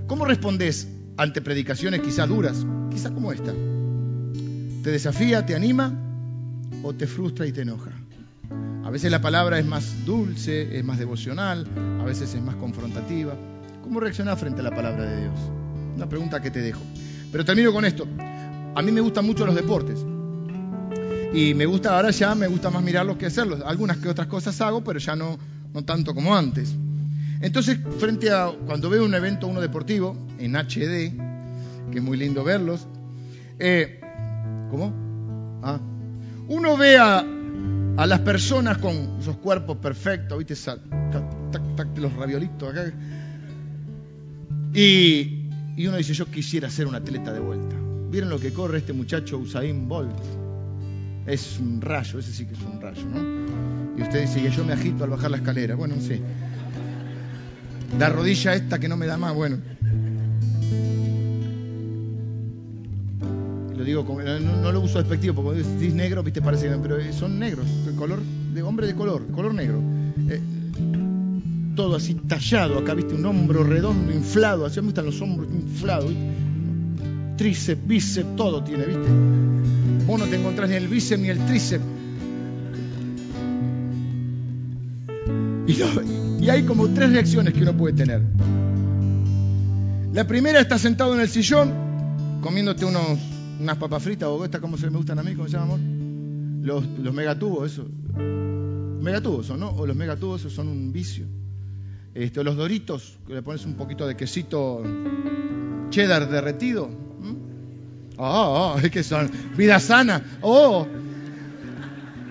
¿Cómo 0.07 0.25
respondes 0.25 0.89
ante 1.17 1.43
predicaciones 1.43 2.01
quizás 2.01 2.29
duras, 2.29 2.67
quizás 2.91 3.13
como 3.13 3.33
esta? 3.33 3.53
¿Te 4.83 4.91
desafía, 4.91 5.45
te 5.45 5.55
anima 5.55 5.93
o 6.83 6.95
te 6.95 7.07
frustra 7.07 7.47
y 7.47 7.53
te 7.53 7.63
enoja? 7.63 7.91
A 8.85 8.91
veces 8.91 9.11
la 9.11 9.21
palabra 9.21 9.59
es 9.59 9.67
más 9.67 10.05
dulce, 10.05 10.77
es 10.77 10.85
más 10.85 10.99
devocional, 10.99 11.67
a 12.01 12.05
veces 12.05 12.35
es 12.35 12.43
más 12.43 12.57
confrontativa. 12.57 13.37
¿Cómo 13.83 14.01
reaccionar 14.01 14.39
frente 14.39 14.61
a 14.61 14.65
la 14.65 14.75
palabra 14.75 15.05
de 15.05 15.21
Dios? 15.21 15.39
Una 15.95 16.09
pregunta 16.09 16.41
que 16.41 16.51
te 16.51 16.61
dejo. 16.61 16.81
Pero 17.31 17.45
termino 17.45 17.73
con 17.73 17.85
esto. 17.85 18.07
A 18.75 18.83
mí 18.83 18.91
me 18.91 19.01
gustan 19.01 19.27
mucho 19.27 19.47
los 19.47 19.55
deportes. 19.55 20.05
Y 21.33 21.55
me 21.55 21.65
gusta, 21.65 21.97
ahora 21.97 22.11
ya 22.11 22.35
me 22.35 22.47
gusta 22.47 22.69
más 22.69 22.83
mirarlos 22.83 23.17
que 23.17 23.27
hacerlos. 23.27 23.63
Algunas 23.65 23.97
que 23.97 24.09
otras 24.09 24.27
cosas 24.27 24.61
hago, 24.61 24.85
pero 24.85 24.99
ya 24.99 25.17
no, 25.17 25.39
no 25.73 25.83
tanto 25.83 26.15
como 26.15 26.37
antes. 26.37 26.75
Entonces, 27.41 27.79
frente 27.99 28.31
a 28.31 28.53
cuando 28.67 28.91
veo 28.91 29.05
un 29.05 29.15
evento, 29.15 29.47
uno 29.47 29.61
deportivo, 29.61 30.17
en 30.39 30.55
HD, 30.55 31.13
que 31.91 31.99
es 31.99 32.03
muy 32.03 32.19
lindo 32.19 32.45
verlos, 32.45 32.87
eh, 33.59 34.01
¿cómo? 34.71 34.93
Ah, 35.63 35.81
uno 36.49 36.77
ve 36.77 36.99
a, 36.99 37.25
a, 37.97 38.07
las 38.07 38.21
personas 38.21 38.79
con 38.79 39.19
esos 39.21 39.39
cuerpos 39.39 39.79
perfectos, 39.79 40.39
¿viste? 40.39 40.55
los 41.97 42.13
raviolitos 42.13 42.71
acá. 42.71 42.93
Y, 44.75 45.49
y 45.77 45.87
uno 45.87 45.97
dice, 45.97 46.13
yo 46.13 46.27
quisiera 46.27 46.69
ser 46.69 46.87
un 46.87 46.95
atleta 46.95 47.33
de 47.33 47.41
vuelta. 47.41 47.77
¿Vieron 48.11 48.29
lo 48.29 48.39
que 48.39 48.53
corre 48.53 48.79
este 48.79 48.93
muchacho 48.93 49.39
Usain 49.39 49.89
Bolt? 49.89 50.42
Es 51.27 51.59
un 51.61 51.81
rayo, 51.81 52.19
ese 52.19 52.33
sí 52.33 52.47
que 52.47 52.55
es 52.55 52.61
un 52.63 52.81
rayo, 52.81 53.05
¿no? 53.05 53.99
Y 53.99 54.03
usted 54.03 54.23
dice, 54.23 54.43
que 54.43 54.51
yo 54.51 54.65
me 54.65 54.73
agito 54.73 55.05
al 55.05 55.11
bajar 55.11 55.31
la 55.31 55.37
escalera. 55.37 55.75
Bueno, 55.75 55.97
no 55.97 56.03
sé. 56.03 56.21
La 57.99 58.09
rodilla 58.09 58.55
esta 58.55 58.79
que 58.79 58.89
no 58.89 58.97
me 58.97 59.07
da 59.07 59.17
más, 59.17 59.35
bueno. 59.35 59.59
Lo 63.77 63.85
digo, 63.85 64.07
no, 64.23 64.73
lo 64.73 64.81
uso 64.81 64.99
despectivo, 64.99 65.43
porque 65.43 65.65
si 65.65 65.89
es 65.89 65.95
negro, 65.95 66.23
viste, 66.23 66.41
parece 66.41 66.69
que 66.69 66.77
pero 66.77 66.97
son 67.13 67.39
negros, 67.39 67.67
de 67.85 67.95
color, 67.95 68.21
de 68.55 68.63
hombre 68.63 68.87
de 68.87 68.95
color, 68.95 69.27
color 69.29 69.55
negro. 69.55 69.81
Eh, 70.29 70.41
todo 71.75 71.97
así 71.97 72.15
tallado, 72.15 72.79
acá 72.79 72.95
viste 72.95 73.15
un 73.15 73.25
hombro 73.25 73.65
redondo, 73.65 74.13
inflado, 74.13 74.67
así 74.67 74.81
me 74.81 74.87
gustan 74.87 75.07
los 75.07 75.21
hombros 75.21 75.49
inflados, 75.51 76.13
tríceps, 77.43 77.85
bíceps, 77.85 78.37
todo 78.37 78.63
tiene, 78.63 78.85
viste. 78.85 79.09
Vos 80.07 80.21
no 80.21 80.27
te 80.27 80.37
encontrás 80.37 80.71
ni 80.71 80.77
el 80.77 80.87
bíceps 80.87 81.21
ni 81.21 81.29
el 81.29 81.45
tríceps. 81.45 81.85
Y, 85.67 86.49
hay 86.49 86.63
como 86.63 86.89
tres 86.91 87.11
reacciones 87.11 87.53
que 87.53 87.63
uno 87.63 87.77
puede 87.77 87.95
tener. 87.95 88.23
La 90.13 90.25
primera 90.25 90.61
está 90.61 90.79
sentado 90.79 91.15
en 91.15 91.21
el 91.21 91.29
sillón, 91.29 91.73
comiéndote 92.43 92.85
unos, 92.85 93.19
unas 93.59 93.77
papas 93.77 94.05
fritas 94.05 94.29
o 94.29 94.45
estas, 94.45 94.61
¿cómo 94.61 94.79
se 94.79 94.89
me 94.89 94.99
gustan 94.99 95.19
a 95.19 95.25
mí? 95.25 95.35
¿Cómo 95.35 95.49
se 95.49 95.55
llama, 95.55 95.75
amor? 95.75 95.81
Los, 96.63 97.13
megatubos, 97.13 97.73
eso. 97.73 97.89
Megatubos 99.01 99.47
son, 99.47 99.59
¿no? 99.59 99.71
O 99.71 99.85
los 99.85 99.97
megatubos 99.97 100.43
son 100.43 100.69
un 100.69 100.93
vicio. 100.93 101.27
Este, 102.15 102.45
los 102.45 102.55
doritos, 102.55 103.19
que 103.27 103.35
le 103.35 103.43
pones 103.43 103.65
un 103.65 103.75
poquito 103.75 104.07
de 104.07 104.17
quesito 104.17 104.85
cheddar 105.91 106.31
derretido. 106.31 107.02
Oh, 108.17 108.77
es 108.83 108.91
que 108.91 109.03
son 109.03 109.31
vida 109.57 109.81
sana. 109.81 110.23
Oh. 110.41 110.87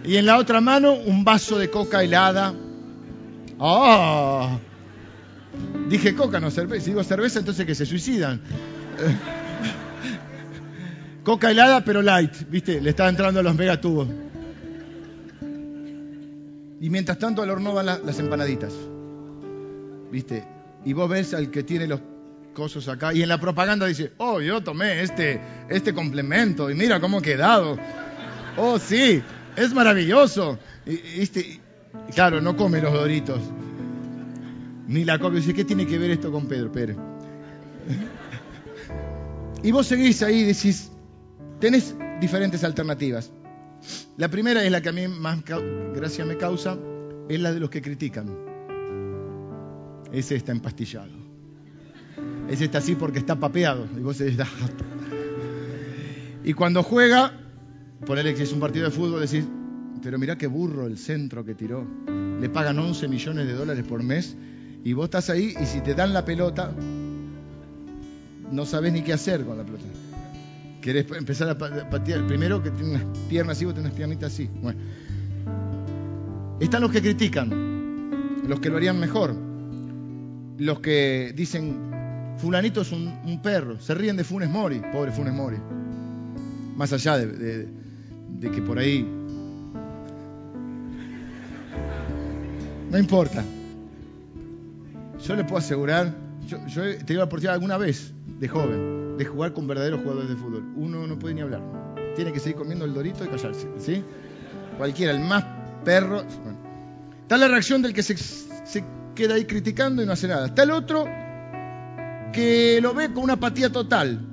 Y 0.04 0.18
en 0.18 0.26
la 0.26 0.38
otra 0.38 0.62
mano 0.62 0.94
un 0.94 1.24
vaso 1.24 1.58
de 1.58 1.70
coca 1.70 2.04
helada. 2.04 2.54
Oh. 3.58 4.60
Dije 5.90 6.16
coca, 6.16 6.40
no 6.40 6.52
cerveza. 6.52 6.86
Si 6.86 6.92
digo 6.92 7.04
cerveza, 7.04 7.40
entonces 7.40 7.66
que 7.66 7.76
se 7.76 7.86
suicidan. 7.86 8.42
coca 11.24 11.52
helada, 11.52 11.84
pero 11.84 12.02
light, 12.02 12.50
¿viste? 12.50 12.82
Le 12.82 12.92
está 12.92 13.08
entrando 13.10 13.40
a 13.40 13.44
los 13.44 13.56
megatubos. 13.56 14.08
Y 16.80 16.90
mientras 16.90 17.20
tanto 17.20 17.44
al 17.44 17.50
horno 17.50 17.74
van 17.74 17.86
las 17.86 18.20
empanaditas. 18.20 18.74
¿Viste? 20.12 20.44
Y 20.84 20.94
vos 20.94 21.10
ves 21.10 21.34
al 21.34 21.52
que 21.52 21.64
tiene 21.64 21.88
los 21.88 22.00
cosos 22.54 22.88
acá. 22.88 23.14
Y 23.14 23.24
en 23.24 23.30
la 23.30 23.40
propaganda 23.40 23.86
dice, 23.86 24.12
oh, 24.18 24.42
yo 24.42 24.62
tomé 24.62 25.02
este, 25.02 25.40
este 25.70 25.94
complemento 25.94 26.70
y 26.70 26.76
mira 26.76 27.00
cómo 27.00 27.20
ha 27.20 27.22
quedado. 27.22 27.78
Oh, 28.58 28.80
sí, 28.80 29.22
es 29.56 29.74
maravilloso. 29.74 30.60
Y, 30.86 31.22
este, 31.22 31.60
claro, 32.14 32.42
no 32.42 32.56
come 32.56 32.82
los 32.82 32.94
doritos 32.94 33.42
ni 34.88 35.06
la 35.06 35.20
copia. 35.20 35.40
Dice, 35.40 35.54
¿qué 35.54 35.66
tiene 35.66 35.88
que 35.88 35.98
ver 35.98 36.12
esto 36.12 36.32
con 36.32 36.48
Pedro 36.48 36.72
Pérez? 36.72 36.98
y 39.64 39.72
vos 39.72 39.88
seguís 39.88 40.22
ahí 40.22 40.42
y 40.42 40.44
decís, 40.44 40.92
tenés 41.60 41.96
diferentes 42.20 42.64
alternativas. 42.64 43.32
La 44.18 44.28
primera 44.28 44.64
es 44.64 44.72
la 44.72 44.82
que 44.82 44.90
a 44.90 44.92
mí 44.92 45.08
más 45.08 45.40
gracia 45.96 46.26
me 46.26 46.38
causa, 46.38 46.78
es 47.30 47.40
la 47.40 47.54
de 47.54 47.60
los 47.60 47.70
que 47.70 47.82
critican. 47.82 48.28
Ese 50.12 50.36
está 50.36 50.52
empastillado. 50.52 51.21
Ese 52.52 52.66
está 52.66 52.80
así 52.80 52.96
porque 52.96 53.18
está 53.18 53.40
papeado. 53.40 53.88
Y 53.98 54.02
vos 54.02 54.18
decís, 54.18 54.38
Y 56.44 56.54
cuando 56.54 56.84
juega, 56.84 57.32
ponele 58.06 58.36
que 58.36 58.44
es 58.44 58.52
un 58.52 58.60
partido 58.60 58.86
de 58.86 58.92
fútbol, 58.92 59.22
decís, 59.22 59.46
pero 60.04 60.20
mirá 60.20 60.38
qué 60.38 60.48
burro 60.48 60.86
el 60.86 60.98
centro 60.98 61.46
que 61.46 61.56
tiró. 61.56 61.88
Le 62.42 62.50
pagan 62.50 62.78
11 62.78 63.08
millones 63.08 63.48
de 63.48 63.54
dólares 63.54 63.86
por 63.88 64.04
mes 64.04 64.36
y 64.84 64.92
vos 64.92 65.06
estás 65.06 65.30
ahí 65.30 65.54
y 65.62 65.66
si 65.66 65.80
te 65.80 65.94
dan 65.94 66.12
la 66.12 66.26
pelota, 66.26 66.74
no 68.52 68.66
sabes 68.66 68.92
ni 68.92 69.02
qué 69.02 69.14
hacer 69.14 69.46
con 69.46 69.58
la 69.58 69.64
pelota. 69.64 69.86
Querés 70.82 71.06
empezar 71.12 71.48
a 71.48 71.58
patear. 71.58 72.28
Primero 72.28 72.62
que 72.62 72.72
tiene 72.72 72.96
unas 72.96 73.06
piernas 73.30 73.56
así, 73.56 73.64
vos 73.64 73.76
tenés 73.76 73.94
piernitas 73.94 74.34
así. 74.34 74.50
Bueno. 74.62 74.80
Están 76.60 76.82
los 76.82 76.92
que 76.92 77.02
critican, 77.02 78.44
los 78.46 78.60
que 78.60 78.70
lo 78.70 78.76
harían 78.76 79.00
mejor, 79.00 79.36
los 80.58 80.80
que 80.82 81.34
dicen, 81.36 81.91
fulanito 82.38 82.82
es 82.82 82.92
un, 82.92 83.40
perro, 83.42 83.80
se 83.80 83.94
ríen 83.94 84.18
de 84.18 84.24
Funes 84.24 84.50
Mori, 84.50 84.82
pobre 84.92 85.12
Funes 85.12 85.34
Mori. 85.34 85.58
Más 86.76 86.94
allá 86.94 87.18
de 87.18 87.68
que 88.52 88.62
por 88.62 88.80
ahí... 88.80 89.22
No 92.92 93.00
importa. 93.00 93.44
Yo 95.26 95.36
le 95.36 95.46
puedo 95.46 95.58
asegurar, 95.58 96.14
yo, 96.46 96.84
he 96.84 96.96
tenido 96.96 97.20
la 97.20 97.24
oportunidad 97.26 97.54
alguna 97.54 97.78
vez, 97.78 98.14
de 98.40 98.48
joven, 98.50 99.18
de 99.18 99.24
jugar 99.24 99.54
con 99.54 99.66
verdaderos 99.66 100.02
jugadores 100.02 100.30
de 100.30 100.36
fútbol. 100.36 100.66
Uno 100.76 101.08
no 101.08 101.18
puede 101.18 101.36
ni 101.36 101.42
hablar. 101.42 101.62
Tiene 102.18 102.34
que 102.34 102.40
seguir 102.40 102.58
comiendo 102.58 102.84
el 102.84 102.94
dorito 102.94 103.24
y 103.24 103.28
callarse. 103.28 103.70
¿Sí? 103.78 104.04
Cualquiera, 104.78 105.14
el 105.14 105.22
más 105.22 105.46
perro. 105.86 106.24
Está 107.22 107.38
la 107.38 107.48
reacción 107.48 107.82
del 107.82 107.94
que 107.94 108.04
se, 108.04 108.16
queda 109.16 109.36
ahí 109.36 109.46
criticando 109.46 110.04
y 110.04 110.06
no 110.06 110.12
hace 110.12 110.28
nada. 110.28 110.48
Está 110.48 110.64
el 110.64 110.72
otro 110.72 111.06
que 112.32 112.80
lo 112.82 112.94
ve 112.94 113.12
con 113.14 113.24
una 113.24 113.34
apatía 113.34 113.72
total. 113.72 114.28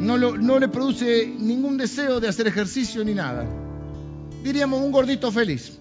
No, 0.00 0.58
le 0.58 0.68
produce 0.68 1.26
ningún 1.38 1.78
deseo 1.78 2.18
de 2.18 2.28
hacer 2.28 2.46
ejercicio 2.48 3.04
ni 3.04 3.14
nada. 3.14 3.48
Diríamos 4.42 4.80
un 4.80 4.90
gordito 4.90 5.30
feliz. 5.30 5.78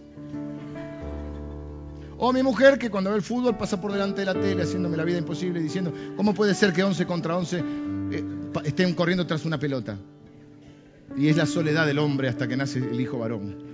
O 2.18 2.32
mi 2.32 2.44
mujer 2.44 2.78
que 2.78 2.92
cuando 2.92 3.10
ve 3.10 3.16
el 3.16 3.24
fútbol 3.24 3.58
pasa 3.58 3.82
por 3.82 3.92
delante 3.92 4.22
de 4.22 4.26
la 4.26 4.40
tele 4.40 4.62
haciéndome 4.62 4.96
la 4.96 5.04
vida 5.04 5.18
imposible 5.18 5.60
diciendo, 5.60 5.92
¿cómo 6.16 6.36
puede 6.36 6.54
ser 6.54 6.72
que 6.72 6.84
11 6.84 7.08
contra 7.08 7.36
11 7.36 7.64
eh, 8.12 8.24
estén 8.64 8.94
corriendo 8.94 9.26
tras 9.26 9.44
una 9.44 9.58
pelota? 9.58 9.98
Y 11.18 11.30
es 11.30 11.38
la 11.38 11.48
soledad 11.48 11.88
del 11.88 11.98
hombre 11.98 12.28
hasta 12.28 12.48
que 12.48 12.56
nace 12.56 12.78
el 12.78 13.02
hijo 13.02 13.18
varón. 13.18 13.71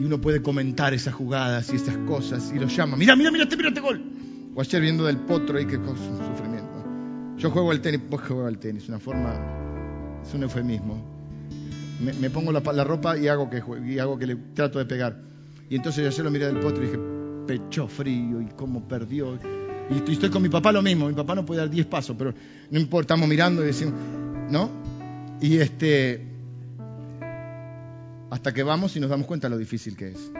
Y 0.00 0.04
uno 0.04 0.18
puede 0.18 0.40
comentar 0.40 0.94
esas 0.94 1.12
jugadas 1.12 1.70
y 1.74 1.76
esas 1.76 1.98
cosas 1.98 2.50
y 2.54 2.58
lo 2.58 2.68
llama, 2.68 2.96
mira, 2.96 3.14
mira, 3.14 3.30
mira, 3.30 3.44
mira 3.44 3.68
este 3.68 3.80
gol. 3.80 4.02
O 4.54 4.62
ayer 4.62 4.80
viendo 4.80 5.04
del 5.04 5.18
potro 5.18 5.58
que 5.58 5.78
con 5.78 5.94
sufrimiento. 5.94 6.82
Yo 7.36 7.50
juego 7.50 7.70
al 7.70 7.82
tenis, 7.82 8.00
vos 8.08 8.22
juego 8.22 8.46
al 8.46 8.58
tenis, 8.58 8.88
una 8.88 8.98
forma, 8.98 9.34
es 10.22 10.32
un 10.32 10.42
eufemismo. 10.42 11.04
Me, 12.00 12.30
pongo 12.30 12.50
la, 12.50 12.82
ropa 12.82 13.18
y 13.18 13.28
hago 13.28 13.50
que 13.50 13.62
y 13.86 13.98
hago 13.98 14.18
que 14.18 14.26
le 14.26 14.36
trato 14.54 14.78
de 14.78 14.86
pegar. 14.86 15.20
Y 15.68 15.76
entonces 15.76 16.16
yo 16.16 16.24
lo 16.24 16.30
miré 16.30 16.46
del 16.46 16.60
potro 16.60 16.82
y 16.82 16.86
dije, 16.86 16.98
pecho 17.46 17.86
frío 17.86 18.40
y 18.40 18.46
cómo 18.56 18.88
perdió. 18.88 19.38
Y 19.90 20.12
estoy 20.12 20.30
con 20.30 20.40
mi 20.40 20.48
papá 20.48 20.72
lo 20.72 20.80
mismo, 20.80 21.08
mi 21.08 21.14
papá 21.14 21.34
no 21.34 21.44
puede 21.44 21.60
dar 21.60 21.68
10 21.68 21.84
pasos, 21.86 22.16
pero 22.16 22.32
no 22.70 22.78
importa, 22.78 23.14
estamos 23.14 23.28
mirando 23.28 23.62
y 23.62 23.66
decimos, 23.66 23.94
¿no? 24.50 24.70
Y 25.42 25.58
este, 25.58 26.29
hasta 28.30 28.54
que 28.54 28.62
vamos 28.62 28.96
y 28.96 29.00
nos 29.00 29.10
damos 29.10 29.26
cuenta 29.26 29.48
de 29.48 29.50
lo 29.50 29.58
difícil 29.58 29.96
que 29.96 30.08
es. 30.08 30.32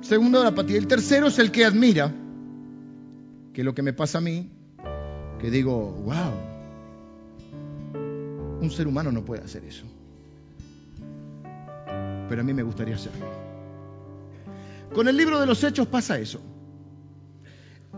Segundo, 0.00 0.42
la 0.42 0.50
apatía. 0.50 0.76
El 0.76 0.86
tercero 0.86 1.28
es 1.28 1.38
el 1.38 1.50
que 1.50 1.64
admira, 1.64 2.12
que 3.52 3.60
es 3.60 3.64
lo 3.64 3.74
que 3.74 3.82
me 3.82 3.92
pasa 3.92 4.18
a 4.18 4.20
mí, 4.20 4.50
que 5.38 5.50
digo, 5.50 5.92
wow, 5.92 6.32
un 8.60 8.70
ser 8.70 8.86
humano 8.86 9.12
no 9.12 9.24
puede 9.24 9.42
hacer 9.42 9.64
eso 9.64 9.86
pero 12.28 12.42
a 12.42 12.44
mí 12.44 12.52
me 12.52 12.62
gustaría 12.62 12.94
hacerlo. 12.94 13.26
Con 14.92 15.08
el 15.08 15.16
libro 15.16 15.40
de 15.40 15.46
los 15.46 15.62
hechos 15.64 15.86
pasa 15.86 16.18
eso. 16.18 16.40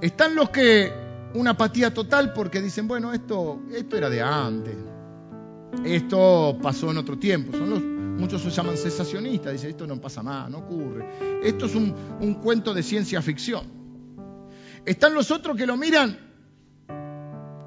Están 0.01 0.35
los 0.35 0.51
que 0.51 0.93
una 1.35 1.51
apatía 1.51 1.93
total 1.93 2.33
porque 2.33 2.61
dicen, 2.61 2.89
bueno, 2.89 3.13
esto, 3.13 3.61
esto 3.73 3.97
era 3.97 4.11
de 4.11 4.23
antes, 4.23 4.75
esto 5.85 6.59
pasó 6.63 6.91
en 6.91 6.99
otro 6.99 7.19
tiempo. 7.19 7.57
Son 7.57 7.71
los, 7.71 7.83
muchos 7.83 8.43
se 8.43 8.51
llaman 8.51 8.77
cesacionistas, 8.77 9.53
dicen, 9.53 9.71
esto 9.71 9.87
no 9.87 10.01
pasa 10.01 10.23
más, 10.23 10.51
no 10.51 10.59
ocurre. 10.59 11.41
Esto 11.43 11.67
es 11.67 11.75
un, 11.75 12.35
cuento 12.43 12.75
de 12.75 12.83
ciencia 12.83 13.21
ficción. 13.23 13.67
Están 14.85 15.15
los 15.15 15.31
otros 15.31 15.57
que 15.57 15.67
lo 15.67 15.77
miran 15.77 16.19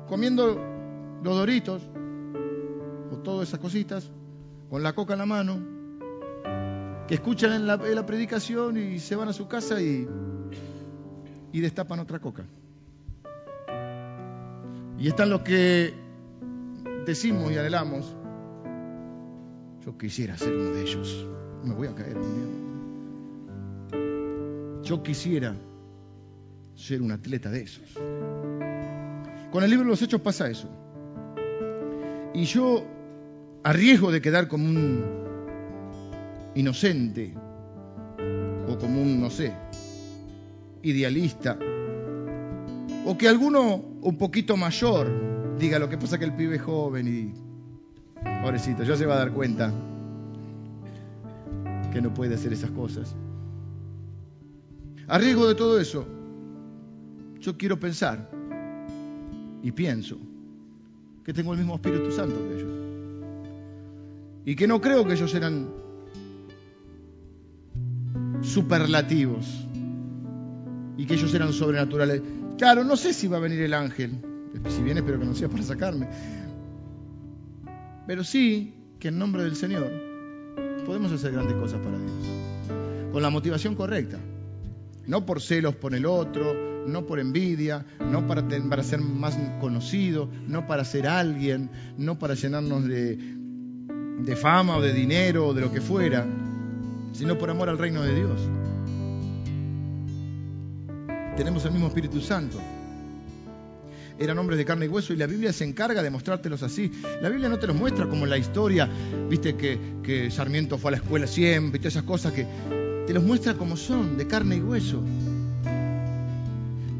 comiendo 0.07 0.59
los 1.23 1.35
doritos 1.37 1.83
o 3.11 3.17
todas 3.17 3.47
esas 3.49 3.59
cositas, 3.59 4.09
con 4.69 4.81
la 4.81 4.93
coca 4.93 5.13
en 5.13 5.19
la 5.19 5.25
mano, 5.25 5.59
que 7.07 7.15
escuchan 7.15 7.53
en 7.53 7.67
la, 7.67 8.05
predicación 8.05 8.77
y 8.77 8.99
se 8.99 9.15
van 9.15 9.27
a 9.27 9.33
su 9.33 9.47
casa 9.47 9.81
y, 9.81 10.07
y 11.51 11.59
destapan 11.59 11.99
otra 11.99 12.19
coca. 12.19 12.43
Y 14.97 15.07
están 15.07 15.29
los 15.29 15.41
que 15.41 16.08
decimos 17.05 17.51
y 17.51 17.57
anhelamos, 17.57 18.15
yo 19.85 19.97
quisiera 19.97 20.37
ser 20.37 20.55
uno 20.55 20.71
de 20.71 20.81
ellos, 20.81 21.27
me 21.63 21.73
voy 21.73 21.87
a 21.87 21.95
caer 21.95 22.15
día. 22.15 22.47
Yo 24.83 25.03
quisiera 25.03 25.55
ser 26.75 27.01
un 27.01 27.11
atleta 27.11 27.49
de 27.49 27.61
esos. 27.61 27.93
Con 29.51 29.63
el 29.63 29.69
libro 29.69 29.85
de 29.85 29.91
los 29.91 30.01
hechos 30.01 30.21
pasa 30.21 30.49
eso. 30.49 30.69
Y 32.33 32.45
yo, 32.45 32.83
a 33.63 33.73
riesgo 33.73 34.11
de 34.11 34.21
quedar 34.21 34.47
como 34.47 34.65
un 34.65 35.03
inocente 36.55 37.33
o 38.67 38.77
como 38.77 39.01
un, 39.01 39.19
no 39.19 39.29
sé, 39.29 39.53
idealista, 40.83 41.57
o 43.05 43.17
que 43.17 43.27
alguno 43.27 43.83
un 44.01 44.17
poquito 44.17 44.55
mayor 44.55 45.38
diga 45.59 45.77
lo 45.77 45.89
que 45.89 45.97
pasa 45.97 46.17
que 46.17 46.25
el 46.25 46.33
pibe 46.33 46.55
es 46.55 46.61
joven 46.61 47.07
y, 47.07 47.33
pobrecito, 48.41 48.83
ya 48.83 48.95
se 48.95 49.05
va 49.05 49.15
a 49.15 49.17
dar 49.17 49.31
cuenta 49.31 49.71
que 51.91 52.01
no 52.01 52.13
puede 52.13 52.35
hacer 52.35 52.53
esas 52.53 52.71
cosas. 52.71 53.15
A 55.07 55.17
riesgo 55.17 55.47
de 55.47 55.55
todo 55.55 55.79
eso, 55.79 56.07
yo 57.39 57.57
quiero 57.57 57.79
pensar 57.79 58.29
y 59.61 59.71
pienso 59.71 60.17
que 61.23 61.33
tengo 61.33 61.53
el 61.53 61.59
mismo 61.59 61.75
Espíritu 61.75 62.11
Santo 62.11 62.35
que 62.47 62.55
ellos. 62.55 62.73
Y 64.45 64.55
que 64.55 64.67
no 64.67 64.79
creo 64.79 65.05
que 65.05 65.13
ellos 65.13 65.33
eran 65.35 65.69
superlativos 68.41 69.67
y 70.97 71.05
que 71.05 71.15
ellos 71.15 71.33
eran 71.33 71.51
sobrenaturales. 71.53 72.21
Claro, 72.57 72.83
no 72.83 72.95
sé 72.95 73.13
si 73.13 73.27
va 73.27 73.37
a 73.37 73.41
venir 73.41 73.61
el 73.61 73.73
ángel. 73.73 74.28
Si 74.69 74.81
viene, 74.81 74.99
espero 75.01 75.19
que 75.19 75.25
no 75.25 75.35
sea 75.35 75.49
para 75.49 75.63
sacarme. 75.63 76.07
Pero 78.07 78.23
sí 78.23 78.73
que 78.99 79.09
en 79.09 79.19
nombre 79.19 79.43
del 79.43 79.55
Señor 79.55 79.91
podemos 80.85 81.11
hacer 81.11 81.31
grandes 81.31 81.55
cosas 81.55 81.79
para 81.79 81.97
Dios. 81.97 82.11
Con 83.11 83.21
la 83.21 83.29
motivación 83.29 83.75
correcta. 83.75 84.17
No 85.05 85.25
por 85.25 85.41
celos 85.41 85.75
por 85.75 85.95
el 85.95 86.05
otro, 86.05 86.85
no 86.87 87.05
por 87.05 87.19
envidia, 87.19 87.85
no 87.99 88.27
para, 88.27 88.47
para 88.47 88.83
ser 88.83 88.99
más 88.99 89.37
conocido, 89.59 90.29
no 90.47 90.67
para 90.67 90.83
ser 90.85 91.07
alguien, 91.07 91.69
no 91.97 92.19
para 92.19 92.33
llenarnos 92.33 92.85
de, 92.85 93.15
de 93.15 94.35
fama 94.35 94.77
o 94.77 94.81
de 94.81 94.93
dinero 94.93 95.47
o 95.47 95.53
de 95.53 95.61
lo 95.61 95.71
que 95.71 95.81
fuera, 95.81 96.25
sino 97.13 97.37
por 97.37 97.49
amor 97.49 97.69
al 97.69 97.77
reino 97.77 98.01
de 98.03 98.15
Dios. 98.15 98.41
Tenemos 101.37 101.63
el 101.65 101.71
mismo 101.71 101.87
Espíritu 101.87 102.19
Santo. 102.19 102.59
Eran 104.19 104.37
hombres 104.37 104.57
de 104.57 104.65
carne 104.65 104.85
y 104.85 104.89
hueso 104.89 105.13
y 105.13 105.15
la 105.15 105.27
Biblia 105.27 105.53
se 105.53 105.63
encarga 105.63 106.03
de 106.03 106.09
mostrártelos 106.09 106.61
así. 106.61 106.91
La 107.21 107.29
Biblia 107.29 107.47
no 107.47 107.57
te 107.57 107.67
los 107.67 107.75
muestra 107.75 108.05
como 108.07 108.25
la 108.25 108.37
historia, 108.37 108.89
viste 109.29 109.55
que, 109.55 110.29
Sarmiento 110.29 110.77
fue 110.77 110.89
a 110.89 110.91
la 110.91 110.97
escuela 110.97 111.25
siempre, 111.25 111.79
esas 111.87 112.03
cosas 112.03 112.33
que 112.33 112.45
te 113.07 113.13
los 113.13 113.23
muestra 113.23 113.53
como 113.53 113.77
son, 113.77 114.17
de 114.17 114.27
carne 114.27 114.57
y 114.57 114.59
hueso. 114.59 115.01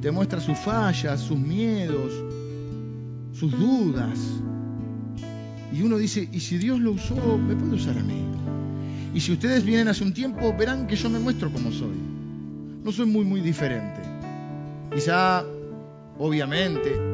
Te 0.01 0.11
muestra 0.11 0.39
sus 0.39 0.57
fallas, 0.57 1.19
sus 1.19 1.37
miedos, 1.37 2.13
sus 3.33 3.51
dudas. 3.51 4.17
Y 5.73 5.81
uno 5.81 5.97
dice, 5.97 6.29
¿y 6.31 6.39
si 6.39 6.57
Dios 6.57 6.79
lo 6.79 6.91
usó, 6.91 7.37
me 7.37 7.53
puede 7.53 7.75
usar 7.75 7.97
a 7.97 8.01
mí? 8.01 8.23
Y 9.13 9.19
si 9.19 9.33
ustedes 9.33 9.65
vienen 9.65 9.89
hace 9.89 10.05
un 10.05 10.13
tiempo, 10.13 10.55
verán 10.57 10.87
que 10.87 10.95
yo 10.95 11.09
me 11.09 11.19
muestro 11.19 11.51
como 11.51 11.69
soy. 11.71 11.97
No 12.81 12.93
soy 12.93 13.07
muy, 13.07 13.25
muy 13.25 13.41
diferente. 13.41 13.99
Quizá, 14.93 15.43
obviamente, 16.17 17.08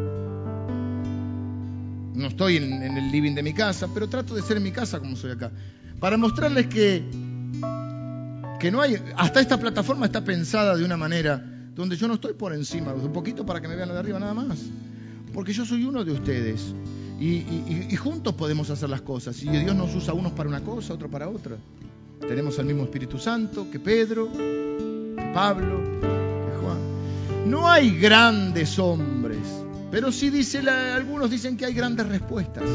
no 2.16 2.28
estoy 2.28 2.58
en, 2.58 2.82
el 2.82 3.12
living 3.12 3.34
de 3.34 3.44
mi 3.44 3.54
casa, 3.54 3.88
pero 3.94 4.08
trato 4.08 4.36
de 4.36 4.42
ser 4.42 4.58
en 4.58 4.64
mi 4.64 4.72
casa 4.72 5.00
como 5.00 5.16
soy 5.16 5.32
acá. 5.32 5.52
Para 6.00 6.18
mostrarles 6.18 6.68
que, 6.68 7.04
que 8.60 8.72
no 8.72 8.82
hay, 8.82 8.98
hasta 9.18 9.40
esta 9.40 9.60
plataforma 9.60 10.06
está 10.06 10.24
pensada 10.24 10.76
de 10.76 10.84
una 10.84 10.98
manera 10.98 11.44
donde 11.76 11.98
yo 11.98 12.08
no 12.08 12.16
estoy 12.16 12.34
por 12.34 12.54
encima, 12.54 12.94
un 12.94 13.12
poquito 13.12 13.46
para 13.46 13.60
que 13.60 13.68
me 13.68 13.76
vean 13.76 13.90
lo 13.90 13.94
de 13.94 14.00
arriba 14.00 14.20
nada 14.20 14.34
más. 14.34 14.60
Porque 15.34 15.52
yo 15.52 15.66
soy 15.66 15.84
uno 15.84 16.04
de 16.06 16.14
ustedes. 16.14 16.74
Y, 17.20 17.96
juntos 17.96 18.34
podemos 18.36 18.70
hacer 18.70 18.90
las 18.90 19.02
cosas. 19.02 19.42
Y 19.44 19.50
Dios 19.50 19.76
nos 19.76 19.94
usa 19.96 20.14
unos 20.14 20.32
para 20.32 20.50
una 20.50 20.62
cosa, 20.62 20.94
otros 20.94 21.12
para 21.12 21.28
otra. 21.28 21.58
Tenemos 22.28 22.58
el 22.60 22.66
mismo 22.66 22.84
Espíritu 22.84 23.20
Santo 23.20 23.70
que 23.70 23.80
Pedro, 23.80 24.32
que 24.32 25.32
Pablo, 25.34 25.84
que 26.02 26.58
Juan. 26.62 27.50
No 27.50 27.70
hay 27.70 27.98
grandes 28.00 28.80
hombres, 28.80 29.40
pero 29.96 30.12
sí 30.12 30.30
dice 30.30 30.60
algunos 30.70 31.32
dicen 31.32 31.56
que 31.56 31.64
hay 31.64 31.74
grandes 31.74 32.06
respuestas. 32.06 32.66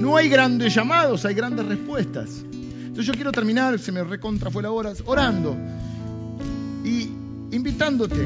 No 0.00 0.16
hay 0.16 0.28
grandes 0.28 0.74
llamados, 0.74 1.24
hay 1.24 1.32
grandes 1.32 1.64
respuestas. 1.64 2.42
Entonces 2.50 3.06
yo 3.06 3.14
quiero 3.14 3.30
terminar, 3.30 3.78
se 3.78 3.92
me 3.92 4.02
recontra 4.02 4.50
fue 4.50 4.64
la 4.64 4.72
hora, 4.72 4.92
orando 5.04 5.56
y 6.84 7.08
invitándote 7.52 8.20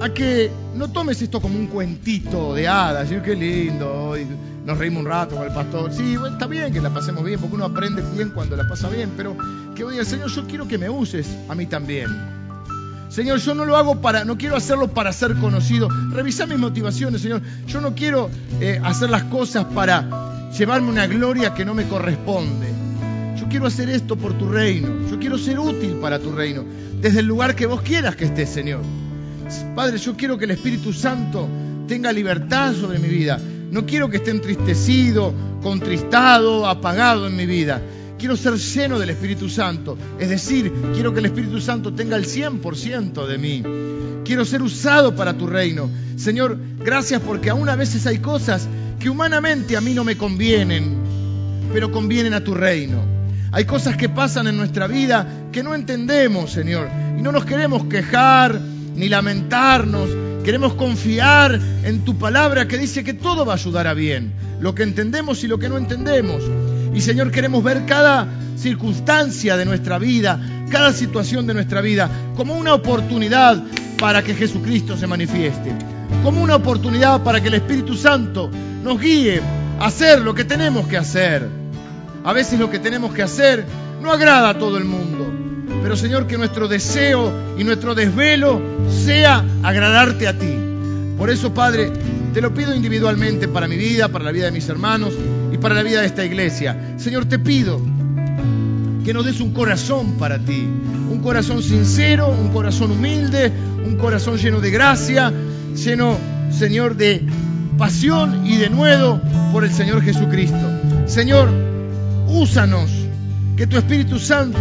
a 0.00 0.08
que 0.14 0.50
no 0.74 0.90
tomes 0.90 1.20
esto 1.20 1.38
como 1.38 1.58
un 1.58 1.66
cuentito 1.66 2.54
de 2.54 2.66
hadas, 2.66 3.12
y 3.12 3.16
qué 3.16 3.36
lindo, 3.36 4.16
nos 4.64 4.78
reímos 4.78 5.02
un 5.02 5.10
rato 5.10 5.36
con 5.36 5.46
el 5.46 5.52
pastor. 5.52 5.92
Sí, 5.92 6.16
está 6.32 6.46
bien 6.46 6.72
que 6.72 6.80
la 6.80 6.88
pasemos 6.88 7.24
bien, 7.24 7.38
porque 7.40 7.56
uno 7.56 7.66
aprende 7.66 8.02
bien 8.16 8.30
cuando 8.30 8.56
la 8.56 8.66
pasa 8.66 8.88
bien, 8.88 9.10
pero 9.18 9.36
que 9.74 9.84
oye, 9.84 10.02
Señor, 10.02 10.30
yo 10.30 10.46
quiero 10.46 10.66
que 10.66 10.78
me 10.78 10.88
uses 10.88 11.28
a 11.50 11.54
mí 11.54 11.66
también. 11.66 12.41
Señor, 13.12 13.40
yo 13.40 13.54
no 13.54 13.66
lo 13.66 13.76
hago 13.76 14.00
para, 14.00 14.24
no 14.24 14.38
quiero 14.38 14.56
hacerlo 14.56 14.88
para 14.88 15.12
ser 15.12 15.34
conocido. 15.34 15.86
Revisa 16.12 16.46
mis 16.46 16.58
motivaciones, 16.58 17.20
Señor. 17.20 17.42
Yo 17.66 17.82
no 17.82 17.94
quiero 17.94 18.30
eh, 18.58 18.80
hacer 18.82 19.10
las 19.10 19.24
cosas 19.24 19.66
para 19.66 20.48
llevarme 20.56 20.88
una 20.88 21.06
gloria 21.06 21.52
que 21.52 21.66
no 21.66 21.74
me 21.74 21.86
corresponde. 21.86 22.68
Yo 23.38 23.48
quiero 23.50 23.66
hacer 23.66 23.90
esto 23.90 24.16
por 24.16 24.32
tu 24.38 24.48
reino. 24.48 24.88
Yo 25.10 25.18
quiero 25.18 25.36
ser 25.36 25.58
útil 25.58 25.98
para 26.00 26.18
tu 26.20 26.32
reino. 26.32 26.64
Desde 27.02 27.20
el 27.20 27.26
lugar 27.26 27.54
que 27.54 27.66
vos 27.66 27.82
quieras 27.82 28.16
que 28.16 28.24
estés, 28.24 28.48
Señor. 28.48 28.80
Padre, 29.76 29.98
yo 29.98 30.16
quiero 30.16 30.38
que 30.38 30.46
el 30.46 30.52
Espíritu 30.52 30.94
Santo 30.94 31.46
tenga 31.86 32.12
libertad 32.12 32.72
sobre 32.74 32.98
mi 32.98 33.08
vida. 33.08 33.38
No 33.70 33.84
quiero 33.84 34.08
que 34.08 34.16
esté 34.16 34.30
entristecido, 34.30 35.34
contristado, 35.62 36.66
apagado 36.66 37.26
en 37.26 37.36
mi 37.36 37.44
vida. 37.44 37.82
Quiero 38.22 38.36
ser 38.36 38.54
lleno 38.54 39.00
del 39.00 39.10
Espíritu 39.10 39.48
Santo. 39.48 39.98
Es 40.16 40.28
decir, 40.28 40.72
quiero 40.94 41.12
que 41.12 41.18
el 41.18 41.26
Espíritu 41.26 41.60
Santo 41.60 41.92
tenga 41.92 42.14
el 42.14 42.24
100% 42.24 43.26
de 43.26 43.36
mí. 43.36 43.64
Quiero 44.24 44.44
ser 44.44 44.62
usado 44.62 45.16
para 45.16 45.36
tu 45.36 45.48
reino. 45.48 45.90
Señor, 46.14 46.56
gracias 46.78 47.20
porque 47.20 47.50
aún 47.50 47.68
a 47.68 47.74
veces 47.74 48.06
hay 48.06 48.18
cosas 48.18 48.68
que 49.00 49.10
humanamente 49.10 49.76
a 49.76 49.80
mí 49.80 49.92
no 49.92 50.04
me 50.04 50.16
convienen, 50.16 50.98
pero 51.72 51.90
convienen 51.90 52.32
a 52.34 52.44
tu 52.44 52.54
reino. 52.54 53.02
Hay 53.50 53.64
cosas 53.64 53.96
que 53.96 54.08
pasan 54.08 54.46
en 54.46 54.56
nuestra 54.56 54.86
vida 54.86 55.26
que 55.50 55.64
no 55.64 55.74
entendemos, 55.74 56.52
Señor, 56.52 56.88
y 57.18 57.22
no 57.22 57.32
nos 57.32 57.44
queremos 57.44 57.86
quejar, 57.86 58.60
ni 58.94 59.08
lamentarnos. 59.08 60.08
Queremos 60.44 60.74
confiar 60.74 61.58
en 61.82 62.04
tu 62.04 62.16
palabra 62.18 62.68
que 62.68 62.78
dice 62.78 63.02
que 63.02 63.14
todo 63.14 63.44
va 63.44 63.54
a 63.54 63.56
ayudar 63.56 63.88
a 63.88 63.94
bien, 63.94 64.32
lo 64.60 64.76
que 64.76 64.84
entendemos 64.84 65.42
y 65.42 65.48
lo 65.48 65.58
que 65.58 65.68
no 65.68 65.76
entendemos. 65.76 66.44
Y 66.94 67.00
Señor, 67.00 67.30
queremos 67.30 67.64
ver 67.64 67.86
cada 67.86 68.26
circunstancia 68.56 69.56
de 69.56 69.64
nuestra 69.64 69.98
vida, 69.98 70.38
cada 70.70 70.92
situación 70.92 71.46
de 71.46 71.54
nuestra 71.54 71.80
vida, 71.80 72.08
como 72.36 72.54
una 72.54 72.74
oportunidad 72.74 73.62
para 73.98 74.22
que 74.22 74.34
Jesucristo 74.34 74.96
se 74.96 75.06
manifieste, 75.06 75.72
como 76.22 76.42
una 76.42 76.56
oportunidad 76.56 77.22
para 77.22 77.40
que 77.40 77.48
el 77.48 77.54
Espíritu 77.54 77.96
Santo 77.96 78.50
nos 78.82 79.00
guíe 79.00 79.40
a 79.80 79.86
hacer 79.86 80.20
lo 80.20 80.34
que 80.34 80.44
tenemos 80.44 80.86
que 80.86 80.96
hacer. 80.96 81.48
A 82.24 82.32
veces 82.32 82.60
lo 82.60 82.70
que 82.70 82.78
tenemos 82.78 83.12
que 83.12 83.22
hacer 83.22 83.64
no 84.00 84.12
agrada 84.12 84.50
a 84.50 84.58
todo 84.58 84.76
el 84.76 84.84
mundo. 84.84 85.32
Pero 85.82 85.96
Señor, 85.96 86.26
que 86.26 86.38
nuestro 86.38 86.68
deseo 86.68 87.32
y 87.58 87.64
nuestro 87.64 87.94
desvelo 87.94 88.60
sea 88.88 89.44
agradarte 89.62 90.28
a 90.28 90.38
ti. 90.38 90.54
Por 91.18 91.30
eso, 91.30 91.52
Padre, 91.52 91.90
te 92.32 92.40
lo 92.40 92.54
pido 92.54 92.74
individualmente 92.74 93.48
para 93.48 93.66
mi 93.66 93.76
vida, 93.76 94.08
para 94.08 94.24
la 94.24 94.32
vida 94.32 94.46
de 94.46 94.52
mis 94.52 94.68
hermanos 94.68 95.14
para 95.62 95.74
la 95.74 95.82
vida 95.82 96.00
de 96.00 96.06
esta 96.06 96.24
iglesia. 96.24 96.94
Señor, 96.98 97.26
te 97.26 97.38
pido 97.38 97.80
que 99.04 99.14
nos 99.14 99.24
des 99.24 99.40
un 99.40 99.52
corazón 99.52 100.18
para 100.18 100.38
ti, 100.38 100.68
un 101.10 101.20
corazón 101.22 101.62
sincero, 101.62 102.28
un 102.28 102.48
corazón 102.48 102.90
humilde, 102.90 103.50
un 103.84 103.96
corazón 103.96 104.36
lleno 104.36 104.60
de 104.60 104.70
gracia, 104.70 105.32
lleno, 105.74 106.18
Señor, 106.50 106.96
de 106.96 107.22
pasión 107.78 108.46
y 108.46 108.56
de 108.56 108.68
nuevo 108.68 109.20
por 109.52 109.64
el 109.64 109.72
Señor 109.72 110.02
Jesucristo. 110.02 110.58
Señor, 111.06 111.48
úsanos, 112.28 112.90
que 113.56 113.66
tu 113.66 113.76
Espíritu 113.76 114.18
Santo 114.18 114.58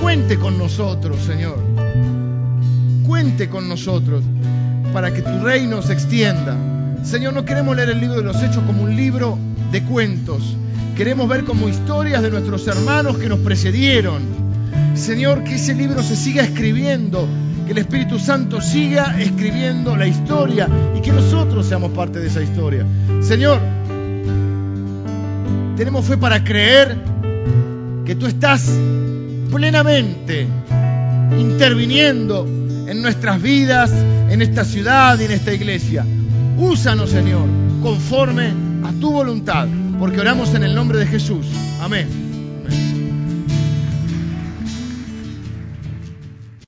Cuente 0.00 0.38
con 0.38 0.58
nosotros, 0.58 1.18
Señor. 1.22 1.58
Cuente 3.06 3.48
con 3.48 3.68
nosotros 3.68 4.22
para 4.92 5.14
que 5.14 5.22
tu 5.22 5.38
reino 5.38 5.80
se 5.80 5.94
extienda. 5.94 6.73
Señor, 7.04 7.34
no 7.34 7.44
queremos 7.44 7.76
leer 7.76 7.90
el 7.90 8.00
libro 8.00 8.16
de 8.16 8.22
los 8.24 8.42
Hechos 8.42 8.64
como 8.64 8.82
un 8.82 8.96
libro 8.96 9.38
de 9.70 9.82
cuentos. 9.82 10.56
Queremos 10.96 11.28
ver 11.28 11.44
como 11.44 11.68
historias 11.68 12.22
de 12.22 12.30
nuestros 12.30 12.66
hermanos 12.66 13.18
que 13.18 13.28
nos 13.28 13.40
precedieron. 13.40 14.22
Señor, 14.94 15.44
que 15.44 15.56
ese 15.56 15.74
libro 15.74 16.02
se 16.02 16.16
siga 16.16 16.42
escribiendo, 16.42 17.28
que 17.66 17.72
el 17.72 17.78
Espíritu 17.78 18.18
Santo 18.18 18.60
siga 18.60 19.20
escribiendo 19.20 19.96
la 19.96 20.06
historia 20.06 20.66
y 20.96 21.02
que 21.02 21.12
nosotros 21.12 21.66
seamos 21.66 21.92
parte 21.92 22.20
de 22.20 22.28
esa 22.28 22.42
historia. 22.42 22.86
Señor, 23.20 23.60
tenemos 25.76 26.06
fe 26.06 26.16
para 26.16 26.42
creer 26.42 26.96
que 28.06 28.14
tú 28.14 28.26
estás 28.26 28.70
plenamente 29.52 30.46
interviniendo 31.38 32.46
en 32.88 33.02
nuestras 33.02 33.42
vidas, 33.42 33.92
en 34.30 34.40
esta 34.40 34.64
ciudad 34.64 35.18
y 35.20 35.24
en 35.24 35.32
esta 35.32 35.52
iglesia. 35.52 36.06
Úsanos, 36.56 37.10
Señor, 37.10 37.48
conforme 37.82 38.52
a 38.84 38.92
tu 39.00 39.10
voluntad, 39.10 39.66
porque 39.98 40.20
oramos 40.20 40.54
en 40.54 40.64
el 40.64 40.74
nombre 40.74 40.98
de 40.98 41.06
Jesús. 41.06 41.46
Amén. 41.80 42.23